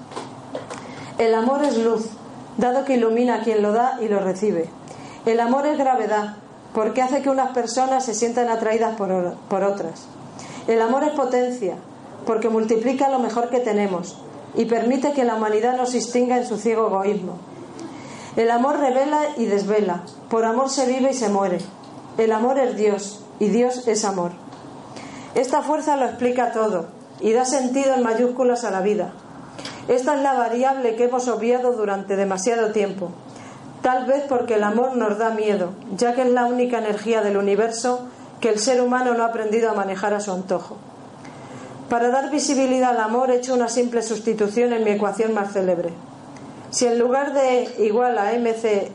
El 1.20 1.36
amor 1.36 1.66
es 1.66 1.78
luz, 1.78 2.06
dado 2.58 2.86
que 2.86 2.94
ilumina 2.94 3.36
a 3.36 3.42
quien 3.42 3.62
lo 3.62 3.74
da 3.74 4.00
y 4.02 4.08
lo 4.08 4.22
recibe. 4.22 4.70
El 5.26 5.42
amor 5.42 5.66
es 5.66 5.78
gravedad, 5.78 6.38
porque 6.74 7.02
hace 7.02 7.22
que 7.22 7.30
unas 7.30 7.52
personas 7.52 8.06
se 8.06 8.14
sientan 8.14 8.48
atraídas 8.48 8.96
por, 8.96 9.34
por 9.50 9.66
otras. 9.66 10.06
El 10.68 10.82
amor 10.82 11.04
es 11.04 11.12
potencia, 11.12 11.76
porque 12.26 12.48
multiplica 12.48 13.10
lo 13.10 13.20
mejor 13.20 13.50
que 13.50 13.60
tenemos 13.60 14.18
y 14.56 14.64
permite 14.64 15.12
que 15.12 15.26
la 15.26 15.36
humanidad 15.36 15.76
no 15.76 15.86
se 15.86 15.98
extinga 15.98 16.38
en 16.38 16.48
su 16.48 16.58
ciego 16.58 16.88
egoísmo. 16.88 17.34
El 18.38 18.50
amor 18.50 18.80
revela 18.80 19.20
y 19.36 19.44
desvela, 19.46 20.04
por 20.30 20.46
amor 20.46 20.70
se 20.70 20.86
vive 20.86 21.12
y 21.12 21.16
se 21.16 21.28
muere. 21.28 21.58
El 22.18 22.32
amor 22.32 22.58
es 22.60 22.78
Dios 22.78 23.26
y 23.42 23.50
Dios 23.50 23.90
es 23.90 24.06
amor. 24.06 24.32
Esta 25.36 25.64
fuerza 25.64 25.98
lo 25.98 26.06
explica 26.06 26.54
todo 26.54 26.86
y 27.20 27.34
da 27.34 27.44
sentido 27.44 27.94
en 27.96 28.04
mayúsculas 28.04 28.64
a 28.64 28.72
la 28.72 28.80
vida. 28.80 29.12
Esta 29.90 30.16
es 30.16 30.22
la 30.22 30.34
variable 30.34 30.96
que 30.96 31.06
hemos 31.06 31.28
obviado 31.28 31.74
durante 31.74 32.16
demasiado 32.16 32.72
tiempo, 32.72 33.10
tal 33.82 34.06
vez 34.06 34.24
porque 34.30 34.54
el 34.54 34.64
amor 34.64 34.96
nos 34.96 35.18
da 35.18 35.32
miedo, 35.32 35.72
ya 35.98 36.14
que 36.14 36.22
es 36.22 36.30
la 36.30 36.46
única 36.46 36.78
energía 36.78 37.24
del 37.24 37.38
universo 37.38 38.08
que 38.40 38.50
el 38.50 38.60
ser 38.60 38.82
humano 38.82 39.16
no 39.16 39.24
ha 39.24 39.30
aprendido 39.30 39.72
a 39.72 39.74
manejar 39.74 40.14
a 40.14 40.20
su 40.20 40.32
antojo. 40.32 40.78
Para 41.90 42.10
dar 42.10 42.30
visibilidad 42.30 42.92
al 42.92 43.00
amor 43.00 43.32
he 43.32 43.38
hecho 43.38 43.56
una 43.56 43.68
simple 43.68 44.04
sustitución 44.04 44.74
en 44.74 44.84
mi 44.84 44.92
ecuación 44.92 45.34
más 45.34 45.54
célebre. 45.54 45.90
Si 46.70 46.86
en 46.86 47.00
lugar 47.00 47.34
de 47.34 47.68
igual 47.80 48.20
a 48.20 48.32
mc 48.34 48.64
eh, 48.64 48.92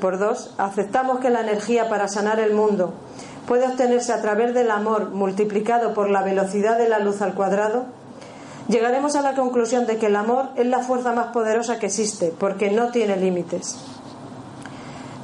por 0.00 0.18
2 0.18 0.54
aceptamos 0.56 1.20
que 1.20 1.28
la 1.28 1.42
energía 1.42 1.90
para 1.90 2.08
sanar 2.08 2.40
el 2.40 2.54
mundo 2.54 2.94
puede 3.46 3.66
obtenerse 3.66 4.14
a 4.14 4.22
través 4.22 4.54
del 4.54 4.70
amor 4.70 5.10
multiplicado 5.10 5.92
por 5.92 6.08
la 6.08 6.22
velocidad 6.22 6.78
de 6.78 6.88
la 6.88 6.98
luz 6.98 7.20
al 7.20 7.34
cuadrado, 7.34 7.99
llegaremos 8.70 9.16
a 9.16 9.22
la 9.22 9.34
conclusión 9.34 9.86
de 9.86 9.98
que 9.98 10.06
el 10.06 10.16
amor 10.16 10.50
es 10.56 10.66
la 10.66 10.80
fuerza 10.80 11.12
más 11.12 11.28
poderosa 11.28 11.78
que 11.78 11.86
existe, 11.86 12.32
porque 12.38 12.70
no 12.70 12.90
tiene 12.90 13.16
límites. 13.16 13.76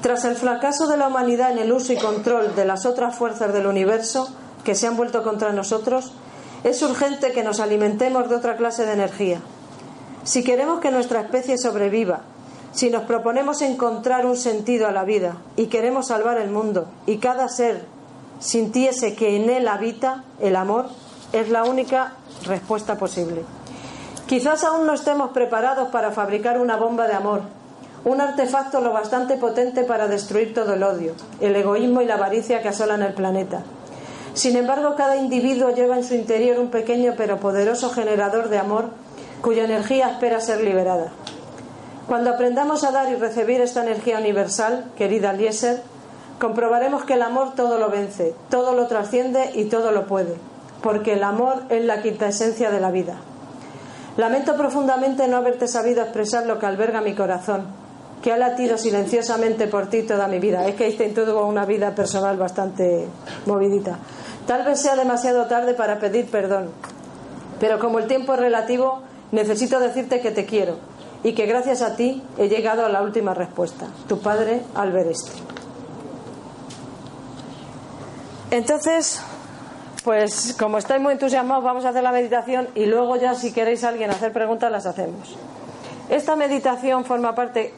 Tras 0.02 0.24
el 0.24 0.36
fracaso 0.36 0.86
de 0.86 0.96
la 0.96 1.08
humanidad 1.08 1.52
en 1.52 1.58
el 1.58 1.72
uso 1.72 1.92
y 1.92 1.96
control 1.96 2.54
de 2.54 2.64
las 2.64 2.86
otras 2.86 3.16
fuerzas 3.16 3.52
del 3.52 3.66
universo 3.66 4.28
que 4.64 4.74
se 4.74 4.86
han 4.86 4.96
vuelto 4.96 5.22
contra 5.22 5.52
nosotros, 5.52 6.12
es 6.64 6.82
urgente 6.82 7.32
que 7.32 7.42
nos 7.44 7.60
alimentemos 7.60 8.28
de 8.28 8.34
otra 8.34 8.56
clase 8.56 8.84
de 8.84 8.92
energía. 8.92 9.40
Si 10.24 10.42
queremos 10.42 10.80
que 10.80 10.90
nuestra 10.90 11.20
especie 11.20 11.56
sobreviva, 11.56 12.22
si 12.72 12.90
nos 12.90 13.04
proponemos 13.04 13.62
encontrar 13.62 14.26
un 14.26 14.36
sentido 14.36 14.86
a 14.86 14.92
la 14.92 15.04
vida 15.04 15.36
y 15.56 15.66
queremos 15.66 16.08
salvar 16.08 16.38
el 16.38 16.50
mundo 16.50 16.88
y 17.06 17.18
cada 17.18 17.48
ser 17.48 17.84
sintiese 18.38 19.14
que 19.14 19.36
en 19.36 19.48
él 19.48 19.66
habita 19.68 20.24
el 20.40 20.56
amor, 20.56 20.88
es 21.32 21.48
la 21.48 21.64
única 21.64 22.14
respuesta 22.46 22.96
posible. 22.96 23.42
Quizás 24.26 24.64
aún 24.64 24.86
no 24.86 24.94
estemos 24.94 25.30
preparados 25.30 25.88
para 25.88 26.10
fabricar 26.10 26.60
una 26.60 26.76
bomba 26.76 27.06
de 27.06 27.14
amor, 27.14 27.42
un 28.04 28.20
artefacto 28.20 28.80
lo 28.80 28.92
bastante 28.92 29.36
potente 29.36 29.84
para 29.84 30.08
destruir 30.08 30.54
todo 30.54 30.74
el 30.74 30.82
odio, 30.82 31.14
el 31.40 31.54
egoísmo 31.56 32.02
y 32.02 32.06
la 32.06 32.14
avaricia 32.14 32.62
que 32.62 32.68
asolan 32.68 33.02
el 33.02 33.14
planeta. 33.14 33.62
Sin 34.34 34.56
embargo, 34.56 34.94
cada 34.96 35.16
individuo 35.16 35.70
lleva 35.70 35.96
en 35.96 36.04
su 36.04 36.14
interior 36.14 36.58
un 36.58 36.70
pequeño 36.70 37.14
pero 37.16 37.38
poderoso 37.38 37.90
generador 37.90 38.48
de 38.48 38.58
amor 38.58 38.90
cuya 39.40 39.64
energía 39.64 40.10
espera 40.10 40.40
ser 40.40 40.60
liberada. 40.60 41.12
Cuando 42.06 42.30
aprendamos 42.30 42.84
a 42.84 42.92
dar 42.92 43.10
y 43.10 43.16
recibir 43.16 43.60
esta 43.60 43.82
energía 43.82 44.18
universal, 44.18 44.84
querida 44.96 45.30
Eliezer, 45.30 45.82
comprobaremos 46.38 47.04
que 47.04 47.14
el 47.14 47.22
amor 47.22 47.54
todo 47.54 47.78
lo 47.78 47.90
vence, 47.90 48.34
todo 48.50 48.74
lo 48.74 48.86
trasciende 48.86 49.50
y 49.54 49.64
todo 49.64 49.90
lo 49.90 50.06
puede, 50.06 50.36
porque 50.82 51.14
el 51.14 51.24
amor 51.24 51.62
es 51.68 51.84
la 51.84 52.02
quinta 52.02 52.28
esencia 52.28 52.70
de 52.70 52.80
la 52.80 52.90
vida. 52.90 53.16
Lamento 54.16 54.56
profundamente 54.56 55.28
no 55.28 55.36
haberte 55.36 55.68
sabido 55.68 56.02
expresar 56.02 56.46
lo 56.46 56.58
que 56.58 56.66
alberga 56.66 57.00
mi 57.00 57.14
corazón, 57.14 57.66
que 58.22 58.32
ha 58.32 58.38
latido 58.38 58.78
silenciosamente 58.78 59.66
por 59.66 59.88
ti 59.88 60.02
toda 60.02 60.26
mi 60.26 60.38
vida. 60.38 60.66
Es 60.66 60.74
que 60.74 60.86
Einstein 60.86 61.14
tuvo 61.14 61.46
una 61.46 61.66
vida 61.66 61.94
personal 61.94 62.36
bastante 62.36 63.06
movidita. 63.44 63.98
Tal 64.46 64.64
vez 64.64 64.80
sea 64.80 64.96
demasiado 64.96 65.46
tarde 65.46 65.74
para 65.74 65.98
pedir 65.98 66.30
perdón, 66.30 66.70
pero 67.60 67.78
como 67.78 67.98
el 67.98 68.06
tiempo 68.06 68.34
es 68.34 68.40
relativo, 68.40 69.02
necesito 69.32 69.80
decirte 69.80 70.20
que 70.20 70.30
te 70.30 70.46
quiero 70.46 70.76
y 71.22 71.34
que 71.34 71.46
gracias 71.46 71.82
a 71.82 71.96
ti 71.96 72.22
he 72.38 72.48
llegado 72.48 72.86
a 72.86 72.88
la 72.88 73.02
última 73.02 73.34
respuesta. 73.34 73.86
Tu 74.08 74.18
padre, 74.20 74.62
Albert 74.74 75.08
Einstein. 75.08 75.44
Entonces, 78.50 79.20
pues 80.06 80.54
como 80.56 80.78
estáis 80.78 81.02
muy 81.02 81.14
entusiasmados, 81.14 81.64
vamos 81.64 81.84
a 81.84 81.88
hacer 81.88 82.04
la 82.04 82.12
meditación 82.12 82.68
y 82.76 82.86
luego 82.86 83.16
ya 83.16 83.34
si 83.34 83.52
queréis 83.52 83.82
alguien 83.82 84.08
hacer 84.08 84.32
preguntas 84.32 84.70
las 84.70 84.86
hacemos. 84.86 85.36
Esta 86.08 86.36
meditación 86.36 87.04
forma 87.04 87.34
parte... 87.34 87.74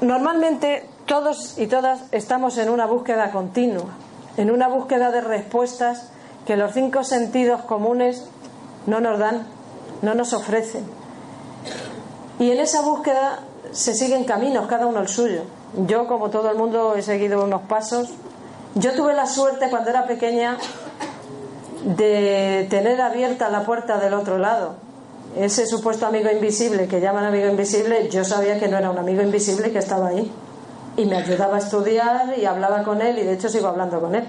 Normalmente 0.00 0.84
todos 1.06 1.56
y 1.56 1.68
todas 1.68 2.00
estamos 2.10 2.58
en 2.58 2.68
una 2.68 2.86
búsqueda 2.86 3.30
continua, 3.30 3.90
en 4.36 4.50
una 4.50 4.66
búsqueda 4.66 5.12
de 5.12 5.20
respuestas 5.20 6.10
que 6.46 6.56
los 6.56 6.72
cinco 6.72 7.04
sentidos 7.04 7.62
comunes 7.62 8.26
no 8.88 8.98
nos 8.98 9.20
dan, 9.20 9.46
no 10.02 10.16
nos 10.16 10.32
ofrecen. 10.32 10.84
Y 12.40 12.50
en 12.50 12.58
esa 12.58 12.82
búsqueda 12.82 13.38
se 13.70 13.94
siguen 13.94 14.24
caminos, 14.24 14.66
cada 14.66 14.86
uno 14.86 14.98
el 14.98 15.06
suyo. 15.06 15.42
Yo, 15.86 16.08
como 16.08 16.30
todo 16.30 16.50
el 16.50 16.58
mundo, 16.58 16.96
he 16.96 17.02
seguido 17.02 17.44
unos 17.44 17.62
pasos 17.62 18.12
yo 18.74 18.92
tuve 18.94 19.14
la 19.14 19.26
suerte 19.26 19.68
cuando 19.68 19.90
era 19.90 20.06
pequeña 20.06 20.56
de 21.84 22.66
tener 22.70 23.00
abierta 23.00 23.48
la 23.50 23.64
puerta 23.64 23.98
del 23.98 24.14
otro 24.14 24.38
lado. 24.38 24.76
Ese 25.36 25.66
supuesto 25.66 26.06
amigo 26.06 26.30
invisible 26.30 26.88
que 26.88 27.00
llaman 27.00 27.24
amigo 27.24 27.48
invisible, 27.48 28.08
yo 28.08 28.24
sabía 28.24 28.58
que 28.58 28.68
no 28.68 28.78
era 28.78 28.90
un 28.90 28.98
amigo 28.98 29.22
invisible 29.22 29.72
que 29.72 29.78
estaba 29.78 30.08
ahí. 30.08 30.30
Y 30.96 31.06
me 31.06 31.16
ayudaba 31.16 31.56
a 31.56 31.58
estudiar 31.58 32.38
y 32.38 32.44
hablaba 32.44 32.82
con 32.82 33.00
él 33.00 33.18
y 33.18 33.24
de 33.24 33.32
hecho 33.32 33.48
sigo 33.48 33.68
hablando 33.68 34.00
con 34.00 34.14
él. 34.14 34.24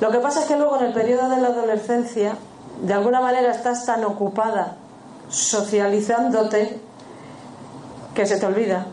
Lo 0.00 0.10
que 0.10 0.18
pasa 0.18 0.40
es 0.40 0.46
que 0.46 0.56
luego 0.56 0.78
en 0.78 0.86
el 0.86 0.92
periodo 0.92 1.28
de 1.28 1.40
la 1.40 1.48
adolescencia, 1.48 2.36
de 2.80 2.94
alguna 2.94 3.20
manera 3.20 3.50
estás 3.50 3.84
tan 3.84 4.04
ocupada 4.04 4.76
socializándote 5.28 6.80
que 8.14 8.26
se 8.26 8.38
te 8.38 8.46
olvida 8.46 8.86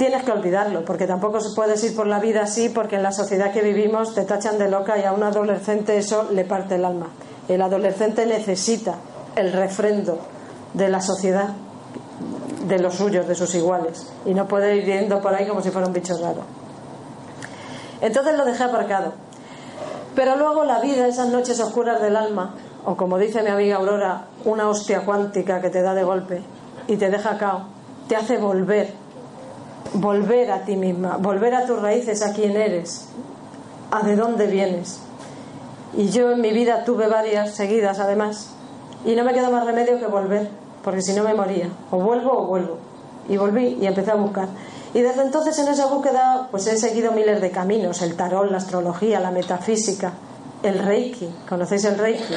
tienes 0.00 0.22
que 0.22 0.32
olvidarlo, 0.32 0.82
porque 0.82 1.06
tampoco 1.06 1.40
puedes 1.54 1.84
ir 1.84 1.94
por 1.94 2.06
la 2.06 2.20
vida 2.20 2.44
así, 2.44 2.70
porque 2.70 2.96
en 2.96 3.02
la 3.02 3.12
sociedad 3.12 3.52
que 3.52 3.60
vivimos 3.60 4.14
te 4.14 4.24
tachan 4.24 4.56
de 4.56 4.70
loca 4.70 4.96
y 4.96 5.04
a 5.04 5.12
un 5.12 5.22
adolescente 5.22 5.98
eso 5.98 6.26
le 6.32 6.46
parte 6.46 6.76
el 6.76 6.86
alma. 6.86 7.08
El 7.48 7.60
adolescente 7.60 8.24
necesita 8.24 8.94
el 9.36 9.52
refrendo 9.52 10.18
de 10.72 10.88
la 10.88 11.02
sociedad, 11.02 11.50
de 12.66 12.78
los 12.78 12.94
suyos, 12.94 13.28
de 13.28 13.34
sus 13.34 13.54
iguales, 13.54 14.10
y 14.24 14.32
no 14.32 14.48
puede 14.48 14.74
ir 14.74 14.86
yendo 14.86 15.20
por 15.20 15.34
ahí 15.34 15.46
como 15.46 15.60
si 15.60 15.70
fuera 15.70 15.86
un 15.86 15.92
bicho 15.92 16.16
raro. 16.16 16.44
Entonces 18.00 18.38
lo 18.38 18.46
dejé 18.46 18.64
aparcado. 18.64 19.12
Pero 20.14 20.34
luego 20.36 20.64
la 20.64 20.80
vida, 20.80 21.08
esas 21.08 21.28
noches 21.28 21.60
oscuras 21.60 22.00
del 22.00 22.16
alma, 22.16 22.54
o 22.86 22.96
como 22.96 23.18
dice 23.18 23.42
mi 23.42 23.50
amiga 23.50 23.76
Aurora, 23.76 24.28
una 24.46 24.66
hostia 24.66 25.04
cuántica 25.04 25.60
que 25.60 25.68
te 25.68 25.82
da 25.82 25.92
de 25.92 26.04
golpe 26.04 26.40
y 26.88 26.96
te 26.96 27.10
deja 27.10 27.36
cao, 27.36 27.66
te 28.08 28.16
hace 28.16 28.38
volver 28.38 28.99
volver 29.94 30.50
a 30.50 30.64
ti 30.64 30.76
misma, 30.76 31.16
volver 31.16 31.54
a 31.54 31.66
tus 31.66 31.80
raíces, 31.80 32.22
a 32.22 32.32
quién 32.32 32.56
eres, 32.56 33.08
a 33.90 34.02
de 34.02 34.16
dónde 34.16 34.46
vienes. 34.46 35.00
Y 35.96 36.08
yo 36.10 36.32
en 36.32 36.40
mi 36.40 36.52
vida 36.52 36.84
tuve 36.84 37.08
varias 37.08 37.54
seguidas 37.54 37.98
además. 37.98 38.50
Y 39.04 39.14
no 39.14 39.24
me 39.24 39.32
quedó 39.32 39.50
más 39.50 39.64
remedio 39.64 39.98
que 39.98 40.06
volver, 40.06 40.50
porque 40.84 41.02
si 41.02 41.14
no 41.14 41.24
me 41.24 41.34
moría. 41.34 41.68
O 41.90 41.98
vuelvo 41.98 42.32
o 42.32 42.46
vuelvo. 42.46 42.76
Y 43.28 43.36
volví 43.36 43.78
y 43.80 43.86
empecé 43.86 44.10
a 44.10 44.16
buscar. 44.16 44.48
Y 44.92 45.00
desde 45.02 45.22
entonces 45.22 45.58
en 45.58 45.68
esa 45.68 45.86
búsqueda 45.86 46.48
pues 46.50 46.66
he 46.66 46.76
seguido 46.76 47.12
miles 47.12 47.40
de 47.40 47.50
caminos, 47.50 48.02
el 48.02 48.16
tarot, 48.16 48.50
la 48.50 48.58
astrología, 48.58 49.20
la 49.20 49.30
metafísica, 49.30 50.12
el 50.62 50.78
reiki. 50.78 51.28
¿Conocéis 51.48 51.84
el 51.84 51.98
reiki? 51.98 52.34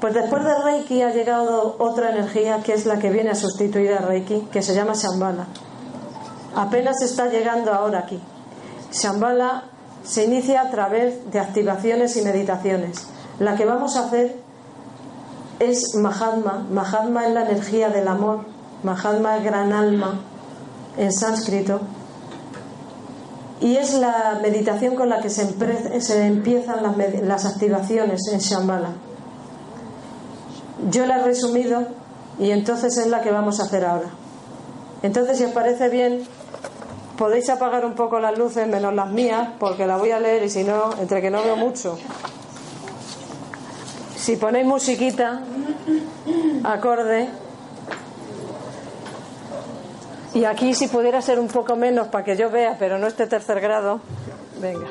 Pues 0.00 0.14
después 0.14 0.42
del 0.42 0.62
reiki 0.64 1.02
ha 1.02 1.10
llegado 1.10 1.76
otra 1.78 2.10
energía 2.10 2.60
que 2.62 2.72
es 2.72 2.86
la 2.86 2.98
que 2.98 3.10
viene 3.10 3.30
a 3.30 3.34
sustituir 3.34 3.92
al 3.92 4.04
reiki, 4.04 4.48
que 4.50 4.62
se 4.62 4.74
llama 4.74 4.94
Shambhala. 4.94 5.46
Apenas 6.54 7.00
está 7.02 7.28
llegando 7.28 7.72
ahora 7.72 8.00
aquí. 8.00 8.20
Shambhala 8.92 9.64
se 10.04 10.24
inicia 10.24 10.62
a 10.62 10.70
través 10.70 11.30
de 11.30 11.40
activaciones 11.40 12.16
y 12.16 12.22
meditaciones. 12.22 13.06
La 13.38 13.56
que 13.56 13.64
vamos 13.64 13.96
a 13.96 14.06
hacer 14.06 14.36
es 15.58 15.94
Mahatma. 15.94 16.66
Mahatma 16.70 17.26
es 17.26 17.34
la 17.34 17.42
energía 17.42 17.88
del 17.88 18.08
amor. 18.08 18.44
Mahatma 18.82 19.38
es 19.38 19.44
gran 19.44 19.72
alma 19.72 20.20
en 20.96 21.12
sánscrito. 21.12 21.80
Y 23.60 23.76
es 23.76 23.94
la 23.94 24.40
meditación 24.42 24.96
con 24.96 25.08
la 25.08 25.20
que 25.20 25.30
se, 25.30 26.26
empiezan 26.26 26.82
las, 26.82 26.96
las 27.22 27.46
activaciones 27.46 28.20
en 28.32 28.40
Shambhala. 28.40 28.90
Yo 30.90 31.06
la 31.06 31.20
he 31.20 31.22
resumido 31.22 31.86
y 32.40 32.50
entonces 32.50 32.98
es 32.98 33.06
la 33.06 33.22
que 33.22 33.30
vamos 33.30 33.60
a 33.60 33.64
hacer 33.64 33.84
ahora. 33.84 34.08
Entonces, 35.02 35.38
si 35.38 35.44
os 35.44 35.52
parece 35.52 35.88
bien, 35.88 36.24
podéis 37.22 37.48
apagar 37.50 37.86
un 37.86 37.94
poco 37.94 38.18
las 38.18 38.36
luces, 38.36 38.66
menos 38.66 38.92
las 38.92 39.08
mías, 39.08 39.50
porque 39.60 39.86
la 39.86 39.96
voy 39.96 40.10
a 40.10 40.18
leer 40.18 40.42
y 40.42 40.50
si 40.50 40.64
no, 40.64 40.90
entre 40.98 41.22
que 41.22 41.30
no 41.30 41.40
veo 41.40 41.54
mucho. 41.54 41.96
Si 44.16 44.34
ponéis 44.34 44.66
musiquita, 44.66 45.40
acorde. 46.64 47.28
Y 50.34 50.44
aquí 50.46 50.74
si 50.74 50.88
pudiera 50.88 51.22
ser 51.22 51.38
un 51.38 51.46
poco 51.46 51.76
menos 51.76 52.08
para 52.08 52.24
que 52.24 52.36
yo 52.36 52.50
vea, 52.50 52.74
pero 52.76 52.98
no 52.98 53.06
esté 53.06 53.28
tercer 53.28 53.60
grado. 53.60 54.00
Venga. 54.60 54.88